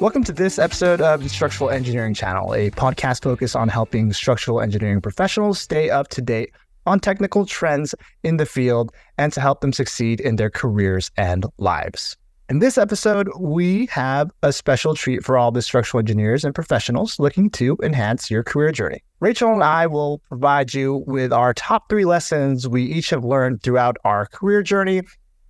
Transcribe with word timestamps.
Welcome 0.00 0.22
to 0.24 0.32
this 0.32 0.60
episode 0.60 1.00
of 1.00 1.24
the 1.24 1.28
Structural 1.28 1.70
Engineering 1.70 2.14
Channel, 2.14 2.54
a 2.54 2.70
podcast 2.70 3.24
focused 3.24 3.56
on 3.56 3.68
helping 3.68 4.12
structural 4.12 4.60
engineering 4.60 5.00
professionals 5.00 5.58
stay 5.58 5.90
up 5.90 6.06
to 6.10 6.22
date 6.22 6.52
on 6.86 7.00
technical 7.00 7.44
trends 7.44 7.96
in 8.22 8.36
the 8.36 8.46
field 8.46 8.92
and 9.18 9.32
to 9.32 9.40
help 9.40 9.60
them 9.60 9.72
succeed 9.72 10.20
in 10.20 10.36
their 10.36 10.50
careers 10.50 11.10
and 11.16 11.46
lives. 11.58 12.16
In 12.48 12.60
this 12.60 12.78
episode, 12.78 13.28
we 13.40 13.86
have 13.86 14.30
a 14.44 14.52
special 14.52 14.94
treat 14.94 15.24
for 15.24 15.36
all 15.36 15.50
the 15.50 15.62
structural 15.62 15.98
engineers 15.98 16.44
and 16.44 16.54
professionals 16.54 17.18
looking 17.18 17.50
to 17.50 17.76
enhance 17.82 18.30
your 18.30 18.44
career 18.44 18.70
journey. 18.70 19.02
Rachel 19.18 19.52
and 19.52 19.64
I 19.64 19.88
will 19.88 20.22
provide 20.28 20.74
you 20.74 21.02
with 21.08 21.32
our 21.32 21.52
top 21.52 21.88
three 21.88 22.04
lessons 22.04 22.68
we 22.68 22.84
each 22.84 23.10
have 23.10 23.24
learned 23.24 23.64
throughout 23.64 23.96
our 24.04 24.26
career 24.26 24.62
journey 24.62 25.02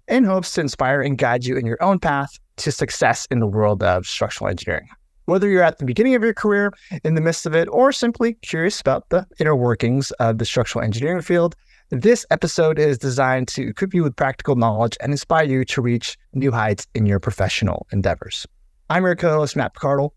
in 0.08 0.24
hopes 0.24 0.52
to 0.54 0.60
inspire 0.60 1.00
and 1.00 1.18
guide 1.18 1.44
you 1.44 1.56
in 1.56 1.66
your 1.66 1.82
own 1.82 1.98
path 1.98 2.38
to 2.56 2.72
success 2.72 3.26
in 3.30 3.40
the 3.40 3.46
world 3.46 3.82
of 3.82 4.06
structural 4.06 4.50
engineering. 4.50 4.88
Whether 5.26 5.48
you're 5.48 5.62
at 5.62 5.78
the 5.78 5.84
beginning 5.84 6.14
of 6.14 6.22
your 6.22 6.34
career, 6.34 6.72
in 7.04 7.14
the 7.14 7.20
midst 7.20 7.44
of 7.44 7.54
it, 7.54 7.68
or 7.70 7.92
simply 7.92 8.34
curious 8.34 8.80
about 8.80 9.08
the 9.10 9.26
inner 9.38 9.54
workings 9.54 10.10
of 10.12 10.38
the 10.38 10.46
structural 10.46 10.82
engineering 10.82 11.20
field, 11.20 11.54
this 11.90 12.24
episode 12.30 12.78
is 12.78 12.98
designed 12.98 13.48
to 13.48 13.68
equip 13.68 13.94
you 13.94 14.02
with 14.02 14.16
practical 14.16 14.56
knowledge 14.56 14.96
and 15.00 15.12
inspire 15.12 15.44
you 15.44 15.64
to 15.66 15.82
reach 15.82 16.18
new 16.32 16.50
heights 16.50 16.86
in 16.94 17.06
your 17.06 17.20
professional 17.20 17.86
endeavors. 17.92 18.46
I'm 18.90 19.04
your 19.04 19.16
co 19.16 19.30
host, 19.30 19.56
Mat 19.56 19.74
Picardal. 19.74 20.10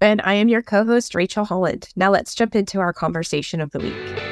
And 0.00 0.20
I 0.24 0.34
am 0.34 0.48
your 0.48 0.62
co 0.62 0.84
host, 0.84 1.14
Rachel 1.14 1.44
Holland. 1.44 1.88
Now 1.94 2.10
let's 2.10 2.34
jump 2.34 2.56
into 2.56 2.80
our 2.80 2.92
conversation 2.92 3.60
of 3.60 3.70
the 3.70 3.78
week. 3.78 4.31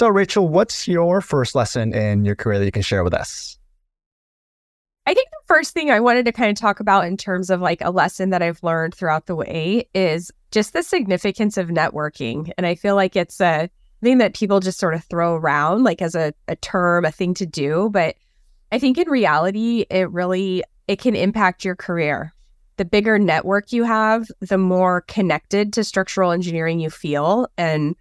So, 0.00 0.08
Rachel, 0.08 0.48
what's 0.48 0.88
your 0.88 1.20
first 1.20 1.54
lesson 1.54 1.92
in 1.92 2.24
your 2.24 2.34
career 2.34 2.58
that 2.58 2.64
you 2.64 2.72
can 2.72 2.80
share 2.80 3.04
with 3.04 3.12
us? 3.12 3.58
I 5.04 5.12
think 5.12 5.28
the 5.28 5.46
first 5.46 5.74
thing 5.74 5.90
I 5.90 6.00
wanted 6.00 6.24
to 6.24 6.32
kind 6.32 6.50
of 6.50 6.56
talk 6.58 6.80
about 6.80 7.04
in 7.04 7.18
terms 7.18 7.50
of 7.50 7.60
like 7.60 7.82
a 7.82 7.90
lesson 7.90 8.30
that 8.30 8.40
I've 8.40 8.62
learned 8.62 8.94
throughout 8.94 9.26
the 9.26 9.36
way 9.36 9.90
is 9.94 10.30
just 10.52 10.72
the 10.72 10.82
significance 10.82 11.58
of 11.58 11.68
networking. 11.68 12.50
And 12.56 12.66
I 12.66 12.76
feel 12.76 12.94
like 12.94 13.14
it's 13.14 13.42
a 13.42 13.68
thing 14.02 14.16
that 14.16 14.32
people 14.32 14.58
just 14.58 14.78
sort 14.78 14.94
of 14.94 15.04
throw 15.04 15.34
around 15.34 15.84
like 15.84 16.00
as 16.00 16.14
a, 16.14 16.32
a 16.48 16.56
term, 16.56 17.04
a 17.04 17.12
thing 17.12 17.34
to 17.34 17.44
do. 17.44 17.90
But 17.92 18.16
I 18.72 18.78
think 18.78 18.96
in 18.96 19.10
reality, 19.10 19.84
it 19.90 20.10
really 20.10 20.64
it 20.88 20.98
can 20.98 21.14
impact 21.14 21.62
your 21.62 21.76
career. 21.76 22.32
The 22.78 22.86
bigger 22.86 23.18
network 23.18 23.70
you 23.70 23.84
have, 23.84 24.30
the 24.40 24.56
more 24.56 25.02
connected 25.02 25.74
to 25.74 25.84
structural 25.84 26.30
engineering 26.30 26.80
you 26.80 26.88
feel. 26.88 27.48
And 27.58 27.96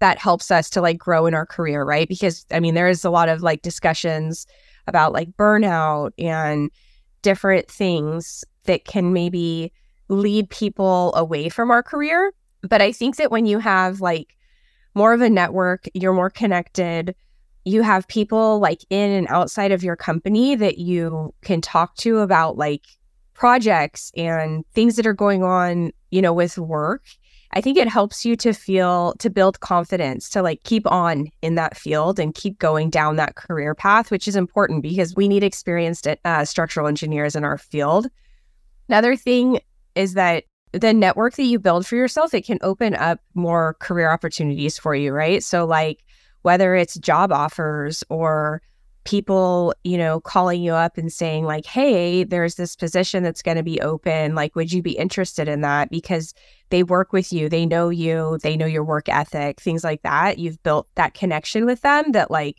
that 0.00 0.18
helps 0.18 0.50
us 0.50 0.70
to 0.70 0.80
like 0.80 0.98
grow 0.98 1.26
in 1.26 1.34
our 1.34 1.46
career, 1.46 1.84
right? 1.84 2.08
Because 2.08 2.46
I 2.50 2.60
mean, 2.60 2.74
there 2.74 2.88
is 2.88 3.04
a 3.04 3.10
lot 3.10 3.28
of 3.28 3.42
like 3.42 3.62
discussions 3.62 4.46
about 4.86 5.12
like 5.12 5.30
burnout 5.32 6.12
and 6.18 6.70
different 7.22 7.70
things 7.70 8.44
that 8.64 8.84
can 8.84 9.12
maybe 9.12 9.72
lead 10.08 10.48
people 10.50 11.14
away 11.14 11.48
from 11.48 11.70
our 11.70 11.82
career. 11.82 12.32
But 12.62 12.80
I 12.80 12.92
think 12.92 13.16
that 13.16 13.30
when 13.30 13.46
you 13.46 13.58
have 13.58 14.00
like 14.00 14.36
more 14.94 15.12
of 15.12 15.20
a 15.20 15.30
network, 15.30 15.86
you're 15.94 16.14
more 16.14 16.30
connected, 16.30 17.14
you 17.64 17.82
have 17.82 18.08
people 18.08 18.58
like 18.60 18.80
in 18.90 19.10
and 19.10 19.28
outside 19.28 19.72
of 19.72 19.84
your 19.84 19.96
company 19.96 20.54
that 20.54 20.78
you 20.78 21.34
can 21.42 21.60
talk 21.60 21.94
to 21.96 22.18
about 22.18 22.56
like 22.56 22.86
projects 23.34 24.10
and 24.16 24.64
things 24.74 24.96
that 24.96 25.06
are 25.06 25.12
going 25.12 25.44
on, 25.44 25.92
you 26.10 26.22
know, 26.22 26.32
with 26.32 26.58
work 26.58 27.04
I 27.52 27.60
think 27.60 27.78
it 27.78 27.88
helps 27.88 28.26
you 28.26 28.36
to 28.36 28.52
feel 28.52 29.14
to 29.20 29.30
build 29.30 29.60
confidence 29.60 30.28
to 30.30 30.42
like 30.42 30.62
keep 30.64 30.86
on 30.86 31.28
in 31.40 31.54
that 31.54 31.76
field 31.76 32.18
and 32.18 32.34
keep 32.34 32.58
going 32.58 32.90
down 32.90 33.16
that 33.16 33.36
career 33.36 33.74
path, 33.74 34.10
which 34.10 34.28
is 34.28 34.36
important 34.36 34.82
because 34.82 35.16
we 35.16 35.28
need 35.28 35.42
experienced 35.42 36.06
uh, 36.24 36.44
structural 36.44 36.86
engineers 36.86 37.34
in 37.34 37.44
our 37.44 37.56
field. 37.56 38.08
Another 38.88 39.16
thing 39.16 39.60
is 39.94 40.14
that 40.14 40.44
the 40.72 40.92
network 40.92 41.34
that 41.36 41.44
you 41.44 41.58
build 41.58 41.86
for 41.86 41.96
yourself, 41.96 42.34
it 42.34 42.44
can 42.44 42.58
open 42.60 42.94
up 42.94 43.20
more 43.34 43.76
career 43.80 44.10
opportunities 44.10 44.78
for 44.78 44.94
you, 44.94 45.12
right? 45.12 45.42
So, 45.42 45.64
like 45.64 46.04
whether 46.42 46.74
it's 46.74 46.98
job 46.98 47.32
offers 47.32 48.04
or 48.08 48.62
people, 49.08 49.72
you 49.84 49.96
know, 49.96 50.20
calling 50.20 50.62
you 50.62 50.74
up 50.74 50.98
and 50.98 51.10
saying, 51.10 51.46
like, 51.46 51.64
hey, 51.64 52.24
there's 52.24 52.56
this 52.56 52.76
position 52.76 53.22
that's 53.22 53.40
going 53.40 53.56
to 53.56 53.62
be 53.62 53.80
open. 53.80 54.34
Like, 54.34 54.54
would 54.54 54.70
you 54.70 54.82
be 54.82 54.98
interested 54.98 55.48
in 55.48 55.62
that? 55.62 55.88
Because 55.88 56.34
they 56.68 56.82
work 56.82 57.10
with 57.10 57.32
you, 57.32 57.48
they 57.48 57.64
know 57.64 57.88
you, 57.88 58.38
they 58.42 58.54
know 58.54 58.66
your 58.66 58.84
work 58.84 59.08
ethic, 59.08 59.62
things 59.62 59.82
like 59.82 60.02
that. 60.02 60.36
You've 60.36 60.62
built 60.62 60.88
that 60.96 61.14
connection 61.14 61.64
with 61.64 61.80
them 61.80 62.12
that, 62.12 62.30
like, 62.30 62.58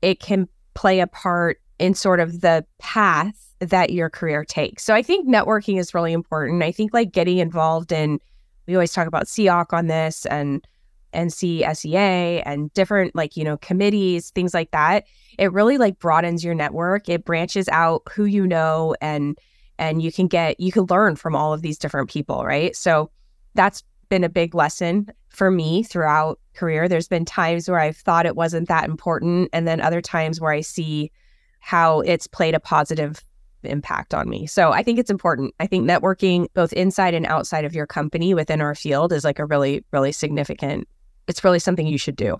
it 0.00 0.20
can 0.20 0.48
play 0.74 1.00
a 1.00 1.08
part 1.08 1.60
in 1.80 1.94
sort 1.94 2.20
of 2.20 2.42
the 2.42 2.64
path 2.78 3.52
that 3.58 3.90
your 3.90 4.08
career 4.08 4.44
takes. 4.44 4.84
So 4.84 4.94
I 4.94 5.02
think 5.02 5.28
networking 5.28 5.80
is 5.80 5.94
really 5.94 6.12
important. 6.12 6.62
I 6.62 6.70
think 6.70 6.94
like 6.94 7.10
getting 7.10 7.38
involved 7.38 7.90
in, 7.90 8.20
we 8.68 8.74
always 8.76 8.92
talk 8.92 9.08
about 9.08 9.26
SEAOC 9.26 9.72
on 9.72 9.88
this 9.88 10.26
and 10.26 10.64
NCSEA 11.12 12.42
and 12.44 12.72
different 12.74 13.14
like, 13.14 13.36
you 13.36 13.44
know, 13.44 13.56
committees, 13.56 14.30
things 14.30 14.54
like 14.54 14.70
that. 14.72 15.04
It 15.38 15.52
really 15.52 15.78
like 15.78 15.98
broadens 15.98 16.44
your 16.44 16.54
network. 16.54 17.08
It 17.08 17.24
branches 17.24 17.68
out 17.68 18.02
who 18.10 18.24
you 18.24 18.46
know 18.46 18.94
and 19.00 19.38
and 19.78 20.02
you 20.02 20.10
can 20.12 20.26
get 20.26 20.58
you 20.58 20.72
can 20.72 20.86
learn 20.90 21.16
from 21.16 21.36
all 21.36 21.52
of 21.52 21.62
these 21.62 21.78
different 21.78 22.10
people, 22.10 22.44
right? 22.44 22.74
So 22.74 23.10
that's 23.54 23.82
been 24.08 24.24
a 24.24 24.28
big 24.28 24.54
lesson 24.54 25.08
for 25.28 25.50
me 25.50 25.82
throughout 25.82 26.40
career. 26.54 26.88
There's 26.88 27.08
been 27.08 27.24
times 27.24 27.68
where 27.68 27.78
I've 27.78 27.96
thought 27.96 28.26
it 28.26 28.36
wasn't 28.36 28.68
that 28.68 28.84
important 28.84 29.50
and 29.52 29.68
then 29.68 29.80
other 29.80 30.00
times 30.00 30.40
where 30.40 30.52
I 30.52 30.60
see 30.60 31.12
how 31.60 32.00
it's 32.00 32.26
played 32.26 32.54
a 32.54 32.60
positive 32.60 33.24
impact 33.64 34.14
on 34.14 34.28
me. 34.28 34.46
So 34.46 34.72
I 34.72 34.82
think 34.82 34.98
it's 34.98 35.10
important. 35.10 35.54
I 35.60 35.66
think 35.66 35.88
networking 35.88 36.46
both 36.54 36.72
inside 36.72 37.14
and 37.14 37.26
outside 37.26 37.64
of 37.64 37.74
your 37.74 37.86
company 37.86 38.32
within 38.34 38.60
our 38.60 38.74
field 38.74 39.12
is 39.12 39.24
like 39.24 39.38
a 39.38 39.44
really 39.44 39.84
really 39.92 40.12
significant 40.12 40.88
it's 41.28 41.44
really 41.44 41.58
something 41.58 41.86
you 41.86 41.98
should 41.98 42.16
do. 42.16 42.38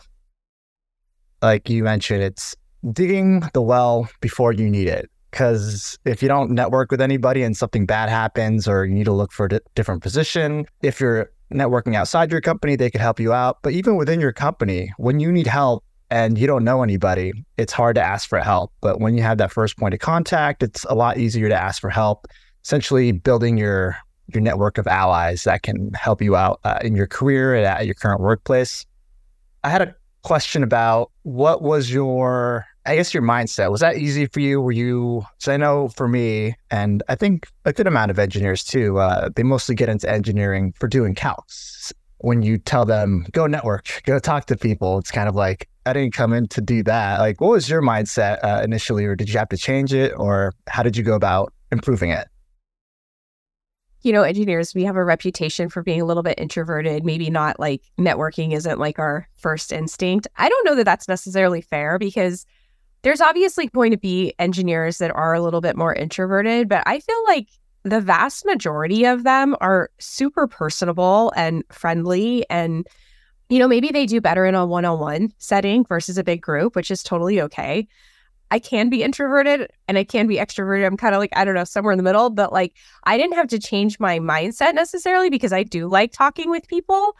Like 1.42 1.68
you 1.68 1.84
mentioned, 1.84 2.22
it's 2.22 2.56
digging 2.92 3.42
the 3.52 3.62
well 3.62 4.08
before 4.20 4.52
you 4.52 4.68
need 4.68 4.88
it. 4.88 5.10
Because 5.30 5.98
if 6.06 6.22
you 6.22 6.28
don't 6.28 6.50
network 6.50 6.90
with 6.90 7.02
anybody 7.02 7.42
and 7.42 7.54
something 7.56 7.84
bad 7.84 8.08
happens, 8.08 8.66
or 8.66 8.86
you 8.86 8.94
need 8.94 9.04
to 9.04 9.12
look 9.12 9.30
for 9.30 9.46
a 9.46 9.60
different 9.74 10.02
position, 10.02 10.64
if 10.82 11.00
you're 11.00 11.30
networking 11.52 11.94
outside 11.94 12.30
your 12.30 12.40
company, 12.40 12.76
they 12.76 12.90
could 12.90 13.02
help 13.02 13.20
you 13.20 13.32
out. 13.32 13.58
But 13.62 13.74
even 13.74 13.96
within 13.96 14.20
your 14.20 14.32
company, 14.32 14.90
when 14.96 15.20
you 15.20 15.30
need 15.30 15.46
help 15.46 15.84
and 16.10 16.38
you 16.38 16.46
don't 16.46 16.64
know 16.64 16.82
anybody, 16.82 17.32
it's 17.58 17.74
hard 17.74 17.94
to 17.96 18.02
ask 18.02 18.26
for 18.26 18.38
help. 18.40 18.72
But 18.80 19.00
when 19.00 19.14
you 19.14 19.22
have 19.22 19.36
that 19.38 19.52
first 19.52 19.76
point 19.76 19.92
of 19.92 20.00
contact, 20.00 20.62
it's 20.62 20.84
a 20.84 20.94
lot 20.94 21.18
easier 21.18 21.48
to 21.50 21.54
ask 21.54 21.80
for 21.80 21.90
help. 21.90 22.26
Essentially, 22.64 23.12
building 23.12 23.58
your 23.58 23.96
your 24.32 24.42
network 24.42 24.78
of 24.78 24.86
allies 24.86 25.44
that 25.44 25.62
can 25.62 25.92
help 25.92 26.20
you 26.20 26.36
out 26.36 26.60
uh, 26.64 26.78
in 26.82 26.94
your 26.94 27.06
career 27.06 27.54
at 27.54 27.86
your 27.86 27.94
current 27.94 28.20
workplace. 28.20 28.86
I 29.64 29.70
had 29.70 29.82
a 29.82 29.94
question 30.22 30.62
about 30.62 31.10
what 31.22 31.62
was 31.62 31.90
your, 31.90 32.66
I 32.84 32.96
guess, 32.96 33.14
your 33.14 33.22
mindset. 33.22 33.70
Was 33.70 33.80
that 33.80 33.96
easy 33.96 34.26
for 34.26 34.40
you? 34.40 34.60
Were 34.60 34.72
you, 34.72 35.24
so 35.38 35.52
I 35.52 35.56
know 35.56 35.88
for 35.88 36.08
me, 36.08 36.54
and 36.70 37.02
I 37.08 37.14
think 37.14 37.48
a 37.64 37.72
good 37.72 37.86
amount 37.86 38.10
of 38.10 38.18
engineers 38.18 38.64
too, 38.64 38.98
uh, 38.98 39.30
they 39.34 39.42
mostly 39.42 39.74
get 39.74 39.88
into 39.88 40.10
engineering 40.10 40.74
for 40.78 40.88
doing 40.88 41.14
calcs. 41.14 41.92
When 42.18 42.42
you 42.42 42.58
tell 42.58 42.84
them, 42.84 43.26
go 43.32 43.46
network, 43.46 44.02
go 44.04 44.18
talk 44.18 44.46
to 44.46 44.56
people, 44.56 44.98
it's 44.98 45.10
kind 45.10 45.28
of 45.28 45.34
like, 45.36 45.68
I 45.86 45.92
didn't 45.92 46.14
come 46.14 46.32
in 46.32 46.48
to 46.48 46.60
do 46.60 46.82
that. 46.82 47.20
Like, 47.20 47.40
what 47.40 47.50
was 47.50 47.70
your 47.70 47.80
mindset 47.80 48.38
uh, 48.42 48.60
initially, 48.62 49.06
or 49.06 49.16
did 49.16 49.30
you 49.30 49.38
have 49.38 49.48
to 49.50 49.56
change 49.56 49.94
it, 49.94 50.12
or 50.16 50.52
how 50.68 50.82
did 50.82 50.96
you 50.96 51.04
go 51.04 51.14
about 51.14 51.54
improving 51.72 52.10
it? 52.10 52.28
You 54.02 54.12
know, 54.12 54.22
engineers, 54.22 54.74
we 54.74 54.84
have 54.84 54.96
a 54.96 55.04
reputation 55.04 55.68
for 55.68 55.82
being 55.82 56.00
a 56.00 56.04
little 56.04 56.22
bit 56.22 56.38
introverted, 56.38 57.04
maybe 57.04 57.30
not 57.30 57.58
like 57.58 57.82
networking 57.98 58.52
isn't 58.52 58.78
like 58.78 58.98
our 58.98 59.28
first 59.36 59.72
instinct. 59.72 60.28
I 60.36 60.48
don't 60.48 60.64
know 60.64 60.76
that 60.76 60.84
that's 60.84 61.08
necessarily 61.08 61.60
fair 61.60 61.98
because 61.98 62.46
there's 63.02 63.20
obviously 63.20 63.66
going 63.68 63.90
to 63.90 63.96
be 63.96 64.34
engineers 64.38 64.98
that 64.98 65.14
are 65.14 65.34
a 65.34 65.40
little 65.40 65.60
bit 65.60 65.76
more 65.76 65.94
introverted, 65.94 66.68
but 66.68 66.82
I 66.86 67.00
feel 67.00 67.24
like 67.26 67.48
the 67.84 68.00
vast 68.00 68.44
majority 68.44 69.04
of 69.04 69.24
them 69.24 69.56
are 69.60 69.90
super 69.98 70.46
personable 70.46 71.32
and 71.36 71.64
friendly 71.70 72.44
and 72.50 72.86
you 73.48 73.58
know 73.58 73.68
maybe 73.68 73.88
they 73.88 74.04
do 74.04 74.20
better 74.20 74.44
in 74.44 74.54
a 74.54 74.66
one-on-one 74.66 75.32
setting 75.38 75.84
versus 75.84 76.18
a 76.18 76.24
big 76.24 76.42
group 76.42 76.74
which 76.74 76.90
is 76.90 77.02
totally 77.02 77.40
okay 77.40 77.86
i 78.50 78.58
can 78.58 78.88
be 78.88 79.02
introverted 79.02 79.70
and 79.86 79.98
i 79.98 80.04
can 80.04 80.26
be 80.26 80.36
extroverted 80.36 80.86
i'm 80.86 80.96
kind 80.96 81.14
of 81.14 81.20
like 81.20 81.30
i 81.34 81.44
don't 81.44 81.54
know 81.54 81.64
somewhere 81.64 81.92
in 81.92 81.98
the 81.98 82.02
middle 82.02 82.30
but 82.30 82.52
like 82.52 82.74
i 83.04 83.16
didn't 83.16 83.34
have 83.34 83.48
to 83.48 83.58
change 83.58 83.98
my 83.98 84.18
mindset 84.18 84.74
necessarily 84.74 85.30
because 85.30 85.52
i 85.52 85.62
do 85.62 85.86
like 85.86 86.12
talking 86.12 86.50
with 86.50 86.66
people 86.68 87.16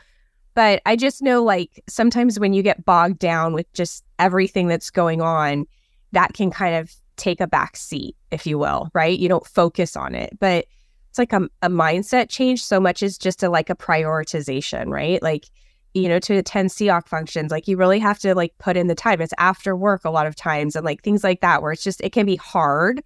but 0.55 0.81
i 0.87 0.97
just 0.97 1.23
know 1.23 1.43
like 1.43 1.83
sometimes 1.89 2.39
when 2.39 2.53
you 2.53 2.63
get 2.63 2.85
bogged 2.85 3.19
down 3.19 3.53
with 3.53 3.73
just 3.73 4.05
everything 4.19 4.69
that's 4.69 4.91
going 4.91 5.21
on 5.21 5.67
that 6.13 6.33
can 6.33 6.51
kind 6.51 6.75
of 6.75 6.91
take 7.19 7.41
a 7.41 7.47
back 7.47 7.77
seat, 7.77 8.17
if 8.31 8.47
you 8.47 8.59
will, 8.59 8.89
right? 8.95 9.19
You 9.19 9.29
don't 9.29 9.47
focus 9.47 9.97
on 9.97 10.15
it, 10.15 10.39
but 10.39 10.67
it's 11.11 11.19
like 11.19 11.33
a, 11.33 11.49
a 11.63 11.69
mindset 11.69 12.31
change 12.31 12.63
so 12.65 12.81
much 12.81 13.03
as 13.03 13.19
just 13.19 13.43
a 13.43 13.51
like 13.51 13.69
a 13.69 13.75
prioritization, 13.75 14.89
right? 14.89 15.23
Like, 15.23 15.47
you 15.95 16.09
know, 16.09 16.19
to 16.21 16.35
attend 16.35 16.71
SEAOC 16.71 17.09
functions, 17.09 17.51
like 17.51 17.69
you 17.69 17.77
really 17.77 17.99
have 17.99 18.19
to 18.21 18.35
like 18.35 18.57
put 18.59 18.77
in 18.77 18.87
the 18.87 18.95
time. 18.95 19.21
It's 19.21 19.35
after 19.39 19.75
work 19.75 20.05
a 20.05 20.11
lot 20.11 20.27
of 20.27 20.37
times 20.37 20.77
and 20.77 20.85
like 20.85 21.03
things 21.03 21.25
like 21.25 21.41
that, 21.41 21.63
where 21.63 21.73
it's 21.73 21.83
just, 21.83 22.01
it 22.03 22.13
can 22.13 22.27
be 22.27 22.37
hard. 22.37 23.03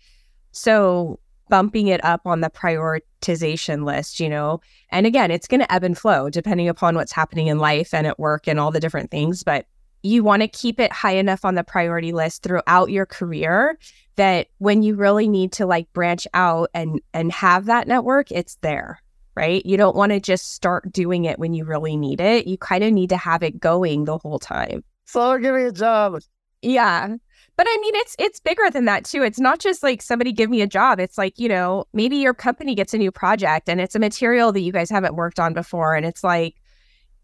So 0.51 1.19
bumping 1.49 1.89
it 1.89 2.05
up 2.05 2.23
on 2.25 2.41
the 2.41 2.51
prioritization 2.51 3.85
list, 3.85 4.21
you 4.21 4.29
know, 4.29 4.61
and 4.91 5.07
again, 5.07 5.31
it's 5.31 5.47
going 5.47 5.61
to 5.61 5.73
ebb 5.73 5.85
and 5.85 5.97
flow 5.97 6.31
depending 6.31 6.69
upon 6.69 6.95
what's 6.95 7.13
happening 7.13 7.47
in 7.47 7.59
life 7.59 7.93
and 7.93 8.07
at 8.07 8.19
work 8.19 8.47
and 8.47 8.59
all 8.59 8.71
the 8.71 8.81
different 8.81 9.11
things. 9.11 9.43
But 9.43 9.67
you 10.03 10.25
want 10.25 10.43
to 10.43 10.49
keep 10.49 10.81
it 10.81 10.93
high 10.93 11.15
enough 11.15 11.45
on 11.45 11.55
the 11.55 11.65
priority 11.65 12.13
list 12.13 12.43
throughout 12.43 12.91
your 12.91 13.07
career 13.07 13.79
that 14.17 14.49
when 14.59 14.83
you 14.83 14.95
really 14.95 15.29
need 15.29 15.53
to 15.53 15.67
like 15.67 15.93
branch 15.93 16.27
out 16.35 16.71
and 16.75 17.01
and 17.15 17.33
have 17.33 17.67
that 17.67 17.87
network 17.87 18.31
it's 18.31 18.57
there 18.63 19.01
right? 19.35 19.65
You 19.65 19.77
don't 19.77 19.97
want 19.97 20.13
to 20.13 20.21
just 20.21 20.53
start 20.53 20.93
doing 20.93 21.25
it 21.25 21.39
when 21.39 21.55
you 21.55 21.65
really 21.65 21.97
need 21.97 22.21
it. 22.21 22.47
You 22.47 22.59
kind 22.59 22.85
of 22.85 22.93
need 22.93 23.11
to 23.11 23.17
have 23.17 23.43
it 23.43 23.61
going 23.61 24.05
the 24.05 24.19
whole 24.19 24.39
time. 24.39 24.85
So 25.05 25.39
give 25.39 25.55
me 25.55 25.65
a 25.65 25.73
job. 25.73 26.21
Yeah. 26.63 27.17
But 27.55 27.67
i 27.69 27.79
mean 27.83 27.95
it's 27.97 28.17
it's 28.19 28.41
bigger 28.41 28.71
than 28.71 28.87
that 28.87 29.05
too. 29.05 29.23
It's 29.23 29.41
not 29.41 29.59
just 29.59 29.83
like 29.83 30.01
somebody 30.01 30.33
give 30.33 30.49
me 30.49 30.63
a 30.63 30.67
job. 30.67 30.99
It's 30.99 31.19
like 31.19 31.39
you 31.39 31.49
know 31.49 31.85
maybe 31.93 32.17
your 32.17 32.35
company 32.35 32.75
gets 32.75 32.95
a 32.95 32.99
new 32.99 33.11
project 33.13 33.69
and 33.69 33.81
it's 33.81 33.95
a 33.95 33.99
material 33.99 34.53
that 34.53 34.61
you 34.61 34.73
guys 34.73 34.89
haven't 34.89 35.17
worked 35.17 35.39
on 35.39 35.53
before 35.53 35.95
and 35.95 36.07
it's 36.07 36.25
like 36.25 36.57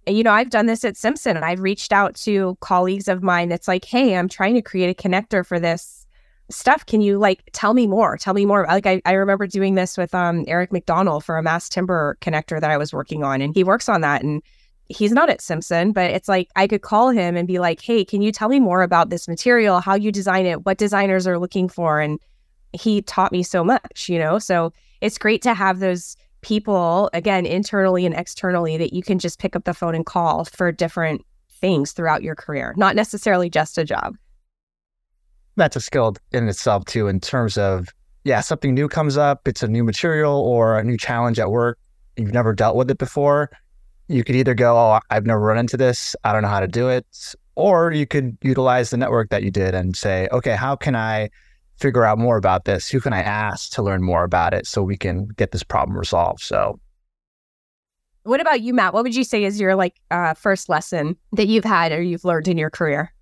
you 0.06 0.22
know, 0.22 0.32
I've 0.32 0.50
done 0.50 0.66
this 0.66 0.84
at 0.84 0.96
Simpson 0.96 1.36
and 1.36 1.44
I've 1.44 1.60
reached 1.60 1.92
out 1.92 2.14
to 2.16 2.56
colleagues 2.60 3.08
of 3.08 3.22
mine. 3.22 3.48
That's 3.48 3.68
like, 3.68 3.84
hey, 3.84 4.16
I'm 4.16 4.28
trying 4.28 4.54
to 4.54 4.62
create 4.62 4.90
a 4.90 5.08
connector 5.08 5.44
for 5.44 5.60
this 5.60 5.97
stuff. 6.50 6.86
Can 6.86 7.00
you 7.00 7.18
like 7.18 7.42
tell 7.52 7.74
me 7.74 7.86
more? 7.86 8.16
Tell 8.16 8.34
me 8.34 8.46
more. 8.46 8.66
Like 8.66 8.86
I, 8.86 9.02
I 9.04 9.12
remember 9.12 9.46
doing 9.46 9.74
this 9.74 9.96
with 9.96 10.14
um 10.14 10.44
Eric 10.46 10.72
McDonald 10.72 11.24
for 11.24 11.36
a 11.36 11.42
mass 11.42 11.68
timber 11.68 12.16
connector 12.20 12.60
that 12.60 12.70
I 12.70 12.76
was 12.76 12.92
working 12.92 13.24
on. 13.24 13.40
And 13.40 13.54
he 13.54 13.64
works 13.64 13.88
on 13.88 14.00
that. 14.00 14.22
And 14.22 14.42
he's 14.88 15.12
not 15.12 15.28
at 15.30 15.40
Simpson, 15.40 15.92
but 15.92 16.10
it's 16.10 16.28
like 16.28 16.48
I 16.56 16.66
could 16.66 16.82
call 16.82 17.10
him 17.10 17.36
and 17.36 17.46
be 17.46 17.58
like, 17.58 17.80
hey, 17.80 18.04
can 18.04 18.22
you 18.22 18.32
tell 18.32 18.48
me 18.48 18.60
more 18.60 18.82
about 18.82 19.10
this 19.10 19.28
material, 19.28 19.80
how 19.80 19.94
you 19.94 20.10
design 20.10 20.46
it, 20.46 20.64
what 20.64 20.78
designers 20.78 21.26
are 21.26 21.38
looking 21.38 21.68
for? 21.68 22.00
And 22.00 22.18
he 22.72 23.02
taught 23.02 23.32
me 23.32 23.42
so 23.42 23.62
much, 23.62 24.08
you 24.08 24.18
know? 24.18 24.38
So 24.38 24.72
it's 25.00 25.18
great 25.18 25.42
to 25.42 25.54
have 25.54 25.78
those 25.78 26.16
people, 26.40 27.10
again, 27.12 27.46
internally 27.46 28.06
and 28.06 28.14
externally, 28.14 28.76
that 28.76 28.92
you 28.92 29.02
can 29.02 29.18
just 29.18 29.38
pick 29.38 29.56
up 29.56 29.64
the 29.64 29.74
phone 29.74 29.94
and 29.94 30.06
call 30.06 30.44
for 30.44 30.72
different 30.72 31.24
things 31.50 31.92
throughout 31.92 32.22
your 32.22 32.34
career, 32.34 32.74
not 32.76 32.94
necessarily 32.94 33.50
just 33.50 33.78
a 33.78 33.84
job. 33.84 34.16
That's 35.58 35.74
a 35.74 35.80
skill 35.80 36.14
in 36.30 36.48
itself, 36.48 36.84
too, 36.84 37.08
in 37.08 37.18
terms 37.18 37.58
of, 37.58 37.88
yeah, 38.22 38.40
something 38.40 38.74
new 38.74 38.88
comes 38.88 39.16
up, 39.16 39.48
it's 39.48 39.62
a 39.62 39.68
new 39.68 39.82
material 39.82 40.40
or 40.40 40.78
a 40.78 40.84
new 40.84 40.96
challenge 40.96 41.40
at 41.40 41.50
work. 41.50 41.78
You've 42.16 42.32
never 42.32 42.54
dealt 42.54 42.76
with 42.76 42.90
it 42.90 42.98
before. 42.98 43.50
You 44.06 44.22
could 44.22 44.36
either 44.36 44.54
go, 44.54 44.76
Oh, 44.76 45.00
I've 45.10 45.26
never 45.26 45.40
run 45.40 45.58
into 45.58 45.76
this. 45.76 46.14
I 46.22 46.32
don't 46.32 46.42
know 46.42 46.48
how 46.48 46.60
to 46.60 46.68
do 46.68 46.88
it. 46.88 47.06
Or 47.56 47.92
you 47.92 48.06
could 48.06 48.38
utilize 48.40 48.90
the 48.90 48.96
network 48.96 49.30
that 49.30 49.42
you 49.42 49.50
did 49.50 49.74
and 49.74 49.96
say, 49.96 50.28
Okay, 50.30 50.54
how 50.54 50.76
can 50.76 50.94
I 50.94 51.28
figure 51.76 52.04
out 52.04 52.18
more 52.18 52.36
about 52.36 52.64
this? 52.64 52.88
Who 52.88 53.00
can 53.00 53.12
I 53.12 53.22
ask 53.22 53.72
to 53.72 53.82
learn 53.82 54.02
more 54.02 54.22
about 54.22 54.54
it 54.54 54.64
so 54.66 54.82
we 54.82 54.96
can 54.96 55.26
get 55.36 55.50
this 55.50 55.64
problem 55.64 55.98
resolved? 55.98 56.40
So, 56.40 56.78
what 58.22 58.40
about 58.40 58.60
you, 58.60 58.74
Mat? 58.74 58.94
What 58.94 59.02
would 59.02 59.16
you 59.16 59.24
say 59.24 59.42
is 59.42 59.60
your 59.60 59.74
like 59.74 59.96
uh, 60.10 60.34
first 60.34 60.68
lesson 60.68 61.16
that 61.32 61.48
you've 61.48 61.64
had 61.64 61.90
or 61.90 62.00
you've 62.00 62.24
learned 62.24 62.46
in 62.46 62.58
your 62.58 62.70
career? 62.70 63.12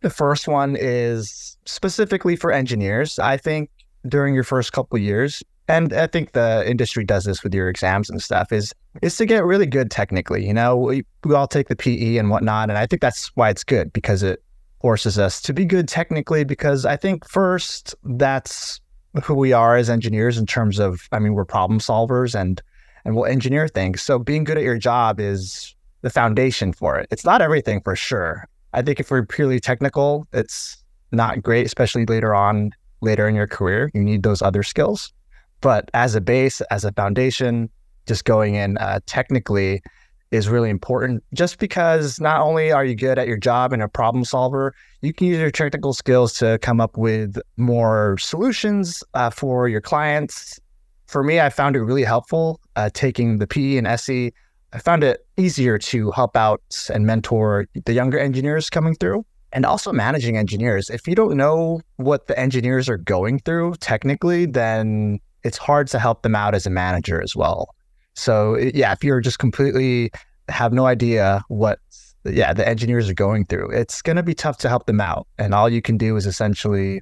The 0.00 0.10
first 0.10 0.46
one 0.46 0.76
is 0.78 1.56
specifically 1.64 2.36
for 2.36 2.52
engineers. 2.52 3.18
I 3.18 3.36
think 3.36 3.70
during 4.06 4.34
your 4.34 4.44
first 4.44 4.72
couple 4.72 4.98
years, 4.98 5.42
and 5.66 5.92
I 5.92 6.06
think 6.06 6.32
the 6.32 6.64
industry 6.66 7.04
does 7.04 7.24
this 7.24 7.42
with 7.42 7.52
your 7.52 7.68
exams 7.68 8.08
and 8.08 8.22
stuff, 8.22 8.52
is 8.52 8.74
is 9.02 9.16
to 9.16 9.26
get 9.26 9.44
really 9.44 9.66
good 9.66 9.90
technically. 9.90 10.46
You 10.46 10.54
know, 10.54 10.76
we, 10.76 11.04
we 11.24 11.34
all 11.34 11.46
take 11.46 11.68
the 11.68 11.76
PE 11.76 12.16
and 12.16 12.30
whatnot, 12.30 12.70
and 12.70 12.78
I 12.78 12.86
think 12.86 13.02
that's 13.02 13.28
why 13.34 13.50
it's 13.50 13.64
good 13.64 13.92
because 13.92 14.22
it 14.22 14.42
forces 14.80 15.18
us 15.18 15.42
to 15.42 15.52
be 15.52 15.64
good 15.64 15.88
technically 15.88 16.44
because 16.44 16.86
I 16.86 16.96
think 16.96 17.28
first 17.28 17.94
that's 18.04 18.80
who 19.24 19.34
we 19.34 19.52
are 19.52 19.76
as 19.76 19.90
engineers 19.90 20.38
in 20.38 20.46
terms 20.46 20.78
of 20.78 21.08
I 21.12 21.18
mean 21.18 21.34
we're 21.34 21.44
problem 21.44 21.80
solvers 21.80 22.38
and 22.38 22.62
and 23.04 23.16
we'll 23.16 23.26
engineer 23.26 23.68
things. 23.68 24.02
So 24.02 24.18
being 24.18 24.44
good 24.44 24.56
at 24.56 24.62
your 24.62 24.78
job 24.78 25.18
is 25.18 25.74
the 26.02 26.10
foundation 26.10 26.72
for 26.72 26.98
it. 26.98 27.08
It's 27.10 27.24
not 27.24 27.42
everything 27.42 27.80
for 27.80 27.96
sure. 27.96 28.46
I 28.72 28.82
think 28.82 29.00
if 29.00 29.10
we're 29.10 29.24
purely 29.24 29.60
technical, 29.60 30.26
it's 30.32 30.82
not 31.12 31.42
great, 31.42 31.66
especially 31.66 32.06
later 32.06 32.34
on, 32.34 32.72
later 33.00 33.28
in 33.28 33.34
your 33.34 33.46
career. 33.46 33.90
You 33.94 34.02
need 34.02 34.22
those 34.22 34.42
other 34.42 34.62
skills. 34.62 35.12
But 35.60 35.90
as 35.94 36.14
a 36.14 36.20
base, 36.20 36.60
as 36.70 36.84
a 36.84 36.92
foundation, 36.92 37.70
just 38.06 38.24
going 38.24 38.54
in 38.54 38.78
uh, 38.78 39.00
technically 39.06 39.82
is 40.30 40.48
really 40.48 40.68
important 40.68 41.24
just 41.32 41.58
because 41.58 42.20
not 42.20 42.40
only 42.40 42.70
are 42.70 42.84
you 42.84 42.94
good 42.94 43.18
at 43.18 43.26
your 43.26 43.36
job 43.36 43.72
and 43.72 43.82
a 43.82 43.88
problem 43.88 44.24
solver, 44.24 44.74
you 45.00 45.12
can 45.12 45.26
use 45.26 45.38
your 45.38 45.50
technical 45.50 45.94
skills 45.94 46.34
to 46.34 46.58
come 46.60 46.80
up 46.80 46.98
with 46.98 47.38
more 47.56 48.16
solutions 48.18 49.02
uh, 49.14 49.30
for 49.30 49.68
your 49.68 49.80
clients. 49.80 50.60
For 51.06 51.22
me, 51.22 51.40
I 51.40 51.48
found 51.48 51.76
it 51.76 51.82
really 51.82 52.04
helpful 52.04 52.60
uh, 52.76 52.90
taking 52.92 53.38
the 53.38 53.46
PE 53.46 53.78
and 53.78 53.86
SE. 53.86 54.32
I 54.74 54.78
found 54.78 55.02
it 55.02 55.26
easier 55.38 55.78
to 55.78 56.10
help 56.10 56.36
out 56.36 56.62
and 56.92 57.06
mentor 57.06 57.66
the 57.84 57.92
younger 57.92 58.18
engineers 58.18 58.68
coming 58.68 58.94
through 58.94 59.24
and 59.52 59.64
also 59.64 59.92
managing 59.92 60.36
engineers. 60.36 60.90
If 60.90 61.06
you 61.06 61.14
don't 61.14 61.36
know 61.36 61.80
what 61.96 62.26
the 62.26 62.38
engineers 62.38 62.88
are 62.88 62.98
going 62.98 63.38
through 63.40 63.76
technically, 63.76 64.46
then 64.46 65.20
it's 65.44 65.56
hard 65.56 65.86
to 65.88 65.98
help 65.98 66.22
them 66.22 66.34
out 66.34 66.54
as 66.54 66.66
a 66.66 66.70
manager 66.70 67.22
as 67.22 67.34
well. 67.34 67.74
So 68.14 68.56
yeah, 68.56 68.92
if 68.92 69.04
you're 69.04 69.20
just 69.20 69.38
completely 69.38 70.10
have 70.48 70.72
no 70.72 70.86
idea 70.86 71.44
what 71.48 71.78
yeah 72.24 72.52
the 72.52 72.68
engineers 72.68 73.08
are 73.08 73.14
going 73.14 73.46
through, 73.46 73.70
it's 73.70 74.02
going 74.02 74.16
to 74.16 74.22
be 74.22 74.34
tough 74.34 74.58
to 74.58 74.68
help 74.68 74.86
them 74.86 75.00
out. 75.00 75.26
And 75.38 75.54
all 75.54 75.68
you 75.68 75.80
can 75.80 75.96
do 75.96 76.16
is 76.16 76.26
essentially 76.26 77.00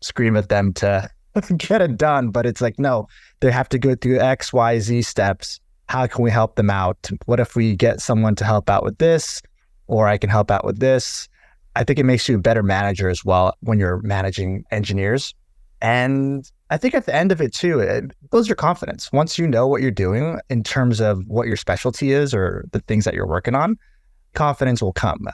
scream 0.00 0.36
at 0.36 0.48
them 0.48 0.72
to 0.74 1.10
get 1.56 1.82
it 1.82 1.96
done. 1.96 2.30
But 2.30 2.46
it's 2.46 2.60
like 2.60 2.78
no, 2.78 3.08
they 3.40 3.50
have 3.50 3.68
to 3.70 3.78
go 3.78 3.94
through 3.94 4.20
X, 4.20 4.52
Y, 4.52 4.78
Z 4.78 5.02
steps. 5.02 5.60
How 5.92 6.06
can 6.06 6.24
we 6.24 6.30
help 6.30 6.56
them 6.56 6.70
out? 6.70 7.10
What 7.26 7.38
if 7.38 7.54
we 7.54 7.76
get 7.76 8.00
someone 8.00 8.34
to 8.36 8.46
help 8.46 8.70
out 8.70 8.82
with 8.82 8.96
this, 8.96 9.42
or 9.88 10.08
I 10.08 10.16
can 10.16 10.30
help 10.30 10.50
out 10.50 10.64
with 10.64 10.78
this? 10.78 11.28
I 11.76 11.84
think 11.84 11.98
it 11.98 12.04
makes 12.04 12.26
you 12.30 12.36
a 12.36 12.38
better 12.38 12.62
manager 12.62 13.10
as 13.10 13.26
well 13.26 13.54
when 13.60 13.78
you're 13.78 14.00
managing 14.00 14.64
engineers. 14.70 15.34
And 15.82 16.50
I 16.70 16.78
think 16.78 16.94
at 16.94 17.04
the 17.04 17.14
end 17.14 17.30
of 17.30 17.42
it 17.42 17.52
too, 17.52 17.80
it 17.80 18.10
builds 18.30 18.48
your 18.48 18.56
confidence. 18.56 19.12
Once 19.12 19.36
you 19.36 19.46
know 19.46 19.66
what 19.66 19.82
you're 19.82 19.90
doing 19.90 20.40
in 20.48 20.62
terms 20.62 20.98
of 20.98 21.26
what 21.26 21.46
your 21.46 21.58
specialty 21.58 22.12
is 22.12 22.32
or 22.32 22.64
the 22.72 22.80
things 22.80 23.04
that 23.04 23.12
you're 23.12 23.26
working 23.26 23.54
on, 23.54 23.76
confidence 24.32 24.80
will 24.80 24.94
come. 24.94 25.26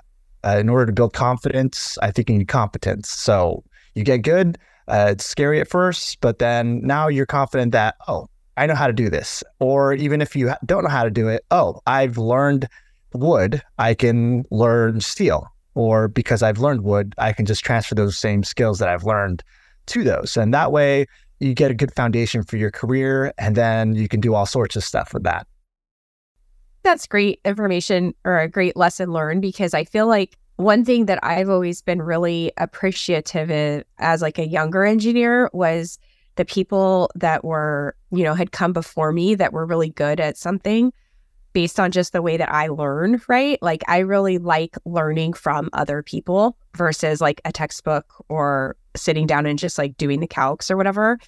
Uh, 0.43 0.57
in 0.59 0.69
order 0.69 0.87
to 0.87 0.93
build 0.93 1.13
confidence, 1.13 1.97
I 2.03 2.11
think 2.11 2.31
you 2.31 2.37
need 2.37 2.49
competence. 2.49 3.09
So 3.09 3.63
you 3.95 4.03
get 4.03 4.23
good. 4.23 4.59
Uh, 4.89 5.11
it's 5.13 5.25
scary 5.25 5.61
at 5.61 5.69
first, 5.69 6.21
but 6.21 6.41
then 6.41 6.81
now 6.83 7.07
you're 7.07 7.27
confident 7.27 7.71
that, 7.71 7.95
oh, 8.09 8.27
I 8.59 8.67
know 8.67 8.75
how 8.75 8.87
to 8.87 8.93
do 8.93 9.09
this. 9.09 9.43
Or 9.61 9.95
even 9.95 10.21
if 10.21 10.35
you 10.35 10.53
don't 10.67 10.83
know 10.83 10.91
how 10.91 11.05
to 11.05 11.11
do 11.11 11.29
it, 11.29 11.45
oh, 11.51 11.81
I've 11.87 12.19
learned 12.19 12.69
wood, 13.15 13.63
I 13.79 13.95
can 13.95 14.45
learn 14.51 15.01
steel. 15.01 15.49
Or 15.75 16.09
because 16.09 16.43
I've 16.43 16.59
learned 16.59 16.83
wood, 16.83 17.15
I 17.19 17.33
can 17.33 17.47
just 17.47 17.65
transfer 17.65 17.95
those 17.95 18.19
same 18.19 18.43
skills 18.43 18.81
that 18.81 18.89
I've 18.89 19.05
learned 19.05 19.45
to 19.87 20.03
those. 20.03 20.37
And 20.37 20.53
that 20.53 20.73
way 20.73 21.07
you 21.41 21.55
get 21.55 21.71
a 21.71 21.75
good 21.75 21.95
foundation 21.95 22.43
for 22.43 22.57
your 22.57 22.71
career 22.71 23.33
and 23.39 23.55
then 23.55 23.95
you 23.95 24.09
can 24.09 24.21
do 24.21 24.35
all 24.35 24.47
sorts 24.47 24.75
of 24.77 24.83
stuff 24.83 25.15
with 25.15 25.23
that. 25.23 25.47
That's 26.83 27.07
great 27.07 27.41
information 27.45 28.15
or 28.25 28.39
a 28.39 28.49
great 28.49 28.77
lesson 28.77 29.13
learned 29.13 29.43
because 29.43 29.73
I 29.75 29.85
feel 29.85 30.07
like 30.07 30.37
one 30.57 30.85
thing 30.85 31.07
that 31.07 31.21
I've 31.23 31.49
always 31.49 31.81
been 31.81 32.03
really 32.03 32.51
appreciative 32.57 33.51
of 33.51 33.85
as 33.99 34.21
like 34.21 34.39
a 34.39 34.47
younger 34.47 34.85
engineer 34.85 35.49
was 35.53 35.99
the 36.39 36.45
people 36.45 37.11
that 37.17 37.45
were, 37.45 37.97
you 38.13 38.23
know, 38.23 38.33
had 38.33 38.53
come 38.53 38.73
before 38.73 39.13
me 39.13 39.35
that 39.35 39.53
were 39.53 39.67
really 39.67 39.91
good 39.91 40.21
at 40.21 40.39
something 40.39 40.93
based 41.53 41.81
on 41.81 41.91
just 41.91 42.13
the 42.13 42.23
way 42.23 42.37
that 42.37 42.53
I 42.53 42.69
learn, 42.69 43.21
right? 43.27 43.61
Like 43.61 43.83
I 43.89 43.99
really 43.99 44.39
like 44.39 44.77
learning 44.85 45.33
from 45.33 45.69
other 45.73 46.01
people 46.01 46.57
versus 46.77 47.21
like 47.21 47.41
a 47.45 47.51
textbook 47.51 48.25
or 48.29 48.77
sitting 48.95 49.27
down 49.27 49.47
and 49.47 49.59
just 49.59 49.79
like 49.79 49.97
doing 49.97 50.21
the 50.21 50.29
calcs 50.29 50.71
or 50.71 50.77
whatever. 50.77 51.19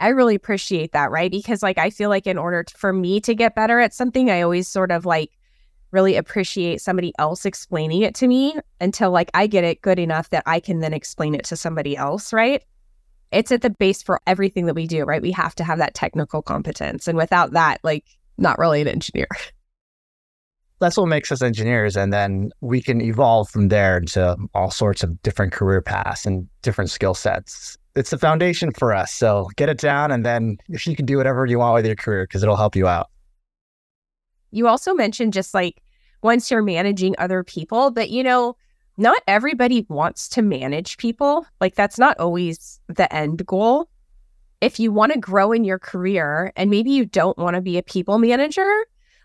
I 0.00 0.08
really 0.08 0.34
appreciate 0.34 0.92
that, 0.92 1.10
right? 1.10 1.30
Because 1.30 1.62
like 1.62 1.76
I 1.76 1.90
feel 1.90 2.08
like 2.08 2.26
in 2.26 2.38
order 2.38 2.62
to, 2.62 2.78
for 2.78 2.94
me 2.94 3.20
to 3.20 3.34
get 3.34 3.54
better 3.54 3.78
at 3.78 3.92
something, 3.92 4.30
I 4.30 4.40
always 4.40 4.68
sort 4.68 4.90
of 4.90 5.04
like 5.04 5.32
really 5.90 6.16
appreciate 6.16 6.80
somebody 6.80 7.12
else 7.18 7.44
explaining 7.44 8.00
it 8.00 8.14
to 8.14 8.26
me 8.26 8.56
until 8.80 9.10
like 9.10 9.30
I 9.34 9.48
get 9.48 9.64
it 9.64 9.82
good 9.82 9.98
enough 9.98 10.30
that 10.30 10.44
I 10.46 10.60
can 10.60 10.80
then 10.80 10.94
explain 10.94 11.34
it 11.34 11.44
to 11.44 11.56
somebody 11.56 11.94
else, 11.94 12.32
right? 12.32 12.62
It's 13.32 13.52
at 13.52 13.62
the 13.62 13.70
base 13.70 14.02
for 14.02 14.20
everything 14.26 14.66
that 14.66 14.74
we 14.74 14.86
do, 14.86 15.04
right? 15.04 15.22
We 15.22 15.32
have 15.32 15.54
to 15.56 15.64
have 15.64 15.78
that 15.78 15.94
technical 15.94 16.42
competence. 16.42 17.08
And 17.08 17.16
without 17.16 17.52
that, 17.52 17.80
like 17.82 18.04
not 18.38 18.58
really 18.58 18.80
an 18.80 18.88
engineer. 18.88 19.28
That's 20.78 20.96
what 20.98 21.06
makes 21.06 21.32
us 21.32 21.40
engineers. 21.40 21.96
And 21.96 22.12
then 22.12 22.50
we 22.60 22.82
can 22.82 23.00
evolve 23.00 23.48
from 23.48 23.68
there 23.68 24.00
to 24.00 24.36
all 24.54 24.70
sorts 24.70 25.02
of 25.02 25.22
different 25.22 25.52
career 25.52 25.80
paths 25.80 26.26
and 26.26 26.46
different 26.60 26.90
skill 26.90 27.14
sets. 27.14 27.78
It's 27.94 28.10
the 28.10 28.18
foundation 28.18 28.72
for 28.72 28.94
us. 28.94 29.10
So 29.10 29.48
get 29.56 29.70
it 29.70 29.78
down. 29.78 30.10
And 30.10 30.24
then 30.24 30.58
if 30.68 30.86
you 30.86 30.94
can 30.94 31.06
do 31.06 31.16
whatever 31.16 31.46
you 31.46 31.58
want 31.58 31.74
with 31.74 31.86
your 31.86 31.96
career, 31.96 32.24
because 32.24 32.42
it'll 32.42 32.56
help 32.56 32.76
you 32.76 32.86
out. 32.86 33.08
You 34.50 34.68
also 34.68 34.92
mentioned 34.92 35.32
just 35.32 35.54
like 35.54 35.82
once 36.22 36.50
you're 36.50 36.62
managing 36.62 37.14
other 37.18 37.42
people, 37.42 37.90
but 37.90 38.10
you 38.10 38.22
know, 38.22 38.56
not 38.96 39.22
everybody 39.26 39.86
wants 39.88 40.28
to 40.30 40.42
manage 40.42 40.96
people. 40.96 41.46
Like 41.60 41.74
that's 41.74 41.98
not 41.98 42.18
always 42.18 42.80
the 42.88 43.12
end 43.14 43.44
goal. 43.46 43.88
If 44.60 44.80
you 44.80 44.90
want 44.90 45.12
to 45.12 45.18
grow 45.18 45.52
in 45.52 45.64
your 45.64 45.78
career 45.78 46.52
and 46.56 46.70
maybe 46.70 46.90
you 46.90 47.04
don't 47.04 47.36
want 47.36 47.56
to 47.56 47.60
be 47.60 47.76
a 47.76 47.82
people 47.82 48.18
manager, 48.18 48.70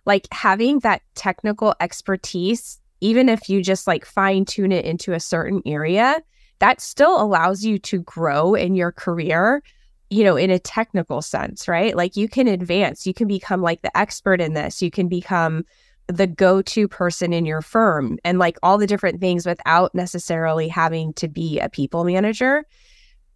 like 0.06 0.28
having 0.32 0.80
that 0.80 1.02
technical 1.16 1.74
expertise, 1.80 2.80
even 3.00 3.30
if 3.30 3.50
you 3.50 3.64
just 3.64 3.88
like 3.88 4.06
fine 4.06 4.46
tune 4.46 4.72
it 4.72 4.86
into 4.86 5.14
a 5.14 5.20
certain 5.20 5.62
area, 5.66 6.22
that 6.60 6.82
still 6.82 7.22
allows 7.22 7.64
you 7.64 7.80
to 7.80 8.00
grow 8.00 8.54
in 8.54 8.76
your 8.76 8.92
career, 8.92 9.64
you 10.10 10.24
know, 10.24 10.36
in 10.36 10.52
a 10.52 10.60
technical 10.60 11.22
sense, 11.22 11.68
right? 11.68 11.96
Like 11.96 12.18
you 12.18 12.28
can 12.28 12.48
advance, 12.48 13.08
you 13.08 13.14
can 13.14 13.28
become 13.28 13.62
like 13.62 13.82
the 13.82 13.98
expert 13.98 14.42
in 14.42 14.54
this, 14.54 14.82
you 14.82 14.92
can 14.92 15.08
become 15.08 15.64
the 16.12 16.28
go 16.28 16.62
to 16.62 16.88
person 16.88 17.34
in 17.34 17.46
your 17.46 17.62
firm 17.62 18.18
and 18.24 18.40
like 18.40 18.58
all 18.64 18.78
the 18.78 18.88
different 18.88 19.20
things 19.20 19.46
without 19.46 19.94
necessarily 19.96 20.68
having 20.68 21.14
to 21.14 21.28
be 21.28 21.60
a 21.60 21.70
people 21.70 22.04
manager. 22.04 22.64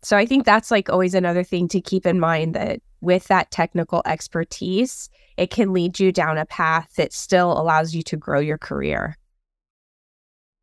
So 0.02 0.18
I 0.18 0.26
think 0.26 0.46
that's 0.46 0.70
like 0.70 0.90
always 0.90 1.14
another 1.14 1.44
thing 1.44 1.68
to 1.70 1.82
keep 1.82 2.06
in 2.06 2.20
mind 2.20 2.54
that 2.54 2.82
with 3.02 3.28
that 3.28 3.52
technical 3.52 4.02
expertise, 4.06 5.10
it 5.38 5.50
can 5.50 5.74
lead 5.74 6.00
you 6.00 6.12
down 6.12 6.38
a 6.38 6.46
path 6.46 6.94
that 6.96 7.14
still 7.14 7.60
allows 7.60 7.94
you 7.94 8.02
to 8.04 8.18
grow 8.18 8.40
your 8.40 8.58
career. 8.58 9.18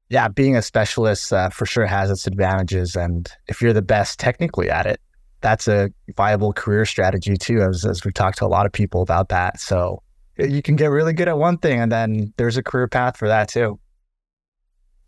Yeah, 0.09 0.29
being 0.29 0.57
a 0.57 0.63
specialist 0.63 1.33
uh, 1.33 1.49
for 1.49 1.67
sure 1.67 1.87
has 1.87 2.11
its 2.11 2.27
advantages. 2.27 2.95
And 2.95 3.31
if 3.49 3.63
you're 3.63 3.73
the 3.73 3.83
best 3.83 4.21
technically 4.21 4.71
at 4.71 4.87
it, 4.87 5.01
that's 5.41 5.67
a 5.67 5.91
viable 6.17 6.53
career 6.53 6.85
strategy 6.85 7.37
too, 7.37 7.63
as, 7.63 7.85
as 7.85 8.05
we've 8.05 8.15
talked 8.15 8.39
to 8.39 8.45
a 8.45 8.47
lot 8.47 8.67
of 8.67 8.73
people 8.73 9.03
about 9.03 9.29
that. 9.31 9.59
So 9.59 10.03
you 10.51 10.63
can 10.63 10.77
get 10.77 10.87
really 10.87 11.13
good 11.13 11.29
at 11.29 11.39
one 11.39 11.59
thing 11.59 11.81
and 11.81 11.91
then 11.91 12.33
there's 12.37 12.57
a 12.57 12.63
career 12.63 12.89
path 12.89 13.17
for 13.17 13.29
that 13.29 13.49
too. 13.49 13.79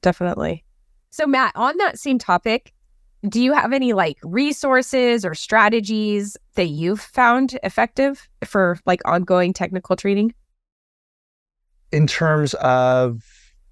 Definitely. 0.03 0.65
So, 1.11 1.27
Mat, 1.27 1.53
on 1.55 1.77
that 1.79 1.99
same 1.99 2.19
topic, 2.19 2.73
do 3.29 3.41
you 3.41 3.55
have 3.55 3.73
any 3.73 3.93
like 3.93 4.19
resources 4.23 5.25
or 5.25 5.35
strategies 5.35 6.37
that 6.57 6.67
you've 6.67 7.01
found 7.01 7.59
effective 7.63 8.29
for 8.45 8.79
like 8.85 9.01
ongoing 9.05 9.53
technical 9.53 9.97
training? 9.97 10.35
In 11.93 12.07
terms 12.07 12.55
of 12.55 13.23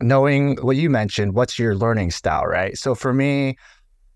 knowing 0.00 0.56
what 0.62 0.76
you 0.76 0.88
mentioned, 0.88 1.34
what's 1.34 1.58
your 1.58 1.74
learning 1.74 2.12
style, 2.12 2.46
right? 2.46 2.78
So 2.78 2.94
for 2.94 3.12
me, 3.12 3.56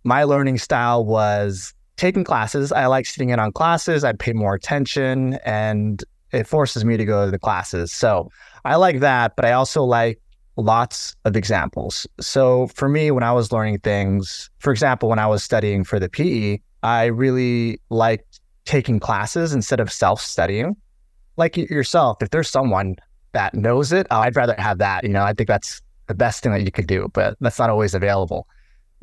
my 0.05 0.25
learning 0.25 0.59
style 0.59 1.05
was 1.05 1.75
taking 1.97 2.25
classes. 2.25 2.73
I 2.73 2.87
like 2.87 3.07
sitting 3.07 3.31
in 3.31 3.39
on 3.39 3.53
classes. 3.53 4.05
I'd 4.05 4.19
pay 4.19 4.33
more 4.33 4.55
attention 4.55 5.35
and 5.45 6.03
it 6.33 6.47
forces 6.47 6.85
me 6.85 6.97
to 6.97 7.05
go 7.05 7.25
to 7.25 7.31
the 7.31 7.39
classes. 7.39 7.93
So 7.93 8.31
I 8.65 8.77
like 8.77 9.01
that, 9.01 9.37
but 9.37 9.45
I 9.45 9.53
also 9.53 9.85
like 9.85 10.21
lots 10.57 11.15
of 11.25 11.37
examples. 11.37 12.07
So 12.21 12.67
for 12.69 12.89
me, 12.89 13.11
when 13.11 13.23
I 13.23 13.33
was 13.33 13.53
learning 13.53 13.81
things, 13.81 14.51
for 14.59 14.73
example, 14.73 15.09
when 15.09 15.19
I 15.19 15.27
was 15.27 15.43
studying 15.43 15.85
for 15.85 15.99
the 16.01 16.09
PE, 16.09 16.61
I 16.83 17.07
really 17.07 17.81
liked 17.91 18.41
taking 18.65 18.99
classes 18.99 19.53
instead 19.53 19.81
of 19.81 19.93
self 19.93 20.21
studying. 20.21 20.77
Like 21.37 21.57
yourself, 21.57 22.23
if 22.23 22.31
there's 22.31 22.49
someone 22.49 22.97
that 23.33 23.55
knows 23.55 23.93
it, 23.93 24.07
oh, 24.11 24.21
I'd 24.21 24.37
rather 24.37 24.55
have 24.59 24.79
that. 24.79 25.05
You 25.05 25.11
know, 25.11 25.23
I 25.23 25.35
think 25.35 25.49
that's 25.49 25.83
the 26.07 26.15
best 26.15 26.43
thing 26.43 26.53
that 26.53 26.63
you 26.63 26.71
could 26.71 26.87
do, 26.87 27.11
but 27.13 27.37
that's 27.41 27.59
not 27.59 27.71
always 27.71 27.95
available. 27.95 28.47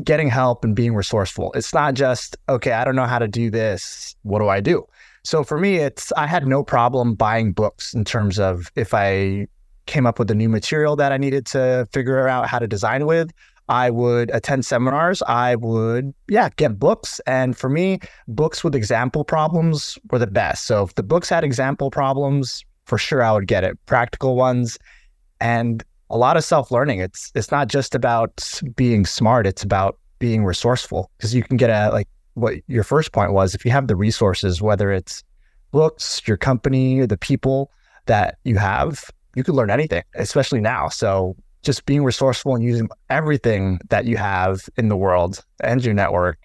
Getting 0.03 0.29
help 0.29 0.63
and 0.63 0.75
being 0.75 0.95
resourceful. 0.95 1.51
It's 1.53 1.73
not 1.73 1.93
just, 1.93 2.35
okay, 2.49 2.71
I 2.71 2.83
don't 2.83 2.95
know 2.95 3.05
how 3.05 3.19
to 3.19 3.27
do 3.27 3.51
this. 3.51 4.15
What 4.23 4.39
do 4.39 4.49
I 4.49 4.59
do? 4.59 4.87
So 5.23 5.43
for 5.43 5.57
me, 5.57 5.77
it's 5.77 6.11
I 6.13 6.27
had 6.27 6.45
no 6.47 6.63
problem 6.63 7.15
buying 7.15 7.53
books 7.53 7.93
in 7.93 8.03
terms 8.03 8.39
of 8.39 8.71
if 8.75 8.93
I 8.93 9.47
came 9.85 10.05
up 10.05 10.19
with 10.19 10.29
a 10.31 10.35
new 10.35 10.49
material 10.49 10.95
that 10.95 11.11
I 11.11 11.17
needed 11.17 11.45
to 11.47 11.87
figure 11.91 12.27
out 12.27 12.47
how 12.47 12.59
to 12.59 12.67
design 12.67 13.05
with. 13.05 13.31
I 13.69 13.89
would 13.89 14.29
attend 14.31 14.65
seminars. 14.65 15.21
I 15.23 15.55
would, 15.55 16.13
yeah, 16.27 16.49
get 16.57 16.77
books. 16.77 17.21
And 17.25 17.55
for 17.57 17.69
me, 17.69 17.99
books 18.27 18.63
with 18.63 18.75
example 18.75 19.23
problems 19.23 19.97
were 20.11 20.19
the 20.19 20.27
best. 20.27 20.65
So 20.65 20.83
if 20.83 20.95
the 20.95 21.03
books 21.03 21.29
had 21.29 21.45
example 21.45 21.89
problems, 21.89 22.65
for 22.85 22.97
sure 22.97 23.23
I 23.23 23.31
would 23.31 23.47
get 23.47 23.63
it. 23.63 23.77
Practical 23.85 24.35
ones 24.35 24.77
and 25.39 25.83
a 26.09 26.17
lot 26.17 26.37
of 26.37 26.43
self-learning. 26.43 26.99
It's 26.99 27.31
it's 27.35 27.51
not 27.51 27.67
just 27.69 27.95
about 27.95 28.51
being 28.75 29.05
smart, 29.05 29.47
it's 29.47 29.63
about 29.63 29.97
being 30.19 30.43
resourceful 30.45 31.09
because 31.17 31.33
you 31.33 31.43
can 31.43 31.57
get 31.57 31.69
a 31.69 31.89
like 31.91 32.07
what 32.33 32.55
your 32.67 32.83
first 32.83 33.11
point 33.11 33.33
was 33.33 33.55
if 33.55 33.65
you 33.65 33.71
have 33.71 33.87
the 33.87 33.95
resources, 33.95 34.61
whether 34.61 34.91
it's 34.91 35.23
books, 35.71 36.21
your 36.25 36.37
company, 36.37 37.05
the 37.05 37.17
people 37.17 37.71
that 38.05 38.37
you 38.43 38.57
have, 38.57 39.09
you 39.35 39.43
can 39.43 39.55
learn 39.55 39.69
anything, 39.69 40.03
especially 40.15 40.61
now. 40.61 40.87
So 40.89 41.35
just 41.63 41.85
being 41.85 42.03
resourceful 42.03 42.55
and 42.55 42.63
using 42.63 42.89
everything 43.09 43.79
that 43.89 44.05
you 44.05 44.17
have 44.17 44.69
in 44.77 44.89
the 44.89 44.97
world 44.97 45.43
and 45.61 45.83
your 45.83 45.93
network, 45.93 46.37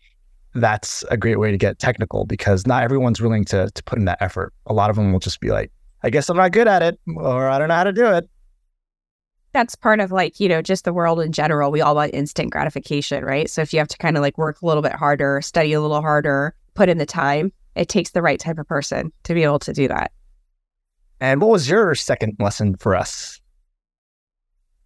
that's 0.55 1.05
a 1.11 1.17
great 1.17 1.39
way 1.39 1.51
to 1.51 1.59
get 1.59 1.79
technical 1.79 2.25
because 2.25 2.67
not 2.67 2.83
everyone's 2.83 3.21
willing 3.21 3.45
to 3.47 3.71
to 3.71 3.83
put 3.85 3.99
in 3.99 4.05
that 4.07 4.19
effort. 4.21 4.53
A 4.67 4.73
lot 4.73 4.91
of 4.91 4.97
them 4.97 5.13
will 5.13 5.21
just 5.21 5.41
be 5.41 5.51
like, 5.51 5.71
I 6.03 6.11
guess 6.11 6.29
I'm 6.29 6.37
not 6.37 6.53
good 6.53 6.69
at 6.69 6.83
it 6.83 6.99
or 7.17 7.49
I 7.49 7.59
don't 7.59 7.69
know 7.69 7.75
how 7.75 7.85
to 7.85 7.93
do 7.93 8.07
it 8.07 8.29
that's 9.53 9.75
part 9.75 10.01
of 10.01 10.13
like, 10.13 10.41
you 10.41 10.49
know, 10.49 10.63
just 10.63 10.85
the 10.85 10.93
world 10.93 11.21
in 11.21 11.33
general. 11.33 11.71
We 11.71 11.81
all 11.81 11.95
want 11.95 12.15
instant 12.15 12.51
gratification, 12.51 13.25
right? 13.25 13.49
So 13.49 13.63
if 13.63 13.73
you 13.73 13.79
have 13.79 13.89
to 13.89 13.99
kind 13.99 14.17
of 14.17 14.23
like 14.23 14.39
work 14.39 14.61
a 14.61 14.67
little 14.67 14.83
bit 14.83 14.93
harder, 14.93 15.41
study 15.43 15.73
a 15.73 15.81
little 15.81 16.01
harder, 16.01 16.55
put 16.75 16.89
in 16.89 16.99
the 16.99 17.07
time, 17.07 17.53
it 17.75 17.89
takes 17.89 18.11
the 18.11 18.23
right 18.23 18.39
type 18.39 18.59
of 18.59 18.67
person 18.67 19.13
to 19.25 19.35
be 19.35 19.43
able 19.43 19.59
to 19.61 19.73
do 19.73 19.89
that. 19.89 20.13
And 21.21 21.41
what 21.41 21.51
was 21.51 21.69
your 21.69 21.95
second 21.95 22.37
lesson 22.39 22.77
for 22.77 22.95
us? 22.95 23.41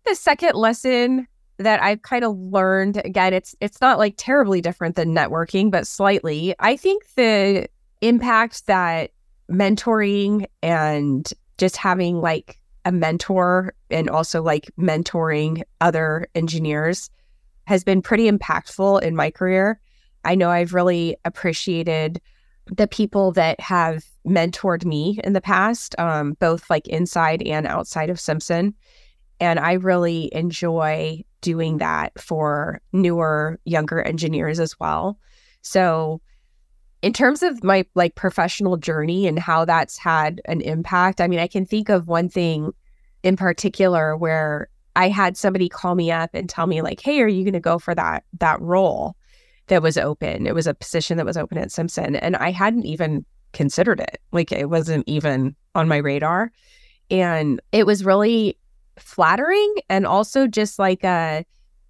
The 0.04 0.14
second 0.14 0.54
lesson 0.54 1.26
that 1.58 1.82
I've 1.82 2.02
kind 2.02 2.24
of 2.24 2.36
learned 2.36 3.02
again, 3.04 3.34
it's 3.34 3.54
it's 3.60 3.80
not 3.80 3.98
like 3.98 4.14
terribly 4.16 4.60
different 4.60 4.96
than 4.96 5.14
networking, 5.14 5.70
but 5.70 5.86
slightly. 5.86 6.54
I 6.58 6.76
think 6.76 7.04
the 7.14 7.68
impact 8.00 8.66
that 8.66 9.10
mentoring 9.50 10.46
and 10.62 11.28
just 11.58 11.76
having 11.76 12.20
like 12.20 12.58
a 12.84 12.92
mentor 12.92 13.74
and 13.90 14.08
also 14.10 14.42
like 14.42 14.70
mentoring 14.78 15.62
other 15.80 16.26
engineers 16.34 17.10
has 17.66 17.84
been 17.84 18.02
pretty 18.02 18.30
impactful 18.30 19.02
in 19.02 19.14
my 19.14 19.30
career. 19.30 19.80
I 20.24 20.34
know 20.34 20.50
I've 20.50 20.74
really 20.74 21.16
appreciated 21.24 22.20
the 22.66 22.86
people 22.86 23.32
that 23.32 23.58
have 23.60 24.04
mentored 24.26 24.84
me 24.84 25.20
in 25.24 25.32
the 25.32 25.40
past, 25.40 25.94
um, 25.98 26.34
both 26.34 26.68
like 26.70 26.86
inside 26.86 27.42
and 27.42 27.66
outside 27.66 28.10
of 28.10 28.20
Simpson. 28.20 28.74
And 29.40 29.58
I 29.58 29.72
really 29.72 30.32
enjoy 30.32 31.24
doing 31.40 31.78
that 31.78 32.18
for 32.20 32.80
newer, 32.92 33.58
younger 33.64 34.00
engineers 34.00 34.60
as 34.60 34.78
well. 34.78 35.18
So, 35.62 36.20
in 37.02 37.12
terms 37.12 37.42
of 37.42 37.62
my 37.64 37.84
like 37.94 38.14
professional 38.14 38.76
journey 38.76 39.26
and 39.26 39.38
how 39.38 39.64
that's 39.64 39.98
had 39.98 40.40
an 40.44 40.60
impact, 40.60 41.20
I 41.20 41.26
mean, 41.26 41.40
I 41.40 41.48
can 41.48 41.66
think 41.66 41.88
of 41.88 42.06
one 42.06 42.28
thing 42.28 42.72
in 43.24 43.36
particular 43.36 44.16
where 44.16 44.68
I 44.94 45.08
had 45.08 45.36
somebody 45.36 45.68
call 45.68 45.94
me 45.94 46.12
up 46.12 46.30
and 46.32 46.48
tell 46.48 46.66
me 46.66 46.80
like, 46.80 47.00
"Hey, 47.00 47.20
are 47.20 47.28
you 47.28 47.44
going 47.44 47.54
to 47.54 47.60
go 47.60 47.78
for 47.78 47.94
that 47.94 48.24
that 48.38 48.60
role 48.60 49.16
that 49.66 49.82
was 49.82 49.98
open? 49.98 50.46
It 50.46 50.54
was 50.54 50.66
a 50.66 50.74
position 50.74 51.16
that 51.16 51.26
was 51.26 51.36
open 51.36 51.58
at 51.58 51.72
Simpson, 51.72 52.14
and 52.16 52.36
I 52.36 52.50
hadn't 52.50 52.86
even 52.86 53.24
considered 53.52 54.00
it. 54.00 54.18
Like 54.30 54.52
it 54.52 54.70
wasn't 54.70 55.08
even 55.08 55.56
on 55.74 55.88
my 55.88 55.96
radar, 55.96 56.52
and 57.10 57.60
it 57.72 57.84
was 57.84 58.04
really 58.04 58.58
flattering 58.98 59.74
and 59.88 60.06
also 60.06 60.46
just 60.46 60.78
like 60.78 61.02
a 61.02 61.44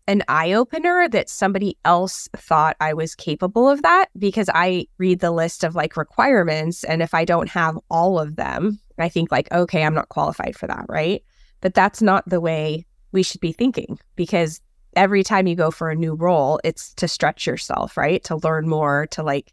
an 0.07 0.23
eye 0.29 0.53
opener 0.53 1.09
that 1.09 1.29
somebody 1.29 1.77
else 1.85 2.29
thought 2.37 2.77
I 2.81 2.93
was 2.93 3.15
capable 3.15 3.69
of 3.69 3.83
that 3.83 4.07
because 4.19 4.51
I 4.53 4.87
read 4.99 5.21
the 5.21 5.31
list 5.31 5.63
of 5.65 5.75
like 5.75 5.97
requirements. 5.97 6.85
And 6.85 7.03
if 7.03 7.15
I 7.15 7.25
don't 7.25 7.49
have 7.49 7.79
all 7.91 8.19
of 8.19 8.37
them, 8.37 8.81
I 8.99 9.09
think 9.09 9.31
like, 9.31 9.51
okay, 9.53 9.85
I'm 9.85 9.95
not 9.95 10.09
qualified 10.09 10.57
for 10.57 10.67
that, 10.67 10.87
right? 10.89 11.23
But 11.61 11.75
that's 11.75 12.03
not 12.03 12.29
the 12.29 12.41
way 12.41 12.85
we 13.13 13.23
should 13.23 13.41
be 13.41 13.53
thinking 13.53 13.99
because 14.17 14.61
every 14.97 15.23
time 15.23 15.47
you 15.47 15.55
go 15.55 15.71
for 15.71 15.91
a 15.91 15.97
new 15.97 16.15
role, 16.15 16.61
it's 16.65 16.93
to 16.95 17.09
stretch 17.09 17.47
yourself, 17.47 17.97
right? 17.97 18.23
To 18.25 18.37
learn 18.37 18.69
more, 18.69 19.07
to 19.13 19.23
like 19.23 19.53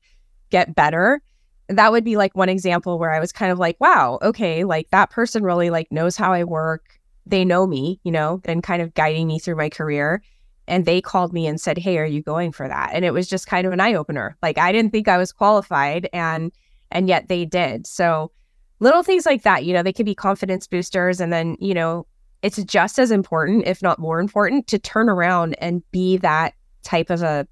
get 0.50 0.75
better. 0.75 1.22
That 1.68 1.91
would 1.91 2.03
be 2.03 2.18
like 2.18 2.36
one 2.36 2.50
example 2.50 2.98
where 2.98 3.12
I 3.12 3.20
was 3.20 3.32
kind 3.32 3.51
of 3.51 3.60
like, 3.60 3.77
wow, 3.79 4.18
okay, 4.22 4.63
like 4.63 4.89
that 4.89 5.12
person 5.12 5.44
really 5.44 5.70
like 5.70 5.91
knows 5.91 6.18
how 6.18 6.34
I 6.34 6.44
work. 6.44 7.00
They 7.25 7.46
know 7.46 7.68
me, 7.68 8.00
you 8.03 8.12
know, 8.12 8.41
and 8.46 8.63
kind 8.63 8.82
of 8.82 8.96
guiding 8.96 9.27
me 9.27 9.38
through 9.38 9.56
my 9.56 9.70
career. 9.70 10.24
And 10.69 10.85
they 10.85 11.01
called 11.01 11.33
me 11.33 11.47
and 11.47 11.59
said, 11.59 11.77
Hey, 11.77 11.97
are 11.97 12.05
you 12.05 12.21
going 12.21 12.51
for 12.51 12.67
that? 12.67 12.91
And 12.93 13.03
it 13.03 13.11
was 13.11 13.27
just 13.27 13.47
kind 13.47 13.67
of 13.67 13.73
an 13.73 13.81
eye 13.81 13.93
opener. 13.93 14.38
Like 14.41 14.57
I 14.57 14.71
didn't 14.71 14.91
think 14.91 15.07
I 15.07 15.17
was 15.17 15.31
qualified 15.31 16.07
and 16.13 16.51
and 16.91 17.07
yet 17.07 17.27
they 17.27 17.45
did. 17.45 17.85
So 17.85 18.31
little 18.79 19.03
things 19.03 19.25
like 19.25 19.43
that, 19.43 19.65
you 19.65 19.73
know, 19.73 19.83
they 19.83 19.93
can 19.93 20.05
be 20.05 20.15
confidence 20.15 20.67
boosters. 20.67 21.19
And 21.19 21.31
then, 21.31 21.55
you 21.59 21.73
know, 21.73 22.07
it's 22.41 22.61
just 22.63 22.99
as 22.99 23.11
important, 23.11 23.67
if 23.67 23.81
not 23.81 23.99
more 23.99 24.19
important, 24.19 24.67
to 24.67 24.79
turn 24.79 25.09
around 25.09 25.55
and 25.59 25.83
be 25.91 26.17
that 26.17 26.53
type 26.83 27.09
of 27.09 27.21
a 27.21 27.47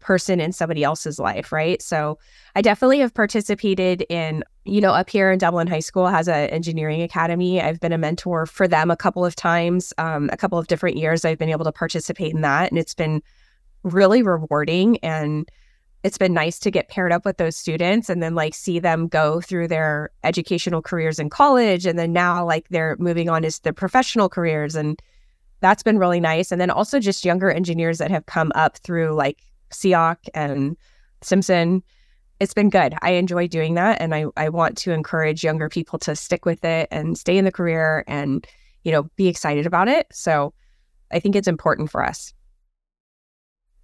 person 0.00 0.40
in 0.40 0.52
somebody 0.52 0.82
else's 0.84 1.18
life, 1.18 1.52
right? 1.52 1.80
So 1.80 2.18
I 2.54 2.62
definitely 2.62 2.98
have 2.98 3.14
participated 3.14 4.04
in, 4.08 4.44
you 4.64 4.80
know, 4.80 4.92
up 4.92 5.10
here 5.10 5.30
in 5.30 5.38
Dublin 5.38 5.66
High 5.66 5.80
School 5.80 6.06
has 6.06 6.26
an 6.26 6.48
engineering 6.48 7.02
academy. 7.02 7.60
I've 7.60 7.80
been 7.80 7.92
a 7.92 7.98
mentor 7.98 8.46
for 8.46 8.66
them 8.66 8.90
a 8.90 8.96
couple 8.96 9.24
of 9.24 9.36
times, 9.36 9.92
um, 9.98 10.30
a 10.32 10.36
couple 10.36 10.58
of 10.58 10.68
different 10.68 10.96
years. 10.96 11.24
I've 11.24 11.38
been 11.38 11.50
able 11.50 11.64
to 11.66 11.72
participate 11.72 12.32
in 12.32 12.40
that, 12.40 12.70
and 12.70 12.78
it's 12.78 12.94
been 12.94 13.22
really 13.82 14.22
rewarding 14.22 14.96
and 14.98 15.48
it's 16.02 16.18
been 16.18 16.34
nice 16.34 16.58
to 16.58 16.70
get 16.70 16.88
paired 16.88 17.12
up 17.12 17.24
with 17.24 17.36
those 17.38 17.56
students 17.56 18.10
and 18.10 18.22
then 18.22 18.34
like 18.34 18.54
see 18.54 18.78
them 18.78 19.08
go 19.08 19.40
through 19.40 19.68
their 19.68 20.10
educational 20.22 20.82
careers 20.82 21.18
in 21.18 21.30
college 21.30 21.86
and 21.86 21.98
then 21.98 22.12
now 22.12 22.44
like 22.44 22.68
they're 22.68 22.96
moving 22.98 23.28
on 23.28 23.42
to 23.42 23.62
their 23.62 23.72
professional 23.72 24.28
careers 24.28 24.74
and 24.74 25.00
that's 25.60 25.82
been 25.82 25.98
really 25.98 26.20
nice 26.20 26.50
and 26.50 26.60
then 26.60 26.70
also 26.70 26.98
just 26.98 27.24
younger 27.24 27.50
engineers 27.50 27.98
that 27.98 28.10
have 28.10 28.26
come 28.26 28.52
up 28.54 28.76
through 28.78 29.14
like 29.14 29.42
SEAOC 29.70 30.16
and 30.34 30.76
Simpson 31.22 31.82
it's 32.44 32.54
been 32.54 32.70
good 32.70 32.94
i 33.02 33.10
enjoy 33.10 33.48
doing 33.48 33.74
that 33.74 34.00
and 34.00 34.14
I, 34.14 34.26
I 34.36 34.48
want 34.48 34.76
to 34.78 34.92
encourage 34.92 35.42
younger 35.42 35.68
people 35.68 35.98
to 36.00 36.14
stick 36.14 36.44
with 36.44 36.64
it 36.64 36.88
and 36.90 37.18
stay 37.18 37.36
in 37.36 37.44
the 37.44 37.52
career 37.52 38.04
and 38.06 38.46
you 38.84 38.92
know 38.92 39.04
be 39.16 39.26
excited 39.26 39.66
about 39.66 39.88
it 39.88 40.06
so 40.12 40.54
i 41.10 41.18
think 41.18 41.34
it's 41.34 41.48
important 41.48 41.90
for 41.90 42.04
us 42.04 42.32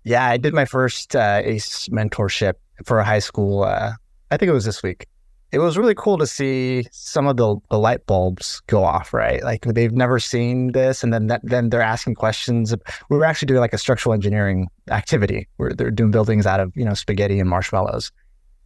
yeah, 0.04 0.26
I 0.26 0.36
did 0.38 0.54
my 0.54 0.64
first 0.64 1.14
uh, 1.14 1.42
ACE 1.44 1.88
mentorship 1.88 2.54
for 2.84 2.98
a 2.98 3.04
high 3.04 3.18
school. 3.18 3.64
Uh, 3.64 3.92
I 4.30 4.36
think 4.36 4.48
it 4.48 4.54
was 4.54 4.64
this 4.64 4.82
week. 4.82 5.06
It 5.52 5.58
was 5.58 5.76
really 5.76 5.96
cool 5.96 6.16
to 6.18 6.28
see 6.28 6.86
some 6.92 7.26
of 7.26 7.36
the, 7.36 7.56
the 7.70 7.78
light 7.78 8.06
bulbs 8.06 8.62
go 8.68 8.84
off, 8.84 9.12
right? 9.12 9.42
Like 9.42 9.64
they've 9.64 9.92
never 9.92 10.20
seen 10.20 10.72
this, 10.72 11.02
and 11.02 11.12
then 11.12 11.26
that, 11.26 11.40
then 11.42 11.70
they're 11.70 11.82
asking 11.82 12.14
questions. 12.14 12.74
We 13.10 13.16
were 13.16 13.24
actually 13.24 13.46
doing 13.46 13.60
like 13.60 13.74
a 13.74 13.78
structural 13.78 14.14
engineering 14.14 14.68
activity 14.90 15.48
where 15.56 15.72
they're 15.72 15.90
doing 15.90 16.12
buildings 16.12 16.46
out 16.46 16.60
of 16.60 16.72
you 16.76 16.84
know 16.84 16.94
spaghetti 16.94 17.40
and 17.40 17.50
marshmallows, 17.50 18.12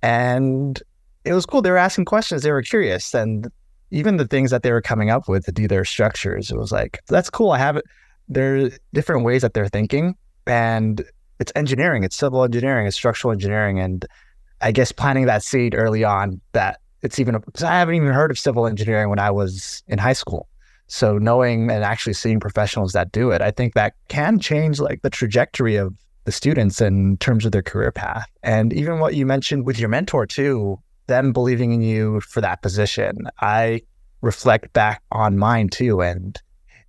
and 0.05 0.83
it 1.25 1.33
was 1.33 1.47
cool. 1.47 1.63
They 1.63 1.71
were 1.71 1.79
asking 1.79 2.05
questions. 2.05 2.43
They 2.43 2.53
were 2.53 2.63
curious, 2.63 3.15
and 3.15 3.51
even 3.91 4.19
the 4.19 4.27
things 4.27 4.51
that 4.51 4.63
they 4.63 4.71
were 4.71 4.83
coming 4.83 5.09
up 5.09 5.29
with 5.29 5.47
to 5.47 5.53
do 5.53 5.67
their 5.67 5.85
structures, 5.87 6.51
it 6.51 6.59
was 6.59 6.71
like 6.71 7.01
that's 7.09 7.31
cool. 7.31 7.53
I 7.53 7.59
have 7.59 7.79
it. 7.79 7.87
There 8.29 8.67
are 8.67 8.71
different 8.93 9.25
ways 9.25 9.41
that 9.43 9.55
they're 9.55 9.69
thinking, 9.69 10.15
and 10.47 11.03
it's 11.41 11.53
engineering, 11.57 12.05
it's 12.05 12.17
civil 12.17 12.45
engineering, 12.45 12.87
it's 12.87 12.97
structural 12.97 13.33
engineering, 13.33 13.81
and 13.81 14.05
I 14.61 14.73
guess 14.73 14.93
planting 14.93 15.25
that 15.27 15.43
seed 15.43 15.75
early 15.75 16.05
on 16.05 16.41
that 16.53 16.81
it's 17.01 17.19
even 17.19 17.39
because 17.39 17.63
I 17.63 17.79
haven't 17.79 17.95
even 17.95 18.13
heard 18.13 18.31
of 18.31 18.39
civil 18.39 18.67
engineering 18.67 19.09
when 19.09 19.19
I 19.19 19.31
was 19.31 19.83
in 19.89 19.99
high 19.99 20.13
school. 20.13 20.49
So 20.87 21.17
knowing 21.17 21.71
and 21.71 21.83
actually 21.83 22.13
seeing 22.13 22.41
professionals 22.41 22.93
that 22.93 23.11
do 23.11 23.31
it, 23.31 23.41
I 23.41 23.51
think 23.51 23.73
that 23.73 23.95
can 24.09 24.39
change 24.39 24.81
like 24.81 25.01
the 25.01 25.11
trajectory 25.11 25.77
of 25.77 25.95
the 26.25 26.33
students 26.33 26.81
in 26.81 27.16
terms 27.19 27.45
of 27.45 27.52
their 27.52 27.62
career 27.62 27.93
path. 27.93 28.28
And 28.43 28.73
even 28.73 28.99
what 28.99 29.14
you 29.14 29.26
mentioned 29.26 29.66
with 29.66 29.78
your 29.78 29.88
mentor 29.88 30.26
too, 30.26 30.78
them 31.07 31.33
believing 31.33 31.73
in 31.73 31.83
you 31.83 32.21
for 32.21 32.40
that 32.40 32.62
position. 32.62 33.28
I 33.40 33.83
reflect 34.21 34.72
back 34.72 35.03
on 35.12 35.38
mine 35.38 35.68
too. 35.68 36.01
And 36.01 36.40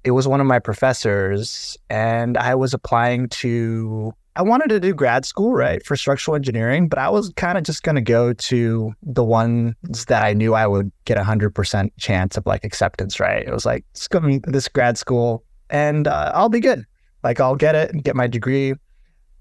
it 0.03 0.11
was 0.11 0.27
one 0.27 0.39
of 0.39 0.47
my 0.47 0.59
professors, 0.59 1.77
and 1.89 2.37
I 2.37 2.53
was 2.55 2.73
applying 2.73 3.27
to 3.29 4.13
I 4.37 4.41
wanted 4.41 4.67
to 4.69 4.81
do 4.81 4.93
grad 4.93 5.23
school, 5.23 5.53
right, 5.53 5.83
for 5.85 5.95
structural 5.95 6.35
engineering, 6.35 6.89
but 6.89 6.99
I 6.99 7.09
was 7.09 7.31
kind 7.37 7.57
of 7.57 7.63
just 7.63 7.83
going 7.83 7.95
to 7.95 8.01
go 8.01 8.33
to 8.33 8.93
the 9.01 9.23
ones 9.23 10.05
that 10.07 10.23
I 10.23 10.33
knew 10.33 10.53
I 10.53 10.67
would 10.67 10.91
get 11.05 11.17
a 11.17 11.21
100% 11.21 11.89
chance 11.97 12.35
of 12.35 12.45
like 12.45 12.65
acceptance, 12.65 13.17
right? 13.21 13.47
It 13.47 13.53
was 13.53 13.65
like, 13.65 13.85
it's 13.91 14.09
going 14.09 14.41
to 14.41 14.51
this 14.51 14.67
grad 14.67 14.97
school 14.97 15.45
and 15.69 16.05
uh, 16.05 16.33
I'll 16.35 16.49
be 16.49 16.59
good. 16.59 16.83
Like, 17.23 17.39
I'll 17.39 17.55
get 17.55 17.75
it 17.75 17.91
and 17.91 18.03
get 18.03 18.17
my 18.17 18.27
degree. 18.27 18.73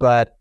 But 0.05 0.37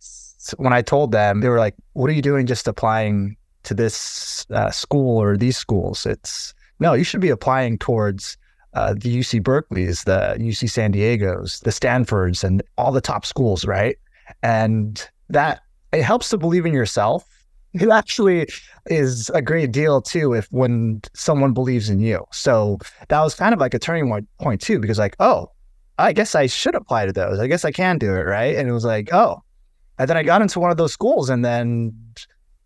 when 0.58 0.74
I 0.74 0.82
told 0.82 1.14
them, 1.14 1.40
they 1.40 1.48
were 1.48 1.58
like, 1.58 1.74
what 1.94 2.10
are 2.10 2.14
you 2.14 2.22
doing 2.22 2.46
just 2.46 2.68
applying 2.68 3.38
to 3.64 3.74
this 3.74 4.46
uh, 4.50 4.72
school 4.72 5.18
or 5.18 5.38
these 5.38 5.56
schools? 5.56 6.06
It's 6.06 6.54
no, 6.82 6.92
you 6.92 7.06
should 7.06 7.22
be 7.22 7.30
applying 7.30 7.78
towards 7.78 8.36
uh, 8.74 8.94
the 8.94 9.20
UC 9.20 9.42
Berkeley's, 9.42 10.04
the 10.04 10.36
UC 10.38 10.70
San 10.70 10.92
Diego's, 10.92 11.62
the 11.62 11.72
Stanfords, 11.72 12.44
and 12.44 12.62
all 12.78 12.92
the 12.92 13.00
top 13.00 13.26
schools, 13.26 13.64
right? 13.64 13.98
And 14.42 15.10
that 15.30 15.62
it 15.94 16.04
helps 16.04 16.28
to 16.32 16.38
believe 16.38 16.66
in 16.66 16.74
yourself. 16.74 17.26
It 17.76 17.90
actually 17.90 18.50
is 18.88 19.32
a 19.32 19.42
great 19.42 19.72
deal 19.72 20.02
too 20.02 20.34
if 20.34 20.46
when 20.52 21.02
someone 21.16 21.54
believes 21.54 21.90
in 21.90 22.02
you. 22.02 22.26
So 22.32 22.80
that 23.08 23.22
was 23.22 23.34
kind 23.34 23.54
of 23.54 23.62
like 23.62 23.74
a 23.74 23.80
turning 23.80 24.28
point 24.40 24.62
too, 24.62 24.78
because 24.78 25.00
like, 25.00 25.16
oh, 25.20 25.50
I 25.98 26.12
guess 26.12 26.36
I 26.36 26.48
should 26.48 26.76
apply 26.76 27.06
to 27.06 27.14
those. 27.14 27.40
I 27.40 27.48
guess 27.48 27.64
I 27.66 27.72
can 27.72 27.98
do 27.98 28.14
it, 28.14 28.26
right? 28.26 28.56
And 28.58 28.70
it 28.70 28.74
was 28.74 28.86
like, 28.86 29.12
oh, 29.12 29.42
and 30.04 30.10
then 30.10 30.18
I 30.18 30.24
got 30.24 30.42
into 30.42 30.60
one 30.60 30.72
of 30.72 30.78
those 30.78 30.94
schools, 30.94 31.30
and 31.30 31.44
then 31.44 31.94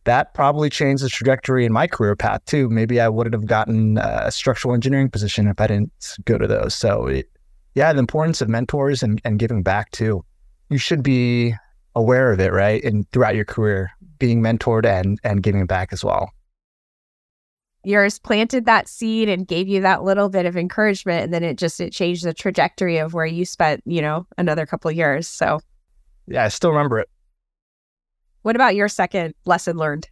that 0.03 0.33
probably 0.33 0.69
changed 0.69 1.03
the 1.03 1.09
trajectory 1.09 1.65
in 1.65 1.73
my 1.73 1.87
career 1.87 2.15
path 2.15 2.43
too. 2.45 2.69
Maybe 2.69 2.99
I 2.99 3.09
wouldn't 3.09 3.33
have 3.33 3.45
gotten 3.45 3.97
a 3.97 4.31
structural 4.31 4.73
engineering 4.73 5.09
position 5.09 5.47
if 5.47 5.59
I 5.59 5.67
didn't 5.67 5.91
go 6.25 6.37
to 6.37 6.47
those. 6.47 6.73
So, 6.73 7.07
it, 7.07 7.29
yeah, 7.75 7.91
the 7.93 7.99
importance 7.99 8.41
of 8.41 8.49
mentors 8.49 9.03
and, 9.03 9.21
and 9.23 9.39
giving 9.39 9.63
back 9.63 9.91
too 9.91 10.23
you 10.69 10.77
should 10.77 11.03
be 11.03 11.53
aware 11.95 12.31
of 12.31 12.39
it, 12.39 12.51
right? 12.51 12.83
And 12.83 13.09
throughout 13.11 13.35
your 13.35 13.45
career, 13.45 13.91
being 14.19 14.41
mentored 14.41 14.85
and 14.85 15.19
and 15.23 15.43
giving 15.43 15.65
back 15.65 15.93
as 15.93 16.03
well. 16.03 16.31
Yours 17.83 18.19
planted 18.19 18.65
that 18.65 18.89
seed 18.89 19.29
and 19.29 19.47
gave 19.47 19.67
you 19.67 19.81
that 19.81 20.03
little 20.03 20.29
bit 20.29 20.45
of 20.45 20.57
encouragement, 20.57 21.23
and 21.23 21.33
then 21.33 21.43
it 21.43 21.57
just 21.57 21.79
it 21.79 21.93
changed 21.93 22.25
the 22.25 22.33
trajectory 22.33 22.97
of 22.97 23.13
where 23.13 23.25
you 23.25 23.45
spent, 23.45 23.81
you 23.85 24.01
know, 24.01 24.25
another 24.37 24.65
couple 24.65 24.89
of 24.89 24.97
years. 24.97 25.27
So, 25.27 25.59
yeah, 26.27 26.43
I 26.43 26.47
still 26.49 26.71
remember 26.71 26.99
it. 26.99 27.09
What 28.47 28.55
about 28.55 28.77
your 28.77 28.87
second 28.87 29.33
lesson 29.43 29.75
learned? 29.75 30.07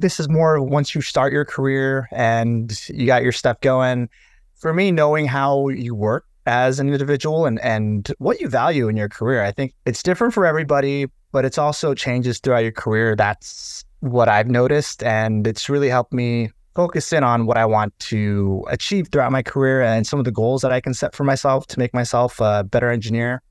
This 0.00 0.20
is 0.20 0.28
more 0.28 0.60
once 0.60 0.94
you 0.94 1.00
start 1.00 1.32
your 1.32 1.46
career 1.46 2.06
and 2.12 2.78
you 2.90 3.06
got 3.06 3.22
your 3.22 3.32
stuff 3.32 3.58
going. 3.62 4.10
For 4.56 4.74
me, 4.74 4.90
knowing 4.90 5.24
how 5.24 5.70
you 5.70 5.94
work 5.94 6.26
as 6.44 6.80
an 6.80 6.90
individual 6.90 7.46
and 7.46 7.58
and 7.60 8.12
what 8.18 8.38
you 8.38 8.50
value 8.50 8.88
in 8.88 8.98
your 8.98 9.08
career. 9.08 9.42
I 9.42 9.50
think 9.50 9.72
it's 9.86 10.02
different 10.02 10.34
for 10.34 10.44
everybody, 10.44 11.06
but 11.32 11.46
it's 11.46 11.56
also 11.56 11.94
changes 11.94 12.38
throughout 12.38 12.64
your 12.64 12.72
career. 12.72 13.16
That's 13.16 13.86
what 14.00 14.28
I've 14.28 14.50
noticed 14.50 15.02
and 15.02 15.46
it's 15.46 15.70
really 15.70 15.88
helped 15.88 16.12
me 16.12 16.50
focus 16.74 17.14
in 17.14 17.24
on 17.24 17.46
what 17.46 17.56
I 17.56 17.64
want 17.64 17.98
to 18.10 18.62
achieve 18.68 19.08
throughout 19.08 19.32
my 19.32 19.42
career 19.42 19.80
and 19.80 20.06
some 20.06 20.18
of 20.18 20.26
the 20.26 20.32
goals 20.32 20.60
that 20.60 20.70
I 20.70 20.82
can 20.82 20.92
set 20.92 21.14
for 21.14 21.24
myself 21.24 21.66
to 21.68 21.78
make 21.78 21.94
myself 21.94 22.42
a 22.42 22.62
better 22.62 22.90
engineer. 22.90 23.42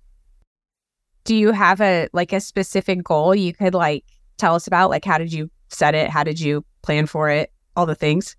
Do 1.24 1.36
you 1.36 1.52
have 1.52 1.82
a 1.82 2.10
like 2.14 2.34
a 2.34 2.40
specific 2.40 3.04
goal 3.04 3.34
you 3.34 3.54
could 3.54 3.74
like 3.74 4.06
tell 4.38 4.56
us 4.56 4.68
about? 4.68 4.90
Like 4.90 5.06
how 5.06 5.18
did 5.18 5.32
you 5.32 5.50
set 5.70 5.96
it? 5.96 6.10
How 6.10 6.24
did 6.24 6.40
you 6.40 6.66
plan 6.82 7.06
for 7.06 7.30
it? 7.30 7.52
All 7.76 7.86
the 7.86 7.96
things? 7.96 8.36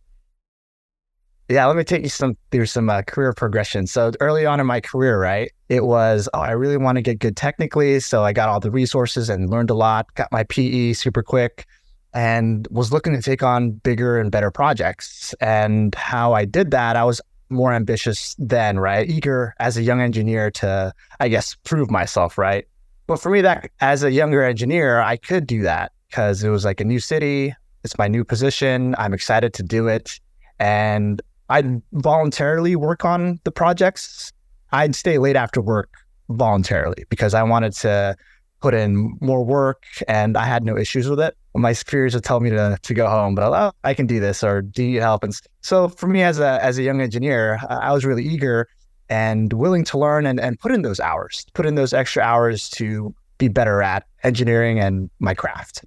Yeah, 1.49 1.67
let 1.67 1.77
me 1.77 1.85
take 1.85 2.03
you 2.03 2.09
some 2.09 2.39
through 2.51 2.67
some 2.67 2.89
uh, 2.89 3.03
career 3.03 3.35
progression. 3.35 3.87
So 3.87 4.13
early 4.21 4.47
on 4.47 4.61
in 4.61 4.67
my 4.67 4.81
career, 4.81 5.21
right, 5.21 5.53
it 5.69 5.85
was 5.85 6.27
oh, 6.33 6.41
I 6.41 6.53
really 6.53 6.79
want 6.79 6.97
to 6.97 7.03
get 7.03 7.19
good 7.19 7.37
technically, 7.37 8.01
so 8.01 8.25
I 8.25 8.33
got 8.33 8.49
all 8.49 8.61
the 8.61 8.71
resources 8.71 9.29
and 9.29 9.51
learned 9.51 9.69
a 9.69 9.75
lot. 9.75 10.07
Got 10.15 10.33
my 10.33 10.45
PE 10.45 10.95
super 10.95 11.23
quick, 11.23 11.67
and 12.15 12.67
was 12.71 12.93
looking 12.93 13.13
to 13.13 13.21
take 13.21 13.43
on 13.43 13.73
bigger 13.73 14.19
and 14.19 14.31
better 14.31 14.51
projects. 14.51 15.35
And 15.41 15.95
how 15.95 16.33
I 16.33 16.47
did 16.47 16.71
that, 16.71 16.97
I 16.97 17.05
was 17.05 17.21
more 17.51 17.73
ambitious 17.73 18.35
then, 18.39 18.79
right? 18.79 19.09
Eager 19.09 19.55
as 19.59 19.77
a 19.77 19.83
young 19.83 20.01
engineer 20.01 20.51
to, 20.53 20.95
I 21.21 21.29
guess, 21.29 21.57
prove 21.65 21.91
myself, 21.91 22.39
right? 22.39 22.67
But 23.07 23.21
for 23.21 23.31
me, 23.31 23.41
that 23.43 23.71
as 23.81 24.03
a 24.03 24.11
younger 24.11 24.43
engineer, 24.43 25.01
I 25.01 25.17
could 25.17 25.47
do 25.47 25.63
that 25.63 25.93
because 26.09 26.43
it 26.43 26.49
was 26.49 26.65
like 26.65 26.81
a 26.81 26.85
new 26.85 27.01
city, 27.01 27.55
it's 27.85 27.99
my 27.99 28.09
new 28.09 28.25
position. 28.25 28.95
I'm 28.99 29.13
excited 29.13 29.53
to 29.55 29.63
do 29.63 29.89
it. 29.89 30.19
And 30.59 31.21
I'd 31.51 31.83
voluntarily 31.93 32.77
work 32.77 33.05
on 33.05 33.41
the 33.45 33.53
projects. 33.53 34.33
I'd 34.73 34.95
stay 34.95 35.19
late 35.19 35.37
after 35.37 35.61
work 35.61 35.91
voluntarily 36.31 37.05
because 37.11 37.35
I 37.35 37.43
wanted 37.43 37.75
to 37.75 38.17
put 38.63 38.73
in 38.73 39.19
more 39.21 39.45
work 39.45 39.85
and 40.09 40.39
I 40.39 40.47
had 40.47 40.65
no 40.65 40.79
issues 40.79 41.09
with 41.09 41.21
it. 41.21 41.37
my 41.55 41.75
superiors 41.75 42.15
would 42.15 42.25
tell 42.25 42.41
me 42.41 42.49
to 42.51 42.79
to 42.81 42.95
go 42.95 43.07
home, 43.07 43.35
but 43.35 43.53
oh, 43.53 43.73
I 43.85 43.93
can 43.93 44.07
do 44.07 44.19
this, 44.21 44.43
or 44.43 44.63
do 44.63 44.83
you 44.83 45.03
help? 45.03 45.23
And 45.23 45.35
so 45.61 45.89
for 45.89 46.07
me 46.07 46.23
as 46.23 46.39
a 46.41 46.65
as 46.65 46.79
a 46.79 46.83
young 46.83 47.03
engineer, 47.03 47.61
I 47.69 47.93
was 47.93 48.07
really 48.07 48.25
eager 48.25 48.67
and 49.15 49.53
willing 49.53 49.85
to 49.85 49.97
learn 49.97 50.27
and, 50.27 50.41
and 50.41 50.59
put 50.59 50.73
in 50.73 50.83
those 50.83 50.99
hours, 50.99 51.47
put 51.55 51.67
in 51.67 51.77
those 51.77 51.93
extra 51.93 52.21
hours 52.21 52.69
to 52.69 53.15
be 53.39 53.47
better 53.47 53.81
at 53.81 54.05
engineering 54.25 54.81
and 54.81 55.09
my 55.21 55.35
craft. 55.35 55.85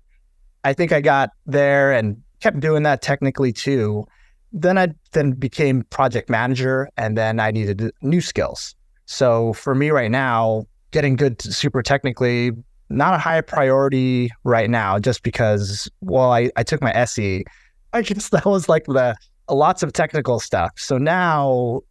I 0.64 0.72
think 0.72 0.94
I 0.94 1.02
got 1.02 1.32
there 1.46 1.92
and 1.92 2.16
kept 2.40 2.62
doing 2.62 2.84
that 2.84 3.02
technically 3.02 3.52
too. 3.52 4.06
Then 4.54 4.78
I 4.78 4.94
then 5.12 5.32
became 5.34 5.84
project 5.90 6.30
manager 6.30 6.88
and 6.96 7.18
then 7.18 7.42
I 7.42 7.52
needed 7.52 7.92
new 8.02 8.22
skills. 8.22 8.76
So 9.08 9.52
for 9.52 9.76
me 9.76 9.90
right 9.92 10.12
now, 10.12 10.64
getting 10.92 11.18
good 11.18 11.42
super 11.42 11.82
technically, 11.82 12.52
not 12.90 13.14
a 13.14 13.18
high 13.18 13.42
priority 13.42 14.30
right 14.46 14.70
now, 14.70 15.00
just 15.00 15.24
because, 15.24 15.90
well, 16.00 16.32
I, 16.32 16.50
I 16.56 16.64
took 16.64 16.82
my 16.82 16.94
SE. 16.94 17.44
I 17.92 18.02
just, 18.04 18.32
that 18.36 18.46
was 18.46 18.70
like 18.70 18.86
the 18.86 19.18
lots 19.50 19.84
of 19.84 19.92
technical 19.92 20.40
stuff. 20.40 20.72
So 20.78 20.98
now 20.98 21.82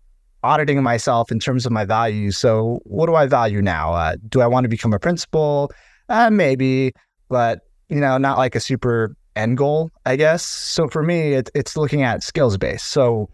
auditing 0.46 0.82
myself 0.82 1.30
in 1.30 1.38
terms 1.38 1.66
of 1.66 1.72
my 1.72 1.84
values. 1.84 2.38
So 2.38 2.80
what 2.84 3.06
do 3.06 3.14
I 3.14 3.26
value 3.26 3.60
now? 3.60 3.92
Uh, 3.92 4.16
do 4.28 4.40
I 4.40 4.46
want 4.46 4.64
to 4.64 4.68
become 4.68 4.92
a 4.92 4.98
principal? 4.98 5.70
Uh, 6.08 6.30
maybe, 6.30 6.92
but 7.28 7.60
you 7.88 8.00
know, 8.00 8.16
not 8.18 8.38
like 8.38 8.54
a 8.54 8.60
super 8.60 9.16
end 9.34 9.58
goal, 9.58 9.90
I 10.06 10.16
guess. 10.16 10.42
So 10.44 10.88
for 10.88 11.02
me, 11.02 11.34
it, 11.34 11.50
it's 11.54 11.76
looking 11.76 12.02
at 12.02 12.22
skills 12.22 12.56
based. 12.56 12.86
So 12.88 13.28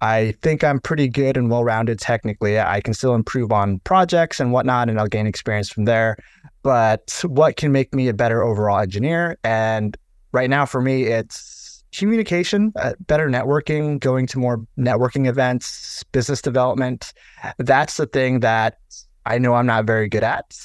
I 0.00 0.34
think 0.42 0.64
I'm 0.64 0.80
pretty 0.80 1.08
good 1.08 1.36
and 1.36 1.48
well 1.48 1.62
rounded 1.62 2.00
technically. 2.00 2.58
I 2.58 2.80
can 2.80 2.94
still 2.94 3.14
improve 3.14 3.52
on 3.52 3.78
projects 3.80 4.40
and 4.40 4.52
whatnot, 4.52 4.88
and 4.88 4.98
I'll 4.98 5.06
gain 5.06 5.26
experience 5.26 5.68
from 5.68 5.84
there. 5.84 6.16
But 6.62 7.22
what 7.24 7.56
can 7.56 7.70
make 7.70 7.94
me 7.94 8.08
a 8.08 8.14
better 8.14 8.42
overall 8.42 8.80
engineer? 8.80 9.36
And 9.44 9.96
right 10.32 10.50
now, 10.50 10.66
for 10.66 10.80
me, 10.80 11.04
it's 11.04 11.61
communication, 11.92 12.72
uh, 12.76 12.94
better 13.06 13.28
networking, 13.28 14.00
going 14.00 14.26
to 14.26 14.38
more 14.38 14.66
networking 14.78 15.28
events, 15.28 16.02
business 16.12 16.42
development. 16.42 17.12
That's 17.58 17.96
the 17.96 18.06
thing 18.06 18.40
that 18.40 18.78
I 19.26 19.38
know 19.38 19.54
I'm 19.54 19.66
not 19.66 19.84
very 19.84 20.08
good 20.08 20.24
at, 20.24 20.56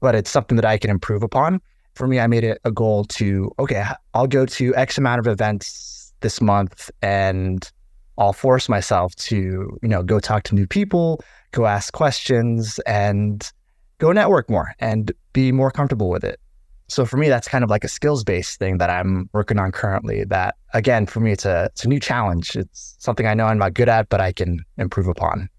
but 0.00 0.14
it's 0.14 0.30
something 0.30 0.56
that 0.56 0.64
I 0.64 0.78
can 0.78 0.90
improve 0.90 1.22
upon. 1.22 1.60
For 1.94 2.06
me, 2.06 2.20
I 2.20 2.26
made 2.26 2.44
it 2.44 2.60
a 2.64 2.70
goal 2.70 3.04
to, 3.04 3.52
okay, 3.58 3.84
I'll 4.14 4.28
go 4.28 4.46
to 4.46 4.74
X 4.76 4.98
amount 4.98 5.18
of 5.18 5.26
events 5.26 6.12
this 6.20 6.40
month 6.40 6.90
and 7.02 7.70
I'll 8.16 8.32
force 8.32 8.68
myself 8.68 9.14
to, 9.16 9.36
you 9.82 9.88
know, 9.88 10.02
go 10.02 10.20
talk 10.20 10.44
to 10.44 10.54
new 10.54 10.66
people, 10.66 11.20
go 11.52 11.66
ask 11.66 11.92
questions 11.92 12.78
and 12.80 13.50
go 13.98 14.12
network 14.12 14.48
more 14.48 14.74
and 14.78 15.12
be 15.32 15.52
more 15.52 15.70
comfortable 15.70 16.08
with 16.08 16.24
it. 16.24 16.40
So 16.88 17.04
for 17.04 17.18
me, 17.18 17.28
that's 17.28 17.48
kind 17.48 17.62
of 17.62 17.70
like 17.70 17.84
a 17.84 17.88
skills 17.88 18.24
based 18.24 18.58
thing 18.58 18.78
that 18.78 18.88
I'm 18.88 19.28
working 19.32 19.58
on 19.58 19.72
currently. 19.72 20.24
That 20.24 20.56
again, 20.72 21.06
for 21.06 21.20
me, 21.20 21.32
it's 21.32 21.44
a 21.44 21.64
it's 21.66 21.84
a 21.84 21.88
new 21.88 22.00
challenge. 22.00 22.56
It's 22.56 22.96
something 22.98 23.26
I 23.26 23.34
know 23.34 23.46
I'm 23.46 23.58
not 23.58 23.74
good 23.74 23.88
at, 23.88 24.08
but 24.08 24.20
I 24.20 24.32
can 24.32 24.64
improve 24.78 25.06
upon. 25.06 25.50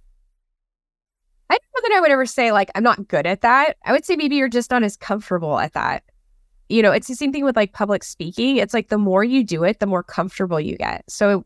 I 1.51 1.57
don't 1.57 1.83
know 1.83 1.89
that 1.89 1.97
I 1.97 2.01
would 2.01 2.11
ever 2.11 2.25
say 2.25 2.51
like 2.51 2.71
I'm 2.73 2.83
not 2.83 3.07
good 3.07 3.27
at 3.27 3.41
that. 3.41 3.77
I 3.85 3.91
would 3.91 4.05
say 4.05 4.15
maybe 4.15 4.35
you're 4.37 4.49
just 4.49 4.71
not 4.71 4.83
as 4.83 4.97
comfortable 4.97 5.59
at 5.59 5.73
that. 5.73 6.03
You 6.67 6.81
know, 6.81 6.91
it's 6.91 7.07
the 7.07 7.15
same 7.15 7.31
thing 7.31 7.45
with 7.45 7.55
like 7.55 7.73
public 7.73 8.03
speaking. 8.03 8.57
It's 8.57 8.73
like 8.73 8.89
the 8.89 8.97
more 8.97 9.23
you 9.23 9.43
do 9.43 9.63
it, 9.63 9.79
the 9.79 9.87
more 9.87 10.03
comfortable 10.03 10.59
you 10.59 10.77
get. 10.77 11.03
So 11.09 11.45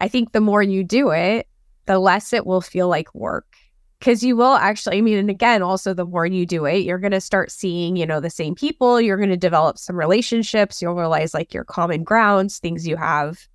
I 0.00 0.08
think 0.08 0.32
the 0.32 0.40
more 0.40 0.62
you 0.62 0.82
do 0.84 1.10
it, 1.10 1.48
the 1.86 1.98
less 1.98 2.32
it 2.32 2.46
will 2.46 2.60
feel 2.60 2.88
like 2.88 3.14
work. 3.14 3.56
Because 4.04 4.22
you 4.22 4.36
will 4.36 4.56
actually, 4.56 4.98
I 4.98 5.00
mean, 5.00 5.16
and 5.16 5.30
again, 5.30 5.62
also 5.62 5.94
the 5.94 6.04
more 6.04 6.26
you 6.26 6.44
do 6.44 6.66
it, 6.66 6.80
you're 6.80 6.98
going 6.98 7.12
to 7.12 7.22
start 7.22 7.50
seeing, 7.50 7.96
you 7.96 8.04
know, 8.04 8.20
the 8.20 8.28
same 8.28 8.54
people. 8.54 9.00
You're 9.00 9.16
going 9.16 9.30
to 9.30 9.36
develop 9.38 9.78
some 9.78 9.96
relationships. 9.96 10.82
You'll 10.82 10.94
realize 10.94 11.32
like 11.32 11.54
your 11.54 11.64
common 11.64 12.04
grounds, 12.04 12.58
things 12.58 12.86
you 12.86 12.96
have 12.96 13.48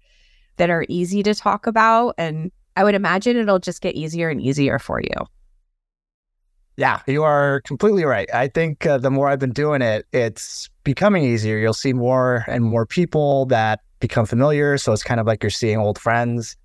that 0.57 0.71
are 0.71 0.88
easy 0.89 1.21
to 1.21 1.35
talk 1.35 1.67
about. 1.67 2.15
And 2.17 2.51
I 2.75 2.83
would 2.83 2.95
imagine 2.95 3.38
it'll 3.38 3.59
just 3.59 3.79
get 3.79 3.93
easier 3.93 4.27
and 4.27 4.41
easier 4.41 4.79
for 4.79 4.99
you. 4.99 5.13
Yeah, 6.77 7.01
you 7.05 7.21
are 7.21 7.62
completely 7.62 8.03
right. 8.03 8.27
I 8.33 8.47
think 8.47 8.88
uh, 8.88 8.97
the 8.97 9.12
more 9.12 9.27
I've 9.27 9.38
been 9.38 9.53
doing 9.53 9.83
it, 9.83 10.07
it's 10.13 10.67
becoming 10.83 11.23
easier. 11.23 11.59
You'll 11.59 11.73
see 11.75 11.93
more 11.93 12.43
and 12.47 12.63
more 12.63 12.88
people 12.88 13.45
that 13.47 13.81
become 13.99 14.25
familiar. 14.25 14.79
So 14.79 14.93
it's 14.93 15.03
kind 15.03 15.19
of 15.19 15.27
like 15.27 15.43
you're 15.43 15.51
seeing 15.51 15.77
old 15.77 15.99
friends. 15.99 16.57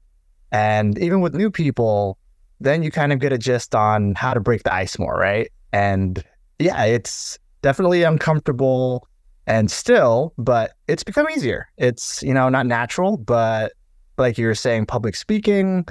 And 0.53 0.99
even 1.01 1.21
with 1.21 1.35
new 1.35 1.51
people, 1.51 2.17
then 2.65 2.83
you 2.83 2.91
kind 2.91 3.13
of 3.13 3.19
get 3.21 3.33
a 3.33 3.39
gist 3.39 3.75
on 3.75 4.15
how 4.15 4.35
to 4.35 4.41
break 4.41 4.63
the 4.65 4.75
ice 4.75 4.99
more, 4.99 5.15
right? 5.15 5.51
And 5.73 6.25
yeah, 6.59 6.85
it's 6.85 7.39
definitely 7.63 8.03
uncomfortable 8.03 9.07
and 9.47 9.71
still, 9.71 10.33
but 10.39 10.73
it's 10.89 11.05
become 11.05 11.27
easier. 11.31 11.69
It's, 11.77 12.23
you 12.23 12.33
know, 12.33 12.49
not 12.49 12.67
natural, 12.67 13.19
but 13.19 13.73
like 14.17 14.39
you 14.39 14.47
were 14.47 14.55
saying, 14.55 14.87
public 14.87 15.15
speaking, 15.15 15.87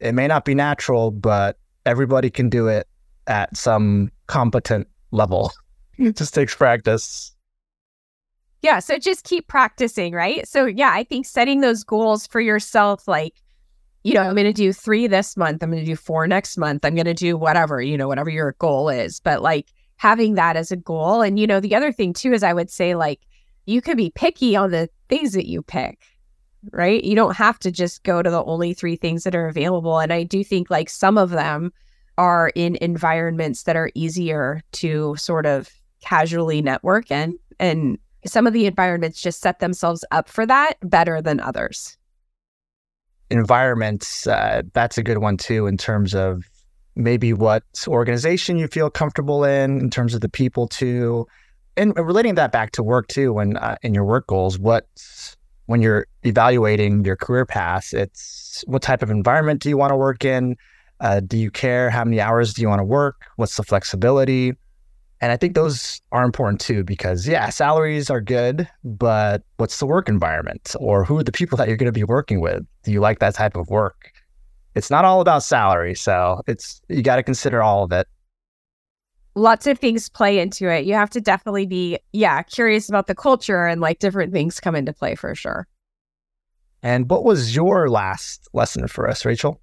it 0.00 0.12
may 0.12 0.26
not 0.26 0.44
be 0.44 0.54
natural, 0.54 1.10
but 1.10 1.58
everybody 1.84 2.30
can 2.30 2.48
do 2.48 2.68
it 2.68 2.86
at 3.26 3.56
some 3.56 4.10
competent 4.28 4.86
level. 5.10 5.50
It 5.98 6.16
just 6.16 6.34
takes 6.34 6.54
practice. 6.54 7.34
Yeah. 8.62 8.78
So 8.78 8.98
just 8.98 9.24
keep 9.24 9.48
practicing, 9.48 10.12
right? 10.12 10.46
So, 10.46 10.66
yeah, 10.66 10.90
I 10.92 11.04
think 11.04 11.26
setting 11.26 11.60
those 11.60 11.82
goals 11.82 12.26
for 12.26 12.40
yourself, 12.40 13.08
like, 13.08 13.34
you 14.06 14.14
know, 14.14 14.20
I'm 14.20 14.36
going 14.36 14.44
to 14.44 14.52
do 14.52 14.72
three 14.72 15.08
this 15.08 15.36
month, 15.36 15.64
I'm 15.64 15.70
going 15.72 15.84
to 15.84 15.90
do 15.90 15.96
four 15.96 16.28
next 16.28 16.56
month, 16.56 16.84
I'm 16.84 16.94
going 16.94 17.06
to 17.06 17.14
do 17.14 17.36
whatever, 17.36 17.82
you 17.82 17.98
know, 17.98 18.06
whatever 18.06 18.30
your 18.30 18.52
goal 18.60 18.88
is. 18.88 19.18
But 19.18 19.42
like 19.42 19.72
having 19.96 20.34
that 20.34 20.56
as 20.56 20.70
a 20.70 20.76
goal. 20.76 21.22
And, 21.22 21.40
you 21.40 21.46
know, 21.46 21.58
the 21.58 21.74
other 21.74 21.90
thing 21.90 22.12
too 22.12 22.32
is 22.32 22.44
I 22.44 22.52
would 22.52 22.70
say, 22.70 22.94
like, 22.94 23.20
you 23.64 23.82
could 23.82 23.96
be 23.96 24.12
picky 24.14 24.54
on 24.54 24.70
the 24.70 24.88
things 25.08 25.32
that 25.32 25.48
you 25.48 25.60
pick, 25.60 26.04
right? 26.70 27.02
You 27.02 27.16
don't 27.16 27.34
have 27.34 27.58
to 27.60 27.72
just 27.72 28.04
go 28.04 28.22
to 28.22 28.30
the 28.30 28.44
only 28.44 28.74
three 28.74 28.94
things 28.94 29.24
that 29.24 29.34
are 29.34 29.48
available. 29.48 29.98
And 29.98 30.12
I 30.12 30.22
do 30.22 30.44
think 30.44 30.70
like 30.70 30.88
some 30.88 31.18
of 31.18 31.30
them 31.30 31.72
are 32.16 32.52
in 32.54 32.76
environments 32.80 33.64
that 33.64 33.74
are 33.74 33.90
easier 33.96 34.62
to 34.72 35.16
sort 35.16 35.46
of 35.46 35.68
casually 36.00 36.62
network 36.62 37.10
in. 37.10 37.40
And 37.58 37.98
some 38.24 38.46
of 38.46 38.52
the 38.52 38.66
environments 38.66 39.20
just 39.20 39.40
set 39.40 39.58
themselves 39.58 40.04
up 40.12 40.28
for 40.28 40.46
that 40.46 40.74
better 40.82 41.20
than 41.20 41.40
others. 41.40 41.98
Environments, 43.30 44.26
uh, 44.26 44.62
that's 44.72 44.98
a 44.98 45.02
good 45.02 45.18
one 45.18 45.36
too, 45.36 45.66
in 45.66 45.76
terms 45.76 46.14
of 46.14 46.44
maybe 46.94 47.32
what 47.32 47.62
organization 47.86 48.56
you 48.56 48.68
feel 48.68 48.88
comfortable 48.88 49.44
in, 49.44 49.80
in 49.80 49.90
terms 49.90 50.14
of 50.14 50.20
the 50.20 50.28
people 50.28 50.66
too. 50.66 51.26
And 51.76 51.94
relating 51.96 52.36
that 52.36 52.52
back 52.52 52.72
to 52.72 52.82
work 52.82 53.08
too, 53.08 53.34
when 53.34 53.56
uh, 53.56 53.76
in 53.82 53.94
your 53.94 54.04
work 54.04 54.26
goals, 54.26 54.58
what 54.58 54.86
when 55.66 55.82
you're 55.82 56.06
evaluating 56.22 57.04
your 57.04 57.16
career 57.16 57.44
path, 57.44 57.92
it's 57.92 58.64
what 58.66 58.82
type 58.82 59.02
of 59.02 59.10
environment 59.10 59.60
do 59.60 59.68
you 59.68 59.76
want 59.76 59.90
to 59.90 59.96
work 59.96 60.24
in? 60.24 60.56
Uh, 61.00 61.20
do 61.20 61.36
you 61.36 61.50
care 61.50 61.90
how 61.90 62.04
many 62.04 62.20
hours 62.20 62.54
do 62.54 62.62
you 62.62 62.68
want 62.68 62.78
to 62.78 62.84
work? 62.84 63.16
What's 63.36 63.56
the 63.56 63.62
flexibility? 63.62 64.54
And 65.20 65.32
I 65.32 65.36
think 65.36 65.54
those 65.54 66.02
are 66.12 66.24
important 66.24 66.60
too, 66.60 66.84
because 66.84 67.26
yeah, 67.26 67.48
salaries 67.48 68.10
are 68.10 68.20
good, 68.20 68.68
but 68.84 69.42
what's 69.56 69.78
the 69.78 69.86
work 69.86 70.08
environment 70.08 70.74
or 70.78 71.04
who 71.04 71.16
are 71.18 71.24
the 71.24 71.32
people 71.32 71.56
that 71.56 71.68
you're 71.68 71.78
going 71.78 71.86
to 71.86 71.92
be 71.92 72.04
working 72.04 72.40
with? 72.40 72.66
Do 72.82 72.92
you 72.92 73.00
like 73.00 73.18
that 73.20 73.34
type 73.34 73.56
of 73.56 73.70
work? 73.70 74.12
It's 74.74 74.90
not 74.90 75.06
all 75.06 75.22
about 75.22 75.42
salary. 75.42 75.94
So 75.94 76.42
it's, 76.46 76.82
you 76.88 77.02
got 77.02 77.16
to 77.16 77.22
consider 77.22 77.62
all 77.62 77.82
of 77.82 77.92
it. 77.92 78.06
Lots 79.34 79.66
of 79.66 79.78
things 79.78 80.10
play 80.10 80.38
into 80.38 80.68
it. 80.70 80.84
You 80.84 80.92
have 80.94 81.10
to 81.10 81.20
definitely 81.20 81.66
be, 81.66 81.98
yeah, 82.12 82.42
curious 82.42 82.88
about 82.88 83.06
the 83.06 83.14
culture 83.14 83.66
and 83.66 83.80
like 83.80 83.98
different 83.98 84.34
things 84.34 84.60
come 84.60 84.74
into 84.74 84.92
play 84.92 85.14
for 85.14 85.34
sure. 85.34 85.66
And 86.82 87.10
what 87.10 87.24
was 87.24 87.56
your 87.56 87.88
last 87.88 88.48
lesson 88.52 88.86
for 88.86 89.08
us, 89.08 89.24
Rachel? 89.24 89.60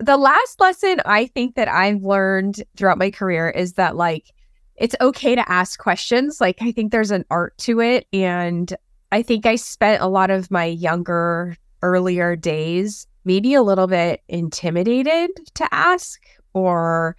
The 0.00 0.16
last 0.16 0.60
lesson 0.60 1.00
I 1.04 1.26
think 1.26 1.54
that 1.56 1.68
I've 1.68 2.02
learned 2.02 2.62
throughout 2.76 2.98
my 2.98 3.10
career 3.10 3.50
is 3.50 3.74
that 3.74 3.96
like 3.96 4.32
it's 4.76 4.96
okay 5.00 5.34
to 5.34 5.52
ask 5.52 5.78
questions. 5.78 6.40
Like 6.40 6.62
I 6.62 6.72
think 6.72 6.90
there's 6.90 7.10
an 7.10 7.26
art 7.30 7.56
to 7.58 7.80
it 7.80 8.06
and 8.12 8.74
I 9.12 9.22
think 9.22 9.44
I 9.44 9.56
spent 9.56 10.02
a 10.02 10.08
lot 10.08 10.30
of 10.30 10.50
my 10.50 10.64
younger 10.64 11.56
earlier 11.82 12.34
days 12.34 13.06
maybe 13.24 13.52
a 13.52 13.62
little 13.62 13.86
bit 13.86 14.22
intimidated 14.28 15.30
to 15.54 15.68
ask 15.70 16.22
or 16.54 17.14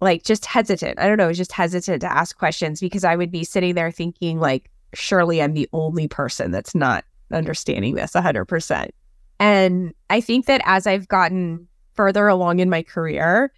like 0.00 0.24
just 0.24 0.44
hesitant. 0.44 0.98
I 0.98 1.06
don't 1.06 1.18
know, 1.18 1.32
just 1.32 1.52
hesitant 1.52 2.00
to 2.00 2.12
ask 2.12 2.36
questions 2.36 2.80
because 2.80 3.04
I 3.04 3.14
would 3.14 3.30
be 3.30 3.44
sitting 3.44 3.76
there 3.76 3.92
thinking 3.92 4.40
like 4.40 4.70
surely 4.92 5.40
I'm 5.40 5.54
the 5.54 5.68
only 5.72 6.08
person 6.08 6.50
that's 6.50 6.74
not 6.74 7.04
understanding 7.32 7.94
this 7.94 8.12
100%. 8.12 8.90
And 9.38 9.94
I 10.10 10.20
think 10.20 10.46
that 10.46 10.62
as 10.64 10.88
I've 10.88 11.06
gotten 11.06 11.68
further 11.94 12.28
along 12.28 12.60
in 12.60 12.70
my 12.70 12.82
career, 12.82 13.52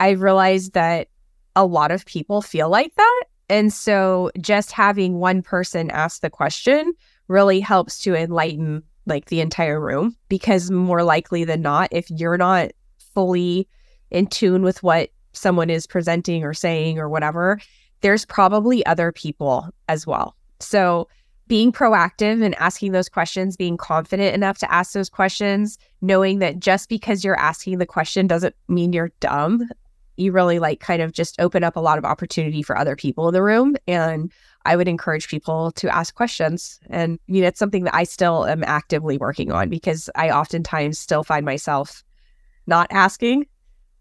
I 0.00 0.10
realized 0.10 0.72
that 0.72 1.08
a 1.54 1.64
lot 1.64 1.90
of 1.90 2.04
people 2.04 2.42
feel 2.42 2.68
like 2.68 2.94
that. 2.96 3.24
And 3.48 3.72
so 3.72 4.30
just 4.40 4.72
having 4.72 5.18
one 5.18 5.42
person 5.42 5.90
ask 5.90 6.20
the 6.20 6.30
question 6.30 6.92
really 7.28 7.60
helps 7.60 8.00
to 8.00 8.14
enlighten 8.14 8.82
like 9.06 9.26
the 9.26 9.40
entire 9.40 9.80
room 9.80 10.16
because 10.28 10.70
more 10.70 11.02
likely 11.02 11.44
than 11.44 11.62
not, 11.62 11.88
if 11.92 12.10
you're 12.10 12.36
not 12.36 12.72
fully 13.14 13.68
in 14.10 14.26
tune 14.26 14.62
with 14.62 14.82
what 14.82 15.10
someone 15.32 15.70
is 15.70 15.86
presenting 15.86 16.44
or 16.44 16.54
saying 16.54 16.98
or 16.98 17.08
whatever, 17.08 17.60
there's 18.00 18.24
probably 18.24 18.84
other 18.84 19.12
people 19.12 19.68
as 19.88 20.06
well. 20.06 20.36
So 20.60 21.08
being 21.48 21.70
proactive 21.70 22.44
and 22.44 22.54
asking 22.56 22.92
those 22.92 23.08
questions, 23.08 23.56
being 23.56 23.76
confident 23.76 24.34
enough 24.34 24.58
to 24.58 24.72
ask 24.72 24.92
those 24.92 25.08
questions, 25.08 25.78
knowing 26.00 26.40
that 26.40 26.58
just 26.58 26.88
because 26.88 27.24
you're 27.24 27.38
asking 27.38 27.78
the 27.78 27.86
question 27.86 28.26
doesn't 28.26 28.54
mean 28.68 28.92
you're 28.92 29.12
dumb. 29.20 29.68
You 30.16 30.32
really 30.32 30.58
like 30.58 30.80
kind 30.80 31.02
of 31.02 31.12
just 31.12 31.40
open 31.40 31.62
up 31.62 31.76
a 31.76 31.80
lot 31.80 31.98
of 31.98 32.04
opportunity 32.04 32.62
for 32.62 32.76
other 32.76 32.96
people 32.96 33.28
in 33.28 33.34
the 33.34 33.42
room. 33.42 33.76
And 33.86 34.32
I 34.64 34.74
would 34.74 34.88
encourage 34.88 35.28
people 35.28 35.70
to 35.72 35.94
ask 35.94 36.14
questions. 36.14 36.80
And 36.90 37.20
you 37.26 37.42
know, 37.42 37.48
it's 37.48 37.58
something 37.58 37.84
that 37.84 37.94
I 37.94 38.04
still 38.04 38.46
am 38.46 38.64
actively 38.64 39.18
working 39.18 39.52
on 39.52 39.68
because 39.68 40.10
I 40.16 40.30
oftentimes 40.30 40.98
still 40.98 41.22
find 41.22 41.44
myself 41.44 42.02
not 42.66 42.88
asking. 42.90 43.46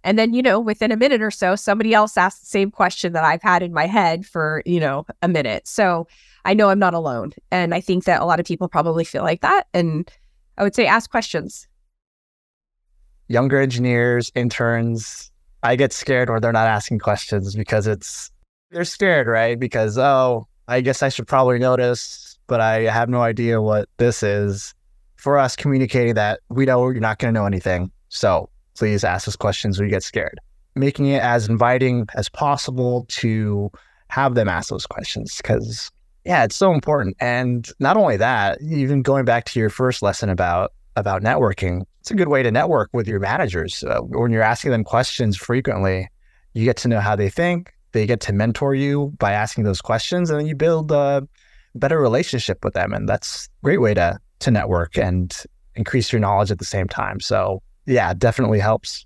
And 0.04 0.18
then, 0.18 0.34
you 0.34 0.42
know, 0.42 0.60
within 0.60 0.92
a 0.92 0.98
minute 0.98 1.22
or 1.22 1.32
so, 1.32 1.56
somebody 1.56 1.94
else 1.94 2.16
asks 2.16 2.42
the 2.42 2.46
same 2.46 2.72
question 2.72 3.14
that 3.14 3.24
I've 3.24 3.42
had 3.42 3.64
in 3.64 3.74
my 3.74 3.88
head 3.88 4.26
for, 4.26 4.62
you 4.66 4.80
know, 4.80 5.06
a 5.22 5.28
minute. 5.28 5.68
So 5.68 6.08
I 6.46 6.54
know 6.54 6.70
I'm 6.70 6.80
not 6.80 6.94
alone. 6.94 7.34
And 7.52 7.74
I 7.74 7.82
think 7.82 8.06
that 8.06 8.22
a 8.22 8.26
lot 8.26 8.40
of 8.40 8.46
people 8.46 8.70
probably 8.70 9.04
feel 9.04 9.24
like 9.24 9.42
that. 9.42 9.68
And 9.74 10.10
I 10.58 10.64
would 10.64 10.76
say 10.76 10.86
ask 10.86 11.10
questions. 11.10 11.68
Younger 13.28 13.60
engineers, 13.60 14.32
interns, 14.36 15.32
I 15.64 15.76
get 15.76 15.92
scared 15.92 16.30
when 16.30 16.42
they're 16.42 16.54
not 16.54 16.68
asking 16.68 17.00
questions 17.00 17.56
because 17.56 17.88
it's, 17.88 18.32
they're 18.70 18.86
scared, 18.86 19.26
right? 19.26 19.60
Because, 19.60 19.98
oh, 19.98 20.48
I 20.68 20.82
guess 20.82 21.02
I 21.02 21.10
should 21.10 21.28
probably 21.28 21.58
notice, 21.58 22.38
but 22.46 22.62
I 22.62 22.82
have 22.82 23.10
no 23.10 23.22
idea 23.22 23.62
what 23.62 23.90
this 23.98 24.22
is. 24.22 24.74
For 25.16 25.40
us, 25.40 25.56
communicating 25.56 26.14
that 26.14 26.42
we 26.50 26.66
know 26.66 26.88
you're 26.90 27.00
not 27.00 27.18
going 27.18 27.34
to 27.34 27.40
know 27.40 27.48
anything. 27.48 27.90
So 28.10 28.48
please 28.76 29.04
ask 29.04 29.28
us 29.28 29.36
questions 29.36 29.80
when 29.80 29.88
you 29.88 29.96
get 29.96 30.04
scared. 30.04 30.40
Making 30.76 31.08
it 31.08 31.24
as 31.24 31.50
inviting 31.50 32.06
as 32.14 32.30
possible 32.30 33.06
to 33.10 33.72
have 34.10 34.36
them 34.36 34.48
ask 34.48 34.70
those 34.70 34.86
questions 34.86 35.38
because 35.38 35.90
yeah, 36.26 36.44
it's 36.44 36.56
so 36.56 36.74
important. 36.74 37.16
And 37.20 37.70
not 37.80 37.98
only 37.98 38.18
that, 38.18 38.60
even 38.62 39.04
going 39.04 39.26
back 39.26 39.46
to 39.46 39.60
your 39.60 39.70
first 39.70 40.02
lesson 40.02 40.30
about 40.30 40.74
about 40.96 41.22
networking, 41.22 41.84
it's 42.00 42.10
a 42.10 42.16
good 42.16 42.30
way 42.30 42.42
to 42.42 42.52
network 42.52 42.90
with 42.94 43.08
your 43.08 43.20
managers. 43.20 43.84
Uh, 43.84 44.00
when 44.02 44.32
you're 44.32 44.42
asking 44.42 44.72
them 44.72 44.84
questions 44.84 45.38
frequently, 45.38 46.10
you 46.54 46.64
get 46.64 46.78
to 46.78 46.88
know 46.88 47.00
how 47.00 47.16
they 47.16 47.30
think. 47.30 47.74
They 47.92 48.06
get 48.06 48.22
to 48.22 48.34
mentor 48.34 48.76
you 48.76 49.14
by 49.20 49.34
asking 49.34 49.66
those 49.66 49.82
questions, 49.82 50.30
and 50.30 50.40
then 50.40 50.48
you 50.48 50.56
build 50.56 50.92
a 50.92 51.28
better 51.76 52.00
relationship 52.00 52.64
with 52.64 52.74
them. 52.74 52.94
And 52.94 53.08
that's 53.08 53.46
a 53.46 53.64
great 53.64 53.82
way 53.82 53.94
to 53.94 54.20
to 54.40 54.52
network 54.52 54.98
and 54.98 55.36
increase 55.76 56.12
your 56.12 56.20
knowledge 56.20 56.52
at 56.52 56.60
the 56.60 56.66
same 56.66 56.88
time. 56.88 57.20
So 57.20 57.62
yeah, 57.86 58.14
definitely 58.14 58.60
helps. 58.60 59.06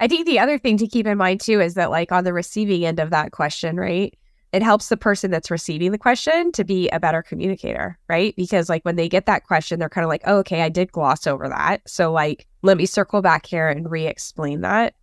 I 0.00 0.08
think 0.08 0.26
the 0.26 0.40
other 0.40 0.58
thing 0.58 0.76
to 0.78 0.88
keep 0.88 1.06
in 1.06 1.16
mind 1.16 1.40
too 1.40 1.60
is 1.60 1.74
that 1.74 1.90
like 1.90 2.10
on 2.10 2.24
the 2.24 2.32
receiving 2.32 2.84
end 2.84 2.98
of 2.98 3.10
that 3.10 3.30
question, 3.30 3.76
right? 3.76 4.12
It 4.52 4.62
helps 4.62 4.88
the 4.88 4.96
person 4.96 5.30
that's 5.30 5.50
receiving 5.50 5.92
the 5.92 5.98
question 5.98 6.52
to 6.52 6.62
be 6.62 6.88
a 6.90 7.00
better 7.00 7.22
communicator, 7.22 7.98
right? 8.08 8.34
Because 8.36 8.68
like 8.68 8.84
when 8.84 8.96
they 8.96 9.08
get 9.08 9.24
that 9.26 9.44
question, 9.44 9.78
they're 9.78 9.88
kind 9.88 10.04
of 10.04 10.10
like, 10.10 10.22
oh, 10.26 10.38
okay, 10.38 10.60
I 10.60 10.68
did 10.68 10.92
gloss 10.92 11.26
over 11.26 11.48
that. 11.48 11.80
So 11.88 12.12
like, 12.12 12.46
let 12.60 12.76
me 12.76 12.84
circle 12.84 13.22
back 13.22 13.46
here 13.46 13.68
and 13.68 13.90
re-explain 13.90 14.60
that. 14.60 14.94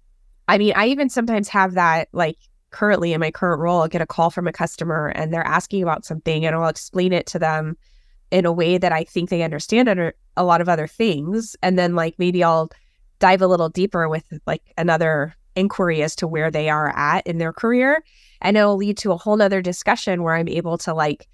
I 0.48 0.58
mean, 0.60 0.74
I 0.76 0.88
even 0.88 1.10
sometimes 1.10 1.50
have 1.50 1.74
that 1.74 2.10
like 2.12 2.38
currently 2.70 3.14
in 3.14 3.20
my 3.20 3.32
current 3.32 3.60
role, 3.60 3.82
I'll 3.82 3.88
get 3.88 4.02
a 4.02 4.08
call 4.08 4.30
from 4.30 4.48
a 4.48 4.54
customer 4.54 5.08
and 5.16 5.34
they're 5.34 5.46
asking 5.46 5.82
about 5.82 6.06
something 6.06 6.46
and 6.46 6.56
I'll 6.56 6.68
explain 6.68 7.12
it 7.12 7.26
to 7.28 7.40
them 7.40 7.76
in 8.30 8.46
a 8.46 8.52
way 8.52 8.78
that 8.78 8.92
I 8.92 9.04
think 9.04 9.30
they 9.30 9.42
understand 9.42 9.90
under 9.90 10.14
a 10.38 10.44
lot 10.44 10.62
of 10.62 10.70
other 10.70 10.86
things. 10.86 11.56
And 11.64 11.78
then 11.78 11.96
like 11.96 12.16
maybe 12.20 12.44
I'll 12.44 12.70
dive 13.18 13.42
a 13.42 13.48
little 13.48 13.70
deeper 13.70 14.08
with 14.08 14.24
like 14.46 14.62
another 14.78 15.36
inquiry 15.56 16.02
as 16.02 16.16
to 16.18 16.28
where 16.28 16.52
they 16.52 16.70
are 16.70 16.96
at 16.96 17.26
in 17.28 17.38
their 17.38 17.54
career 17.54 18.04
and 18.42 18.58
it'll 18.58 18.78
lead 18.78 18.98
to 19.00 19.12
a 19.12 19.18
whole 19.18 19.38
nother 19.38 19.62
discussion 19.62 20.24
where 20.24 20.36
I'm 20.36 20.48
able 20.48 20.78
to 20.80 20.94
like 20.94 21.28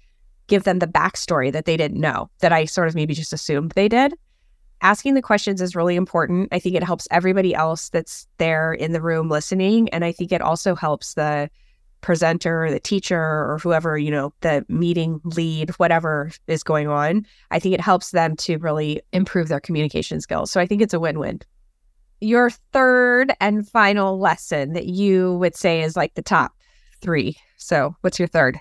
give 0.46 0.64
them 0.64 0.78
the 0.78 0.86
backstory 0.86 1.52
that 1.52 1.64
they 1.64 1.76
didn't 1.76 2.00
know 2.00 2.30
that 2.40 2.52
I 2.52 2.64
sort 2.64 2.88
of 2.88 2.94
maybe 2.94 3.14
just 3.14 3.32
assumed 3.32 3.72
they 3.72 3.88
did. 3.88 4.14
Asking 4.82 5.14
the 5.14 5.22
questions 5.22 5.60
is 5.60 5.74
really 5.74 5.96
important. 5.96 6.48
I 6.52 6.58
think 6.58 6.76
it 6.76 6.84
helps 6.84 7.08
everybody 7.10 7.54
else 7.54 7.88
that's 7.88 8.26
there 8.38 8.72
in 8.72 8.92
the 8.92 9.00
room 9.00 9.28
listening. 9.28 9.88
And 9.88 10.04
I 10.04 10.12
think 10.12 10.32
it 10.32 10.42
also 10.42 10.74
helps 10.74 11.14
the 11.14 11.50
presenter, 12.02 12.70
the 12.70 12.78
teacher, 12.78 13.18
or 13.18 13.58
whoever, 13.62 13.96
you 13.96 14.10
know, 14.10 14.32
the 14.42 14.64
meeting 14.68 15.20
lead, 15.24 15.70
whatever 15.78 16.30
is 16.46 16.62
going 16.62 16.88
on. 16.88 17.26
I 17.50 17.58
think 17.58 17.74
it 17.74 17.80
helps 17.80 18.10
them 18.10 18.36
to 18.36 18.58
really 18.58 19.00
improve 19.12 19.48
their 19.48 19.60
communication 19.60 20.20
skills. 20.20 20.50
So 20.50 20.60
I 20.60 20.66
think 20.66 20.82
it's 20.82 20.94
a 20.94 21.00
win 21.00 21.18
win. 21.18 21.40
Your 22.20 22.50
third 22.72 23.32
and 23.40 23.68
final 23.68 24.18
lesson 24.18 24.72
that 24.72 24.86
you 24.86 25.34
would 25.34 25.54
say 25.54 25.82
is 25.82 25.96
like 25.96 26.14
the 26.14 26.22
top 26.22 26.52
three. 27.00 27.36
So, 27.58 27.94
what's 28.00 28.18
your 28.18 28.28
third? 28.28 28.58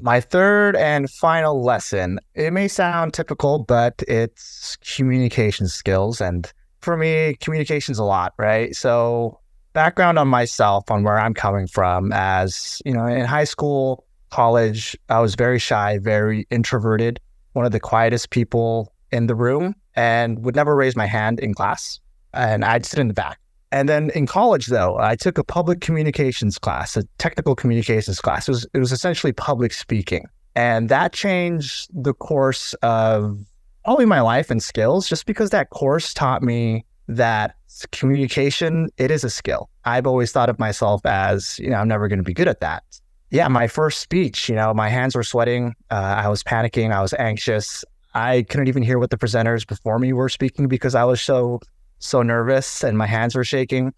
My 0.00 0.20
third 0.20 0.76
and 0.76 1.10
final 1.10 1.62
lesson, 1.62 2.20
it 2.34 2.52
may 2.52 2.68
sound 2.68 3.14
typical, 3.14 3.58
but 3.58 4.02
it's 4.06 4.76
communication 4.76 5.66
skills. 5.66 6.20
And 6.20 6.50
for 6.80 6.96
me, 6.96 7.36
communication's 7.40 7.98
a 7.98 8.04
lot, 8.04 8.32
right? 8.38 8.76
So, 8.76 9.40
background 9.72 10.18
on 10.18 10.28
myself, 10.28 10.90
on 10.90 11.02
where 11.02 11.18
I'm 11.18 11.34
coming 11.34 11.66
from, 11.66 12.12
as 12.12 12.80
you 12.84 12.92
know, 12.92 13.06
in 13.06 13.24
high 13.24 13.44
school, 13.44 14.04
college, 14.30 14.96
I 15.08 15.20
was 15.20 15.34
very 15.34 15.58
shy, 15.58 15.98
very 15.98 16.46
introverted, 16.50 17.20
one 17.52 17.64
of 17.64 17.72
the 17.72 17.80
quietest 17.80 18.30
people 18.30 18.92
in 19.10 19.26
the 19.26 19.34
room, 19.34 19.74
and 19.96 20.44
would 20.44 20.56
never 20.56 20.74
raise 20.74 20.96
my 20.96 21.06
hand 21.06 21.40
in 21.40 21.54
class. 21.54 22.00
And 22.32 22.64
I'd 22.64 22.86
sit 22.86 22.98
in 22.98 23.08
the 23.08 23.14
back. 23.14 23.38
And 23.70 23.88
then 23.88 24.10
in 24.10 24.26
college, 24.26 24.66
though, 24.66 24.96
I 24.98 25.16
took 25.16 25.36
a 25.36 25.44
public 25.44 25.80
communications 25.80 26.58
class, 26.58 26.96
a 26.96 27.04
technical 27.18 27.54
communications 27.54 28.20
class. 28.20 28.48
It 28.48 28.52
was, 28.52 28.66
it 28.72 28.78
was 28.78 28.92
essentially 28.92 29.32
public 29.32 29.72
speaking. 29.72 30.26
And 30.54 30.88
that 30.88 31.12
changed 31.12 31.88
the 31.92 32.14
course 32.14 32.74
of 32.82 33.38
probably 33.84 34.06
my 34.06 34.20
life 34.20 34.50
and 34.50 34.62
skills 34.62 35.08
just 35.08 35.26
because 35.26 35.50
that 35.50 35.70
course 35.70 36.14
taught 36.14 36.42
me 36.42 36.84
that 37.08 37.54
communication, 37.92 38.88
it 38.96 39.10
is 39.10 39.24
a 39.24 39.30
skill. 39.30 39.70
I've 39.84 40.06
always 40.06 40.32
thought 40.32 40.48
of 40.48 40.58
myself 40.58 41.04
as, 41.06 41.58
you 41.58 41.70
know, 41.70 41.76
I'm 41.76 41.88
never 41.88 42.08
going 42.08 42.18
to 42.18 42.24
be 42.24 42.34
good 42.34 42.48
at 42.48 42.60
that. 42.60 42.82
Yeah, 43.30 43.48
my 43.48 43.66
first 43.66 44.00
speech, 44.00 44.48
you 44.48 44.54
know, 44.54 44.72
my 44.72 44.88
hands 44.88 45.14
were 45.14 45.22
sweating. 45.22 45.74
Uh, 45.90 46.22
I 46.24 46.28
was 46.28 46.42
panicking. 46.42 46.92
I 46.92 47.02
was 47.02 47.12
anxious. 47.14 47.84
I 48.14 48.44
couldn't 48.48 48.68
even 48.68 48.82
hear 48.82 48.98
what 48.98 49.10
the 49.10 49.18
presenters 49.18 49.66
before 49.66 49.98
me 49.98 50.12
were 50.12 50.28
speaking 50.28 50.68
because 50.68 50.94
I 50.94 51.04
was 51.04 51.20
so 51.20 51.60
so 51.98 52.22
nervous 52.22 52.84
and 52.84 52.96
my 52.96 53.06
hands 53.06 53.34
were 53.34 53.44
shaking. 53.44 53.92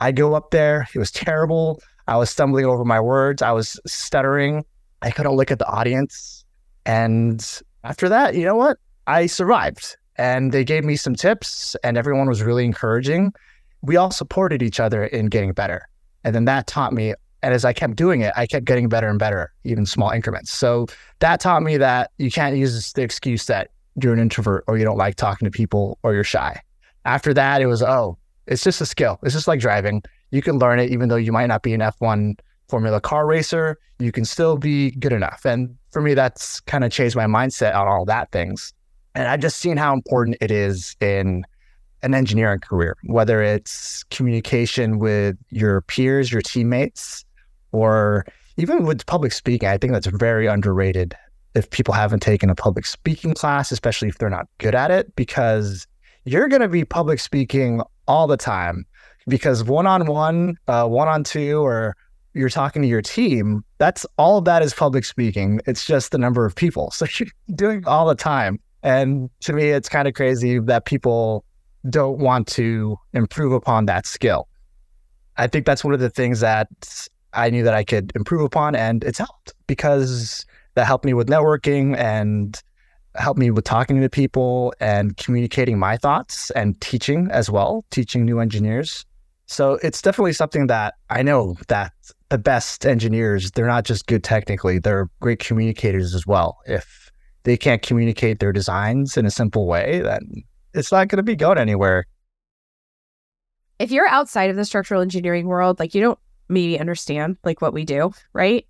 I 0.00 0.12
go 0.12 0.34
up 0.34 0.50
there. 0.50 0.88
It 0.94 0.98
was 0.98 1.10
terrible. 1.10 1.80
I 2.08 2.16
was 2.16 2.30
stumbling 2.30 2.64
over 2.64 2.84
my 2.84 3.00
words. 3.00 3.42
I 3.42 3.52
was 3.52 3.78
stuttering. 3.86 4.64
I 5.02 5.10
couldn't 5.10 5.32
look 5.32 5.50
at 5.50 5.58
the 5.58 5.66
audience. 5.66 6.44
And 6.86 7.62
after 7.84 8.08
that, 8.08 8.34
you 8.34 8.44
know 8.44 8.56
what? 8.56 8.78
I 9.06 9.26
survived. 9.26 9.96
And 10.16 10.52
they 10.52 10.64
gave 10.64 10.84
me 10.84 10.96
some 10.96 11.14
tips, 11.14 11.74
and 11.82 11.96
everyone 11.96 12.28
was 12.28 12.42
really 12.42 12.64
encouraging. 12.64 13.32
We 13.80 13.96
all 13.96 14.10
supported 14.10 14.62
each 14.62 14.78
other 14.78 15.04
in 15.04 15.26
getting 15.26 15.52
better. 15.52 15.88
And 16.24 16.34
then 16.34 16.44
that 16.44 16.66
taught 16.66 16.92
me. 16.92 17.14
And 17.42 17.52
as 17.52 17.64
I 17.64 17.72
kept 17.72 17.96
doing 17.96 18.20
it, 18.20 18.32
I 18.36 18.46
kept 18.46 18.64
getting 18.64 18.88
better 18.88 19.08
and 19.08 19.18
better, 19.18 19.52
even 19.64 19.84
small 19.84 20.10
increments. 20.10 20.52
So 20.52 20.86
that 21.18 21.40
taught 21.40 21.62
me 21.62 21.76
that 21.76 22.12
you 22.18 22.30
can't 22.30 22.56
use 22.56 22.92
the 22.92 23.02
excuse 23.02 23.46
that 23.46 23.70
you're 24.00 24.12
an 24.12 24.20
introvert 24.20 24.64
or 24.68 24.78
you 24.78 24.84
don't 24.84 24.96
like 24.96 25.16
talking 25.16 25.46
to 25.46 25.50
people 25.50 25.98
or 26.02 26.14
you're 26.14 26.24
shy. 26.24 26.60
After 27.04 27.34
that, 27.34 27.60
it 27.60 27.66
was, 27.66 27.82
oh, 27.82 28.16
it's 28.46 28.62
just 28.62 28.80
a 28.80 28.86
skill. 28.86 29.18
It's 29.22 29.34
just 29.34 29.48
like 29.48 29.60
driving. 29.60 30.02
You 30.30 30.40
can 30.40 30.58
learn 30.58 30.78
it, 30.78 30.90
even 30.90 31.08
though 31.08 31.16
you 31.16 31.32
might 31.32 31.46
not 31.46 31.62
be 31.62 31.74
an 31.74 31.80
F1 31.80 32.38
Formula 32.68 33.00
car 33.00 33.26
racer, 33.26 33.78
you 33.98 34.12
can 34.12 34.24
still 34.24 34.56
be 34.56 34.92
good 34.92 35.12
enough. 35.12 35.44
And 35.44 35.76
for 35.90 36.00
me, 36.00 36.14
that's 36.14 36.60
kind 36.60 36.84
of 36.84 36.90
changed 36.90 37.16
my 37.16 37.26
mindset 37.26 37.74
on 37.74 37.86
all 37.86 38.04
that 38.06 38.30
things. 38.32 38.72
And 39.14 39.28
I've 39.28 39.40
just 39.40 39.58
seen 39.58 39.76
how 39.76 39.92
important 39.92 40.38
it 40.40 40.50
is 40.50 40.96
in 41.00 41.44
an 42.02 42.14
engineering 42.14 42.60
career, 42.60 42.96
whether 43.04 43.42
it's 43.42 44.04
communication 44.04 44.98
with 44.98 45.36
your 45.50 45.82
peers, 45.82 46.32
your 46.32 46.40
teammates, 46.40 47.24
or 47.72 48.24
even 48.56 48.84
with 48.84 49.04
public 49.06 49.32
speaking. 49.32 49.68
I 49.68 49.78
think 49.78 49.92
that's 49.92 50.06
very 50.06 50.46
underrated 50.46 51.16
if 51.54 51.68
people 51.70 51.92
haven't 51.92 52.20
taken 52.20 52.48
a 52.48 52.54
public 52.54 52.86
speaking 52.86 53.34
class, 53.34 53.72
especially 53.72 54.08
if 54.08 54.18
they're 54.18 54.30
not 54.30 54.46
good 54.58 54.74
at 54.74 54.90
it, 54.90 55.14
because 55.16 55.86
you're 56.24 56.48
going 56.48 56.62
to 56.62 56.68
be 56.68 56.84
public 56.84 57.18
speaking 57.18 57.82
all 58.06 58.26
the 58.26 58.36
time 58.36 58.86
because 59.28 59.64
one 59.64 59.86
on 59.86 60.02
uh, 60.02 60.10
one, 60.10 60.56
one 60.66 61.08
on 61.08 61.24
two, 61.24 61.58
or 61.60 61.96
you're 62.34 62.48
talking 62.48 62.82
to 62.82 62.88
your 62.88 63.02
team, 63.02 63.64
that's 63.78 64.06
all 64.16 64.38
of 64.38 64.44
that 64.46 64.62
is 64.62 64.72
public 64.74 65.04
speaking. 65.04 65.60
It's 65.66 65.84
just 65.84 66.12
the 66.12 66.18
number 66.18 66.44
of 66.44 66.54
people. 66.54 66.92
So 66.96 67.06
you're 67.18 67.28
doing 67.54 67.86
all 67.86 68.06
the 68.06 68.14
time. 68.14 68.58
And 68.82 69.30
to 69.40 69.52
me, 69.52 69.70
it's 69.70 69.88
kind 69.88 70.08
of 70.08 70.14
crazy 70.14 70.58
that 70.58 70.86
people 70.86 71.44
don't 71.88 72.18
want 72.18 72.46
to 72.48 72.96
improve 73.12 73.52
upon 73.52 73.86
that 73.86 74.06
skill. 74.06 74.48
I 75.36 75.46
think 75.46 75.66
that's 75.66 75.84
one 75.84 75.94
of 75.94 76.00
the 76.00 76.10
things 76.10 76.40
that 76.40 76.68
I 77.34 77.50
knew 77.50 77.62
that 77.64 77.74
I 77.74 77.84
could 77.84 78.12
improve 78.14 78.42
upon, 78.42 78.74
and 78.74 79.02
it's 79.04 79.18
helped 79.18 79.52
because 79.66 80.44
that 80.74 80.86
helped 80.86 81.04
me 81.04 81.14
with 81.14 81.28
networking 81.28 81.96
and 81.96 82.60
helped 83.14 83.38
me 83.38 83.50
with 83.50 83.64
talking 83.64 84.00
to 84.00 84.08
people 84.08 84.72
and 84.80 85.16
communicating 85.16 85.78
my 85.78 85.96
thoughts 85.96 86.50
and 86.52 86.80
teaching 86.80 87.28
as 87.30 87.50
well, 87.50 87.84
teaching 87.90 88.24
new 88.24 88.40
engineers. 88.40 89.04
So 89.46 89.78
it's 89.82 90.00
definitely 90.00 90.32
something 90.32 90.68
that 90.68 90.94
I 91.10 91.22
know 91.22 91.56
that 91.68 91.92
the 92.30 92.38
best 92.38 92.86
engineers, 92.86 93.50
they're 93.50 93.66
not 93.66 93.84
just 93.84 94.06
good 94.06 94.24
technically, 94.24 94.78
they're 94.78 95.10
great 95.20 95.40
communicators 95.40 96.14
as 96.14 96.26
well. 96.26 96.58
If 96.66 97.10
they 97.42 97.58
can't 97.58 97.82
communicate 97.82 98.38
their 98.38 98.52
designs 98.52 99.16
in 99.16 99.26
a 99.26 99.30
simple 99.30 99.66
way, 99.66 100.00
then 100.00 100.42
it's 100.72 100.90
not 100.90 101.08
going 101.08 101.18
to 101.18 101.22
be 101.22 101.36
going 101.36 101.58
anywhere. 101.58 102.06
If 103.78 103.90
you're 103.90 104.08
outside 104.08 104.48
of 104.48 104.56
the 104.56 104.64
structural 104.64 105.02
engineering 105.02 105.46
world, 105.46 105.78
like 105.78 105.94
you 105.94 106.00
don't 106.00 106.18
maybe 106.48 106.78
understand 106.78 107.36
like 107.44 107.60
what 107.60 107.74
we 107.74 107.84
do, 107.84 108.12
right? 108.32 108.66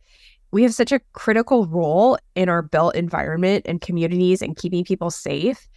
We 0.51 0.63
have 0.65 0.75
such 0.75 0.93
a 0.93 1.01
critical 1.13 1.67
role 1.67 2.19
in 2.35 2.49
our 2.49 2.63
built 2.63 2.95
environment 2.95 3.65
and 3.67 3.81
communities 3.81 4.43
and 4.43 4.57
keeping 4.57 4.85
people 4.85 5.11
safe. 5.11 5.69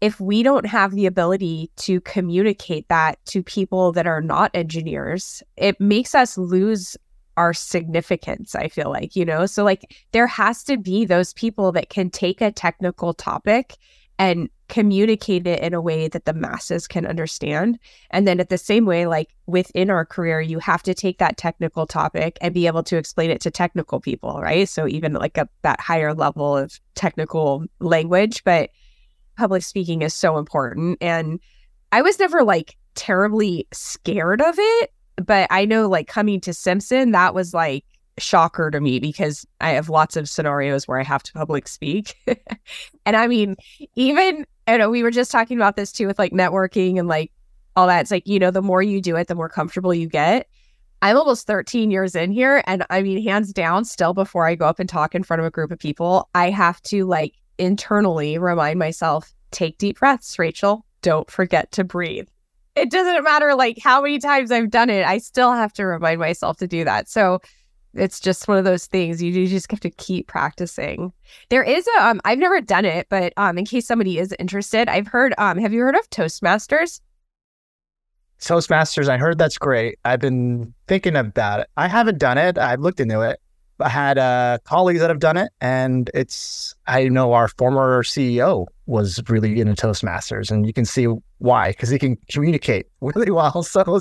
If 0.00 0.20
we 0.20 0.42
don't 0.42 0.66
have 0.66 0.90
the 0.90 1.06
ability 1.06 1.70
to 1.76 2.00
communicate 2.00 2.88
that 2.88 3.24
to 3.26 3.42
people 3.42 3.92
that 3.92 4.06
are 4.06 4.20
not 4.20 4.50
engineers, 4.52 5.42
it 5.56 5.80
makes 5.80 6.14
us 6.14 6.36
lose 6.36 6.96
our 7.36 7.52
significance, 7.54 8.54
I 8.54 8.68
feel 8.68 8.90
like, 8.90 9.16
you 9.16 9.24
know? 9.24 9.46
So, 9.46 9.64
like, 9.64 9.94
there 10.12 10.26
has 10.26 10.62
to 10.64 10.76
be 10.76 11.04
those 11.04 11.32
people 11.32 11.72
that 11.72 11.88
can 11.88 12.10
take 12.10 12.40
a 12.40 12.52
technical 12.52 13.14
topic 13.14 13.76
and 14.18 14.48
communicate 14.68 15.46
it 15.46 15.60
in 15.60 15.74
a 15.74 15.80
way 15.80 16.08
that 16.08 16.24
the 16.24 16.32
masses 16.32 16.86
can 16.86 17.06
understand. 17.06 17.78
And 18.10 18.26
then, 18.26 18.40
at 18.40 18.48
the 18.48 18.58
same 18.58 18.86
way, 18.86 19.06
like 19.06 19.34
within 19.46 19.90
our 19.90 20.04
career, 20.04 20.40
you 20.40 20.58
have 20.58 20.82
to 20.84 20.94
take 20.94 21.18
that 21.18 21.36
technical 21.36 21.86
topic 21.86 22.38
and 22.40 22.54
be 22.54 22.66
able 22.66 22.82
to 22.84 22.96
explain 22.96 23.30
it 23.30 23.40
to 23.42 23.50
technical 23.50 24.00
people, 24.00 24.40
right? 24.40 24.68
So, 24.68 24.86
even 24.88 25.12
like 25.12 25.36
a, 25.38 25.48
that 25.62 25.80
higher 25.80 26.14
level 26.14 26.56
of 26.56 26.78
technical 26.94 27.64
language, 27.80 28.44
but 28.44 28.70
public 29.36 29.62
speaking 29.62 30.02
is 30.02 30.14
so 30.14 30.38
important. 30.38 30.98
And 31.00 31.40
I 31.92 32.02
was 32.02 32.18
never 32.18 32.42
like 32.42 32.76
terribly 32.94 33.66
scared 33.72 34.40
of 34.40 34.54
it 34.56 34.90
but 35.16 35.46
I 35.50 35.64
know 35.64 35.88
like 35.88 36.08
coming 36.08 36.40
to 36.40 36.54
Simpson, 36.54 37.12
that 37.12 37.34
was 37.34 37.54
like 37.54 37.84
a 38.16 38.20
shocker 38.20 38.70
to 38.70 38.80
me 38.80 38.98
because 38.98 39.46
I 39.60 39.70
have 39.70 39.88
lots 39.88 40.16
of 40.16 40.28
scenarios 40.28 40.88
where 40.88 40.98
I 40.98 41.04
have 41.04 41.22
to 41.24 41.32
public 41.32 41.68
speak. 41.68 42.14
and 43.06 43.16
I 43.16 43.26
mean, 43.26 43.56
even 43.94 44.46
I 44.66 44.76
know 44.76 44.90
we 44.90 45.02
were 45.02 45.10
just 45.10 45.30
talking 45.30 45.56
about 45.56 45.76
this 45.76 45.92
too 45.92 46.06
with 46.06 46.18
like 46.18 46.32
networking 46.32 46.98
and 46.98 47.08
like 47.08 47.30
all 47.76 47.86
that. 47.86 48.00
It's 48.02 48.10
like, 48.10 48.26
you 48.26 48.38
know, 48.38 48.50
the 48.50 48.62
more 48.62 48.82
you 48.82 49.00
do 49.00 49.16
it, 49.16 49.28
the 49.28 49.34
more 49.34 49.48
comfortable 49.48 49.92
you 49.92 50.08
get. 50.08 50.48
I'm 51.02 51.16
almost 51.16 51.46
13 51.46 51.90
years 51.90 52.14
in 52.14 52.30
here. 52.30 52.62
And 52.66 52.86
I 52.88 53.02
mean, 53.02 53.22
hands 53.22 53.52
down, 53.52 53.84
still 53.84 54.14
before 54.14 54.46
I 54.46 54.54
go 54.54 54.66
up 54.66 54.78
and 54.78 54.88
talk 54.88 55.14
in 55.14 55.22
front 55.22 55.40
of 55.40 55.46
a 55.46 55.50
group 55.50 55.70
of 55.70 55.78
people, 55.78 56.30
I 56.34 56.50
have 56.50 56.80
to 56.84 57.04
like 57.04 57.34
internally 57.58 58.38
remind 58.38 58.78
myself 58.78 59.34
take 59.50 59.76
deep 59.78 59.98
breaths, 59.98 60.38
Rachel. 60.38 60.86
Don't 61.02 61.30
forget 61.30 61.70
to 61.72 61.84
breathe 61.84 62.28
it 62.74 62.90
doesn't 62.90 63.22
matter 63.22 63.54
like 63.54 63.78
how 63.78 64.02
many 64.02 64.18
times 64.18 64.50
I've 64.50 64.70
done 64.70 64.90
it, 64.90 65.06
I 65.06 65.18
still 65.18 65.52
have 65.52 65.72
to 65.74 65.84
remind 65.84 66.20
myself 66.20 66.56
to 66.58 66.66
do 66.66 66.84
that. 66.84 67.08
So 67.08 67.40
it's 67.96 68.20
just 68.20 68.48
one 68.48 68.58
of 68.58 68.64
those 68.64 68.86
things 68.86 69.22
you, 69.22 69.30
you 69.30 69.46
just 69.46 69.70
have 69.70 69.80
to 69.80 69.90
keep 69.90 70.26
practicing. 70.26 71.12
There 71.48 71.62
is 71.62 71.86
a 71.98 72.06
um 72.06 72.20
I've 72.24 72.38
never 72.38 72.60
done 72.60 72.84
it, 72.84 73.06
but 73.08 73.32
um 73.36 73.58
in 73.58 73.64
case 73.64 73.86
somebody 73.86 74.18
is 74.18 74.34
interested, 74.38 74.88
I've 74.88 75.06
heard 75.06 75.34
um 75.38 75.58
have 75.58 75.72
you 75.72 75.80
heard 75.80 75.96
of 75.96 76.08
Toastmasters? 76.10 77.00
Toastmasters, 78.40 79.08
I 79.08 79.16
heard 79.16 79.38
that's 79.38 79.58
great. 79.58 79.98
I've 80.04 80.20
been 80.20 80.74
thinking 80.86 81.16
about 81.16 81.60
it. 81.60 81.68
I 81.76 81.88
haven't 81.88 82.18
done 82.18 82.36
it. 82.36 82.58
I've 82.58 82.80
looked 82.80 83.00
into 83.00 83.20
it. 83.22 83.40
I 83.80 83.88
had 83.88 84.18
uh, 84.18 84.58
colleagues 84.64 85.00
that 85.00 85.10
have 85.10 85.18
done 85.18 85.36
it, 85.36 85.50
and 85.60 86.10
it's 86.14 86.74
I 86.86 87.08
know 87.08 87.32
our 87.32 87.48
former 87.48 88.02
CEO 88.04 88.66
was 88.86 89.20
really 89.28 89.60
into 89.60 89.74
Toastmasters, 89.74 90.50
and 90.50 90.66
you 90.66 90.72
can 90.72 90.84
see 90.84 91.06
why 91.38 91.70
because 91.70 91.88
he 91.88 91.98
can 91.98 92.16
communicate 92.30 92.86
really 93.00 93.30
well. 93.30 93.62
So 93.62 94.00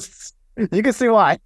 you 0.71 0.83
can 0.83 0.93
see 0.93 1.09
why. 1.09 1.39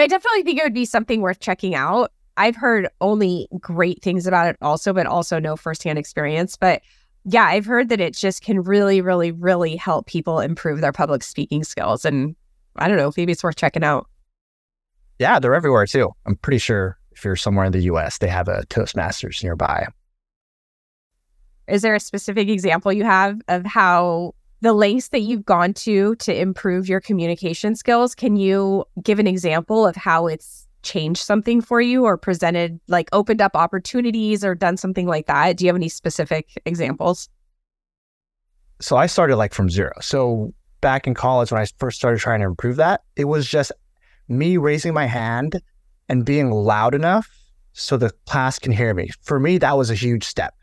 I 0.00 0.06
definitely 0.06 0.42
think 0.42 0.58
it 0.58 0.64
would 0.64 0.74
be 0.74 0.84
something 0.84 1.20
worth 1.20 1.40
checking 1.40 1.74
out. 1.74 2.12
I've 2.36 2.56
heard 2.56 2.88
only 3.00 3.48
great 3.60 4.02
things 4.02 4.26
about 4.26 4.48
it, 4.48 4.56
also, 4.60 4.92
but 4.92 5.06
also 5.06 5.38
no 5.38 5.56
firsthand 5.56 5.98
experience. 5.98 6.56
But 6.56 6.82
yeah, 7.24 7.44
I've 7.44 7.66
heard 7.66 7.88
that 7.88 8.00
it 8.00 8.14
just 8.14 8.42
can 8.42 8.62
really, 8.62 9.00
really, 9.00 9.32
really 9.32 9.74
help 9.74 10.06
people 10.06 10.40
improve 10.40 10.80
their 10.80 10.92
public 10.92 11.22
speaking 11.22 11.64
skills. 11.64 12.04
And 12.04 12.36
I 12.76 12.88
don't 12.88 12.98
know, 12.98 13.12
maybe 13.16 13.32
it's 13.32 13.42
worth 13.42 13.56
checking 13.56 13.82
out. 13.82 14.06
Yeah, 15.18 15.38
they're 15.38 15.54
everywhere 15.54 15.86
too. 15.86 16.12
I'm 16.26 16.36
pretty 16.36 16.58
sure 16.58 16.98
if 17.12 17.24
you're 17.24 17.36
somewhere 17.36 17.64
in 17.64 17.72
the 17.72 17.82
US, 17.84 18.18
they 18.18 18.28
have 18.28 18.48
a 18.48 18.62
Toastmasters 18.66 19.42
nearby. 19.42 19.88
Is 21.66 21.82
there 21.82 21.96
a 21.96 22.00
specific 22.00 22.48
example 22.48 22.92
you 22.92 23.04
have 23.04 23.40
of 23.48 23.64
how 23.64 24.34
the 24.60 24.72
lengths 24.72 25.08
that 25.08 25.20
you've 25.20 25.44
gone 25.44 25.74
to 25.74 26.14
to 26.16 26.34
improve 26.34 26.88
your 26.88 27.00
communication 27.00 27.74
skills? 27.74 28.14
Can 28.14 28.36
you 28.36 28.84
give 29.02 29.18
an 29.18 29.26
example 29.26 29.86
of 29.86 29.96
how 29.96 30.26
it's 30.26 30.66
changed 30.82 31.22
something 31.22 31.60
for 31.60 31.80
you 31.80 32.04
or 32.04 32.16
presented, 32.16 32.80
like 32.88 33.08
opened 33.12 33.42
up 33.42 33.54
opportunities 33.54 34.44
or 34.44 34.54
done 34.54 34.76
something 34.76 35.06
like 35.06 35.26
that? 35.26 35.56
Do 35.56 35.64
you 35.64 35.68
have 35.68 35.76
any 35.76 35.88
specific 35.88 36.50
examples? 36.64 37.28
So 38.80 38.96
I 38.96 39.06
started 39.06 39.36
like 39.36 39.54
from 39.54 39.68
zero. 39.68 39.92
So 40.00 40.52
back 40.80 41.06
in 41.06 41.14
college, 41.14 41.50
when 41.50 41.60
I 41.60 41.66
first 41.78 41.98
started 41.98 42.20
trying 42.20 42.40
to 42.40 42.46
improve 42.46 42.76
that, 42.76 43.02
it 43.16 43.24
was 43.24 43.46
just 43.48 43.72
me 44.28 44.56
raising 44.56 44.94
my 44.94 45.06
hand 45.06 45.60
and 46.08 46.24
being 46.24 46.50
loud 46.50 46.94
enough 46.94 47.28
so 47.72 47.96
the 47.96 48.10
class 48.26 48.58
can 48.58 48.72
hear 48.72 48.94
me. 48.94 49.10
For 49.22 49.38
me, 49.40 49.58
that 49.58 49.76
was 49.76 49.90
a 49.90 49.94
huge 49.94 50.24
step 50.24 50.54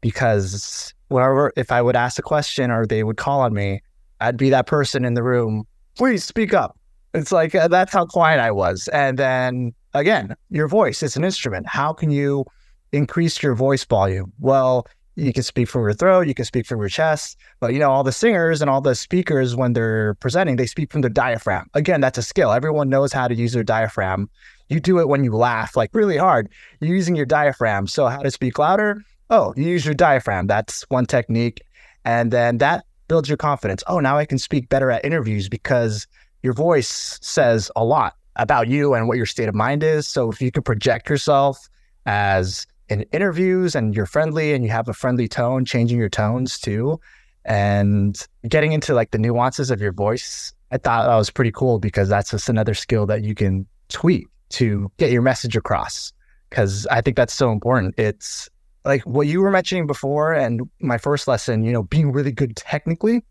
because 0.00 0.92
whenever, 1.12 1.52
if 1.56 1.70
I 1.70 1.82
would 1.82 1.96
ask 1.96 2.18
a 2.18 2.22
question 2.22 2.70
or 2.70 2.86
they 2.86 3.04
would 3.04 3.16
call 3.16 3.40
on 3.40 3.54
me, 3.54 3.80
I'd 4.20 4.36
be 4.36 4.50
that 4.50 4.66
person 4.66 5.04
in 5.04 5.14
the 5.14 5.22
room, 5.22 5.64
please 5.96 6.24
speak 6.24 6.54
up. 6.54 6.78
It's 7.14 7.32
like, 7.32 7.54
uh, 7.54 7.68
that's 7.68 7.92
how 7.92 8.06
quiet 8.06 8.40
I 8.40 8.50
was. 8.50 8.88
And 8.88 9.18
then 9.18 9.74
again, 9.94 10.34
your 10.50 10.68
voice 10.68 11.02
is 11.02 11.16
an 11.16 11.24
instrument. 11.24 11.66
How 11.66 11.92
can 11.92 12.10
you 12.10 12.44
increase 12.92 13.42
your 13.42 13.54
voice 13.54 13.84
volume? 13.84 14.32
Well, 14.40 14.86
you 15.14 15.32
can 15.32 15.42
speak 15.42 15.68
from 15.68 15.82
your 15.82 15.92
throat, 15.92 16.26
you 16.26 16.34
can 16.34 16.46
speak 16.46 16.66
from 16.66 16.80
your 16.80 16.88
chest, 16.88 17.36
but 17.60 17.74
you 17.74 17.78
know, 17.78 17.90
all 17.90 18.02
the 18.02 18.12
singers 18.12 18.62
and 18.62 18.70
all 18.70 18.80
the 18.80 18.94
speakers, 18.94 19.54
when 19.54 19.74
they're 19.74 20.14
presenting, 20.14 20.56
they 20.56 20.66
speak 20.66 20.90
from 20.90 21.02
their 21.02 21.10
diaphragm. 21.10 21.68
Again, 21.74 22.00
that's 22.00 22.16
a 22.16 22.22
skill. 22.22 22.50
Everyone 22.50 22.88
knows 22.88 23.12
how 23.12 23.28
to 23.28 23.34
use 23.34 23.52
their 23.52 23.62
diaphragm. 23.62 24.30
You 24.70 24.80
do 24.80 25.00
it 25.00 25.08
when 25.08 25.22
you 25.22 25.36
laugh, 25.36 25.76
like 25.76 25.90
really 25.92 26.16
hard. 26.16 26.48
You're 26.80 26.96
using 26.96 27.14
your 27.14 27.26
diaphragm. 27.26 27.86
So, 27.86 28.06
how 28.06 28.22
to 28.22 28.30
speak 28.30 28.58
louder? 28.58 29.04
Oh, 29.32 29.54
you 29.56 29.64
use 29.64 29.86
your 29.86 29.94
diaphragm. 29.94 30.46
That's 30.46 30.82
one 30.90 31.06
technique. 31.06 31.62
And 32.04 32.30
then 32.30 32.58
that 32.58 32.84
builds 33.08 33.30
your 33.30 33.38
confidence. 33.38 33.82
Oh, 33.86 33.98
now 33.98 34.18
I 34.18 34.26
can 34.26 34.36
speak 34.36 34.68
better 34.68 34.90
at 34.90 35.02
interviews 35.06 35.48
because 35.48 36.06
your 36.42 36.52
voice 36.52 37.18
says 37.22 37.70
a 37.74 37.82
lot 37.82 38.14
about 38.36 38.68
you 38.68 38.92
and 38.92 39.08
what 39.08 39.16
your 39.16 39.24
state 39.24 39.48
of 39.48 39.54
mind 39.54 39.82
is. 39.82 40.06
So, 40.06 40.30
if 40.30 40.42
you 40.42 40.50
can 40.50 40.62
project 40.62 41.08
yourself 41.08 41.66
as 42.04 42.66
in 42.90 43.06
interviews 43.12 43.74
and 43.74 43.96
you're 43.96 44.04
friendly 44.04 44.52
and 44.52 44.64
you 44.64 44.70
have 44.70 44.86
a 44.86 44.92
friendly 44.92 45.28
tone, 45.28 45.64
changing 45.64 45.98
your 45.98 46.10
tones 46.10 46.58
too, 46.58 47.00
and 47.46 48.26
getting 48.46 48.72
into 48.72 48.92
like 48.92 49.12
the 49.12 49.18
nuances 49.18 49.70
of 49.70 49.80
your 49.80 49.92
voice, 49.92 50.52
I 50.72 50.76
thought 50.76 51.06
that 51.06 51.16
was 51.16 51.30
pretty 51.30 51.52
cool 51.52 51.78
because 51.78 52.10
that's 52.10 52.32
just 52.32 52.50
another 52.50 52.74
skill 52.74 53.06
that 53.06 53.22
you 53.22 53.34
can 53.34 53.66
tweak 53.88 54.28
to 54.50 54.92
get 54.98 55.10
your 55.10 55.22
message 55.22 55.56
across 55.56 56.12
because 56.50 56.86
I 56.88 57.00
think 57.00 57.16
that's 57.16 57.32
so 57.32 57.50
important. 57.50 57.94
It's 57.96 58.50
like 58.84 59.02
what 59.02 59.26
you 59.26 59.40
were 59.40 59.50
mentioning 59.50 59.86
before 59.86 60.32
and 60.32 60.62
my 60.80 60.98
first 60.98 61.28
lesson, 61.28 61.62
you 61.62 61.72
know, 61.72 61.84
being 61.84 62.12
really 62.12 62.32
good 62.32 62.56
technically. 62.56 63.24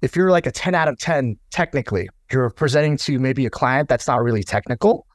If 0.00 0.14
you're 0.14 0.30
like 0.30 0.46
a 0.46 0.52
10 0.52 0.74
out 0.74 0.88
of 0.88 0.98
10 0.98 1.36
technically, 1.50 2.08
you're 2.30 2.50
presenting 2.50 2.96
to 2.98 3.18
maybe 3.18 3.46
a 3.46 3.50
client 3.50 3.88
that's 3.88 4.06
not 4.06 4.22
really 4.22 4.42
technical. 4.42 5.06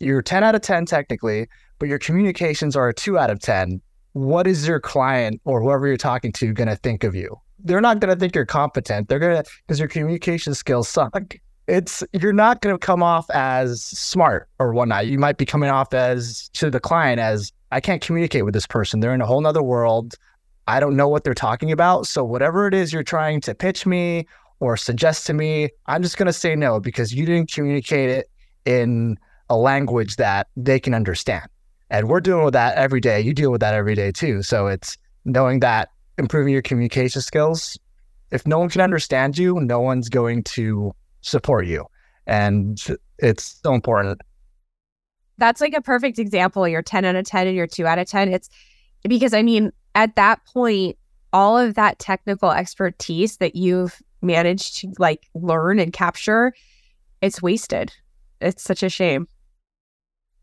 You're 0.00 0.22
10 0.22 0.42
out 0.42 0.54
of 0.54 0.62
10 0.62 0.86
technically, 0.86 1.46
but 1.78 1.88
your 1.88 1.98
communications 1.98 2.74
are 2.74 2.88
a 2.88 2.94
2 2.94 3.18
out 3.18 3.30
of 3.30 3.40
10. 3.40 3.80
What 4.12 4.46
is 4.46 4.66
your 4.66 4.80
client 4.80 5.40
or 5.44 5.62
whoever 5.62 5.86
you're 5.86 5.96
talking 5.96 6.32
to 6.32 6.52
going 6.52 6.68
to 6.68 6.76
think 6.76 7.04
of 7.04 7.14
you? 7.14 7.36
They're 7.58 7.80
not 7.80 8.00
going 8.00 8.12
to 8.12 8.18
think 8.18 8.34
you're 8.34 8.46
competent. 8.46 9.08
They're 9.08 9.18
going 9.18 9.42
to, 9.42 9.50
because 9.66 9.78
your 9.78 9.88
communication 9.88 10.54
skills 10.54 10.88
suck 10.88 11.36
it's 11.66 12.04
you're 12.12 12.32
not 12.32 12.60
going 12.60 12.74
to 12.74 12.78
come 12.78 13.02
off 13.02 13.28
as 13.30 13.82
smart 13.82 14.48
or 14.58 14.72
whatnot. 14.72 15.06
You 15.06 15.18
might 15.18 15.38
be 15.38 15.46
coming 15.46 15.70
off 15.70 15.94
as 15.94 16.48
to 16.54 16.70
the 16.70 16.80
client 16.80 17.20
as 17.20 17.52
I 17.74 17.80
can't 17.80 18.00
communicate 18.00 18.44
with 18.44 18.54
this 18.54 18.68
person. 18.68 19.00
They're 19.00 19.12
in 19.12 19.20
a 19.20 19.26
whole 19.26 19.40
nother 19.40 19.60
world. 19.62 20.14
I 20.68 20.78
don't 20.78 20.94
know 20.94 21.08
what 21.08 21.24
they're 21.24 21.34
talking 21.34 21.72
about. 21.72 22.06
So 22.06 22.22
whatever 22.22 22.68
it 22.68 22.72
is 22.72 22.92
you're 22.92 23.02
trying 23.02 23.40
to 23.40 23.52
pitch 23.52 23.84
me 23.84 24.28
or 24.60 24.76
suggest 24.76 25.26
to 25.26 25.34
me, 25.34 25.70
I'm 25.86 26.00
just 26.00 26.16
going 26.16 26.26
to 26.26 26.32
say 26.32 26.54
no 26.54 26.78
because 26.78 27.12
you 27.12 27.26
didn't 27.26 27.52
communicate 27.52 28.10
it 28.10 28.30
in 28.64 29.18
a 29.50 29.56
language 29.56 30.14
that 30.16 30.46
they 30.56 30.78
can 30.78 30.94
understand. 30.94 31.48
And 31.90 32.08
we're 32.08 32.20
dealing 32.20 32.44
with 32.44 32.54
that 32.54 32.76
every 32.76 33.00
day. 33.00 33.20
You 33.20 33.34
deal 33.34 33.50
with 33.50 33.60
that 33.60 33.74
every 33.74 33.96
day 33.96 34.12
too. 34.12 34.44
So 34.44 34.68
it's 34.68 34.96
knowing 35.24 35.58
that 35.58 35.88
improving 36.16 36.52
your 36.52 36.62
communication 36.62 37.22
skills. 37.22 37.76
If 38.30 38.46
no 38.46 38.60
one 38.60 38.68
can 38.68 38.82
understand 38.82 39.36
you, 39.36 39.58
no 39.58 39.80
one's 39.80 40.08
going 40.08 40.44
to 40.44 40.94
support 41.22 41.66
you. 41.66 41.86
And 42.28 42.80
it's 43.18 43.60
so 43.64 43.74
important. 43.74 44.20
That's 45.38 45.60
like 45.60 45.74
a 45.74 45.82
perfect 45.82 46.18
example. 46.18 46.66
You're 46.68 46.82
10 46.82 47.04
out 47.04 47.16
of 47.16 47.24
10 47.24 47.46
and 47.48 47.56
you're 47.56 47.66
2 47.66 47.86
out 47.86 47.98
of 47.98 48.06
10. 48.06 48.32
It's 48.32 48.48
because 49.08 49.34
I 49.34 49.42
mean, 49.42 49.72
at 49.94 50.16
that 50.16 50.44
point, 50.46 50.96
all 51.32 51.58
of 51.58 51.74
that 51.74 51.98
technical 51.98 52.50
expertise 52.50 53.38
that 53.38 53.56
you've 53.56 54.00
managed 54.22 54.78
to 54.78 54.92
like 54.98 55.26
learn 55.34 55.78
and 55.78 55.92
capture, 55.92 56.52
it's 57.20 57.42
wasted. 57.42 57.92
It's 58.40 58.62
such 58.62 58.82
a 58.82 58.88
shame. 58.88 59.26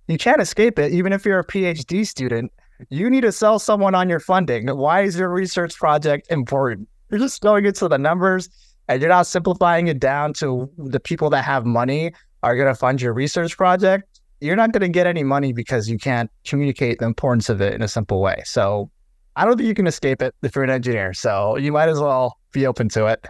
you 0.07 0.17
can't 0.17 0.41
escape 0.41 0.77
it. 0.79 0.91
Even 0.91 1.13
if 1.13 1.25
you're 1.25 1.39
a 1.39 1.45
PhD 1.45 2.05
student, 2.05 2.51
you 2.89 3.09
need 3.09 3.21
to 3.21 3.31
sell 3.31 3.59
someone 3.59 3.95
on 3.95 4.09
your 4.09 4.19
funding. 4.19 4.67
Why 4.67 5.01
is 5.01 5.17
your 5.17 5.29
research 5.29 5.77
project 5.77 6.29
important? 6.31 6.89
You're 7.09 7.19
just 7.19 7.41
going 7.41 7.65
into 7.65 7.87
the 7.87 7.97
numbers 7.97 8.49
and 8.87 9.01
you're 9.01 9.09
not 9.09 9.27
simplifying 9.27 9.87
it 9.87 9.99
down 9.99 10.33
to 10.33 10.69
the 10.77 10.99
people 10.99 11.29
that 11.29 11.43
have 11.43 11.65
money 11.65 12.13
are 12.43 12.55
going 12.55 12.67
to 12.67 12.75
fund 12.75 13.01
your 13.01 13.13
research 13.13 13.55
project. 13.55 14.10
You're 14.41 14.55
not 14.55 14.71
going 14.71 14.81
to 14.81 14.89
get 14.89 15.07
any 15.07 15.23
money 15.23 15.53
because 15.53 15.87
you 15.87 15.97
can't 15.97 16.29
communicate 16.45 16.99
the 16.99 17.05
importance 17.05 17.47
of 17.47 17.61
it 17.61 17.73
in 17.73 17.81
a 17.81 17.87
simple 17.87 18.21
way. 18.21 18.41
So 18.43 18.89
I 19.35 19.45
don't 19.45 19.55
think 19.55 19.67
you 19.67 19.75
can 19.75 19.87
escape 19.87 20.21
it 20.21 20.35
if 20.41 20.55
you're 20.55 20.63
an 20.63 20.69
engineer. 20.69 21.13
So 21.13 21.57
you 21.57 21.71
might 21.71 21.89
as 21.89 21.99
well 21.99 22.37
be 22.51 22.65
open 22.67 22.89
to 22.89 23.05
it. 23.05 23.27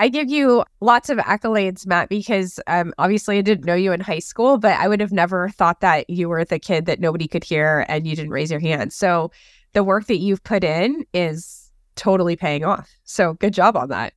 I 0.00 0.08
give 0.08 0.30
you 0.30 0.64
lots 0.80 1.10
of 1.10 1.18
accolades, 1.18 1.84
Mat, 1.84 2.08
because 2.08 2.60
um, 2.68 2.94
obviously 2.98 3.38
I 3.38 3.40
didn't 3.40 3.64
know 3.64 3.74
you 3.74 3.92
in 3.92 3.98
high 3.98 4.20
school, 4.20 4.56
but 4.56 4.78
I 4.78 4.86
would 4.86 5.00
have 5.00 5.10
never 5.10 5.48
thought 5.48 5.80
that 5.80 6.08
you 6.08 6.28
were 6.28 6.44
the 6.44 6.60
kid 6.60 6.86
that 6.86 7.00
nobody 7.00 7.26
could 7.26 7.42
hear 7.42 7.84
and 7.88 8.06
you 8.06 8.14
didn't 8.14 8.30
raise 8.30 8.50
your 8.50 8.60
hand. 8.60 8.92
So 8.92 9.32
the 9.72 9.82
work 9.82 10.06
that 10.06 10.18
you've 10.18 10.44
put 10.44 10.62
in 10.62 11.04
is 11.12 11.72
totally 11.96 12.36
paying 12.36 12.64
off. 12.64 12.88
So 13.04 13.34
good 13.34 13.52
job 13.52 13.76
on 13.76 13.88
that. 13.88 14.12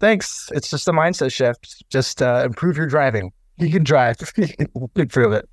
Thanks. 0.00 0.50
It's 0.52 0.68
just 0.68 0.88
a 0.88 0.92
mindset 0.92 1.32
shift. 1.32 1.84
Just 1.88 2.20
uh, 2.20 2.42
improve 2.44 2.76
your 2.76 2.86
driving. 2.86 3.32
You 3.58 3.70
can 3.70 3.84
drive. 3.84 4.16
improve 4.96 5.32
it. 5.34 5.48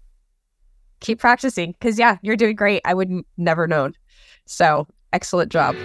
Keep 1.00 1.20
practicing 1.20 1.72
because, 1.74 1.98
yeah, 1.98 2.18
you're 2.22 2.36
doing 2.36 2.56
great. 2.56 2.82
I 2.86 2.94
would 2.94 3.10
never 3.38 3.68
known. 3.68 3.94
So 4.46 4.88
excellent 5.14 5.52
job. 5.52 5.76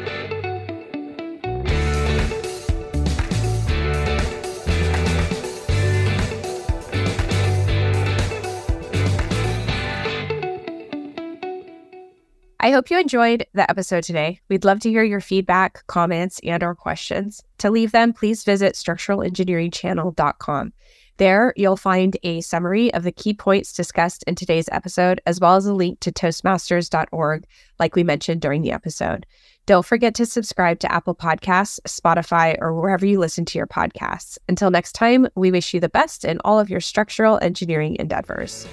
I 12.59 12.71
hope 12.73 12.91
you 12.91 12.99
enjoyed 12.99 13.47
the 13.55 13.71
episode 13.71 14.03
today. 14.03 14.41
We'd 14.49 14.65
love 14.65 14.81
to 14.81 14.91
hear 14.91 15.05
your 15.05 15.21
feedback, 15.21 15.87
comments, 15.87 16.41
and 16.43 16.65
or 16.65 16.75
questions. 16.75 17.41
To 17.59 17.71
leave 17.71 17.93
them, 17.93 18.13
please 18.13 18.43
visit 18.43 18.75
structuralengineeringchannel.com. 18.75 20.73
There, 21.19 21.55
you'll 21.57 21.79
find 21.79 22.17
a 22.23 22.43
summary 22.43 22.93
of 22.93 23.03
the 23.03 23.13
key 23.13 23.33
points 23.33 23.73
discussed 23.73 24.23
in 24.25 24.35
today's 24.35 24.69
episode, 24.71 25.21
as 25.25 25.41
well 25.41 25.57
as 25.57 25.65
a 25.65 25.73
link 25.73 26.01
to 26.01 26.13
toastmasters.org, 26.13 27.47
like 27.79 27.97
we 27.97 28.05
mentioned 28.05 28.43
during 28.43 28.61
the 28.61 28.73
episode. 28.73 29.25
Don't 29.65 29.87
forget 29.87 30.15
to 30.17 30.27
subscribe 30.27 30.79
to 30.81 30.93
Apple 30.93 31.15
Podcasts, 31.15 31.81
Spotify, 31.89 32.57
or 32.61 32.75
wherever 32.75 33.07
you 33.07 33.19
listen 33.19 33.45
to 33.47 33.59
your 33.59 33.67
podcasts. 33.67 34.39
Until 34.49 34.71
next 34.71 34.93
time, 34.93 35.27
we 35.35 35.51
wish 35.51 35.73
you 35.73 35.81
the 35.81 35.89
best 35.89 36.25
in 36.25 36.39
all 36.45 36.61
of 36.61 36.69
your 36.69 36.81
structural 36.81 37.39
engineering 37.41 37.97
endeavors. 37.99 38.67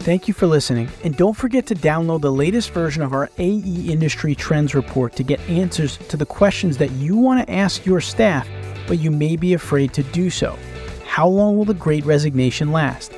Thank 0.00 0.28
you 0.28 0.34
for 0.34 0.46
listening, 0.46 0.90
and 1.02 1.16
don't 1.16 1.32
forget 1.32 1.64
to 1.68 1.74
download 1.74 2.20
the 2.20 2.30
latest 2.30 2.72
version 2.72 3.02
of 3.02 3.14
our 3.14 3.30
AE 3.38 3.86
Industry 3.88 4.34
Trends 4.34 4.74
Report 4.74 5.16
to 5.16 5.22
get 5.22 5.40
answers 5.48 5.96
to 6.08 6.18
the 6.18 6.26
questions 6.26 6.76
that 6.76 6.90
you 6.90 7.16
want 7.16 7.46
to 7.46 7.50
ask 7.54 7.86
your 7.86 8.02
staff, 8.02 8.46
but 8.86 8.98
you 8.98 9.10
may 9.10 9.36
be 9.36 9.54
afraid 9.54 9.94
to 9.94 10.02
do 10.02 10.28
so. 10.30 10.58
How 11.06 11.28
long 11.28 11.56
will 11.56 11.64
the 11.64 11.74
great 11.74 12.04
resignation 12.04 12.72
last? 12.72 13.12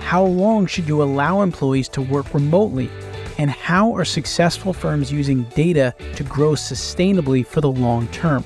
How 0.00 0.24
long 0.24 0.66
should 0.66 0.88
you 0.88 1.02
allow 1.02 1.42
employees 1.42 1.88
to 1.90 2.02
work 2.02 2.32
remotely? 2.34 2.90
And 3.38 3.50
how 3.50 3.94
are 3.94 4.04
successful 4.04 4.72
firms 4.72 5.12
using 5.12 5.44
data 5.54 5.94
to 6.16 6.24
grow 6.24 6.52
sustainably 6.52 7.46
for 7.46 7.60
the 7.60 7.70
long 7.70 8.08
term? 8.08 8.44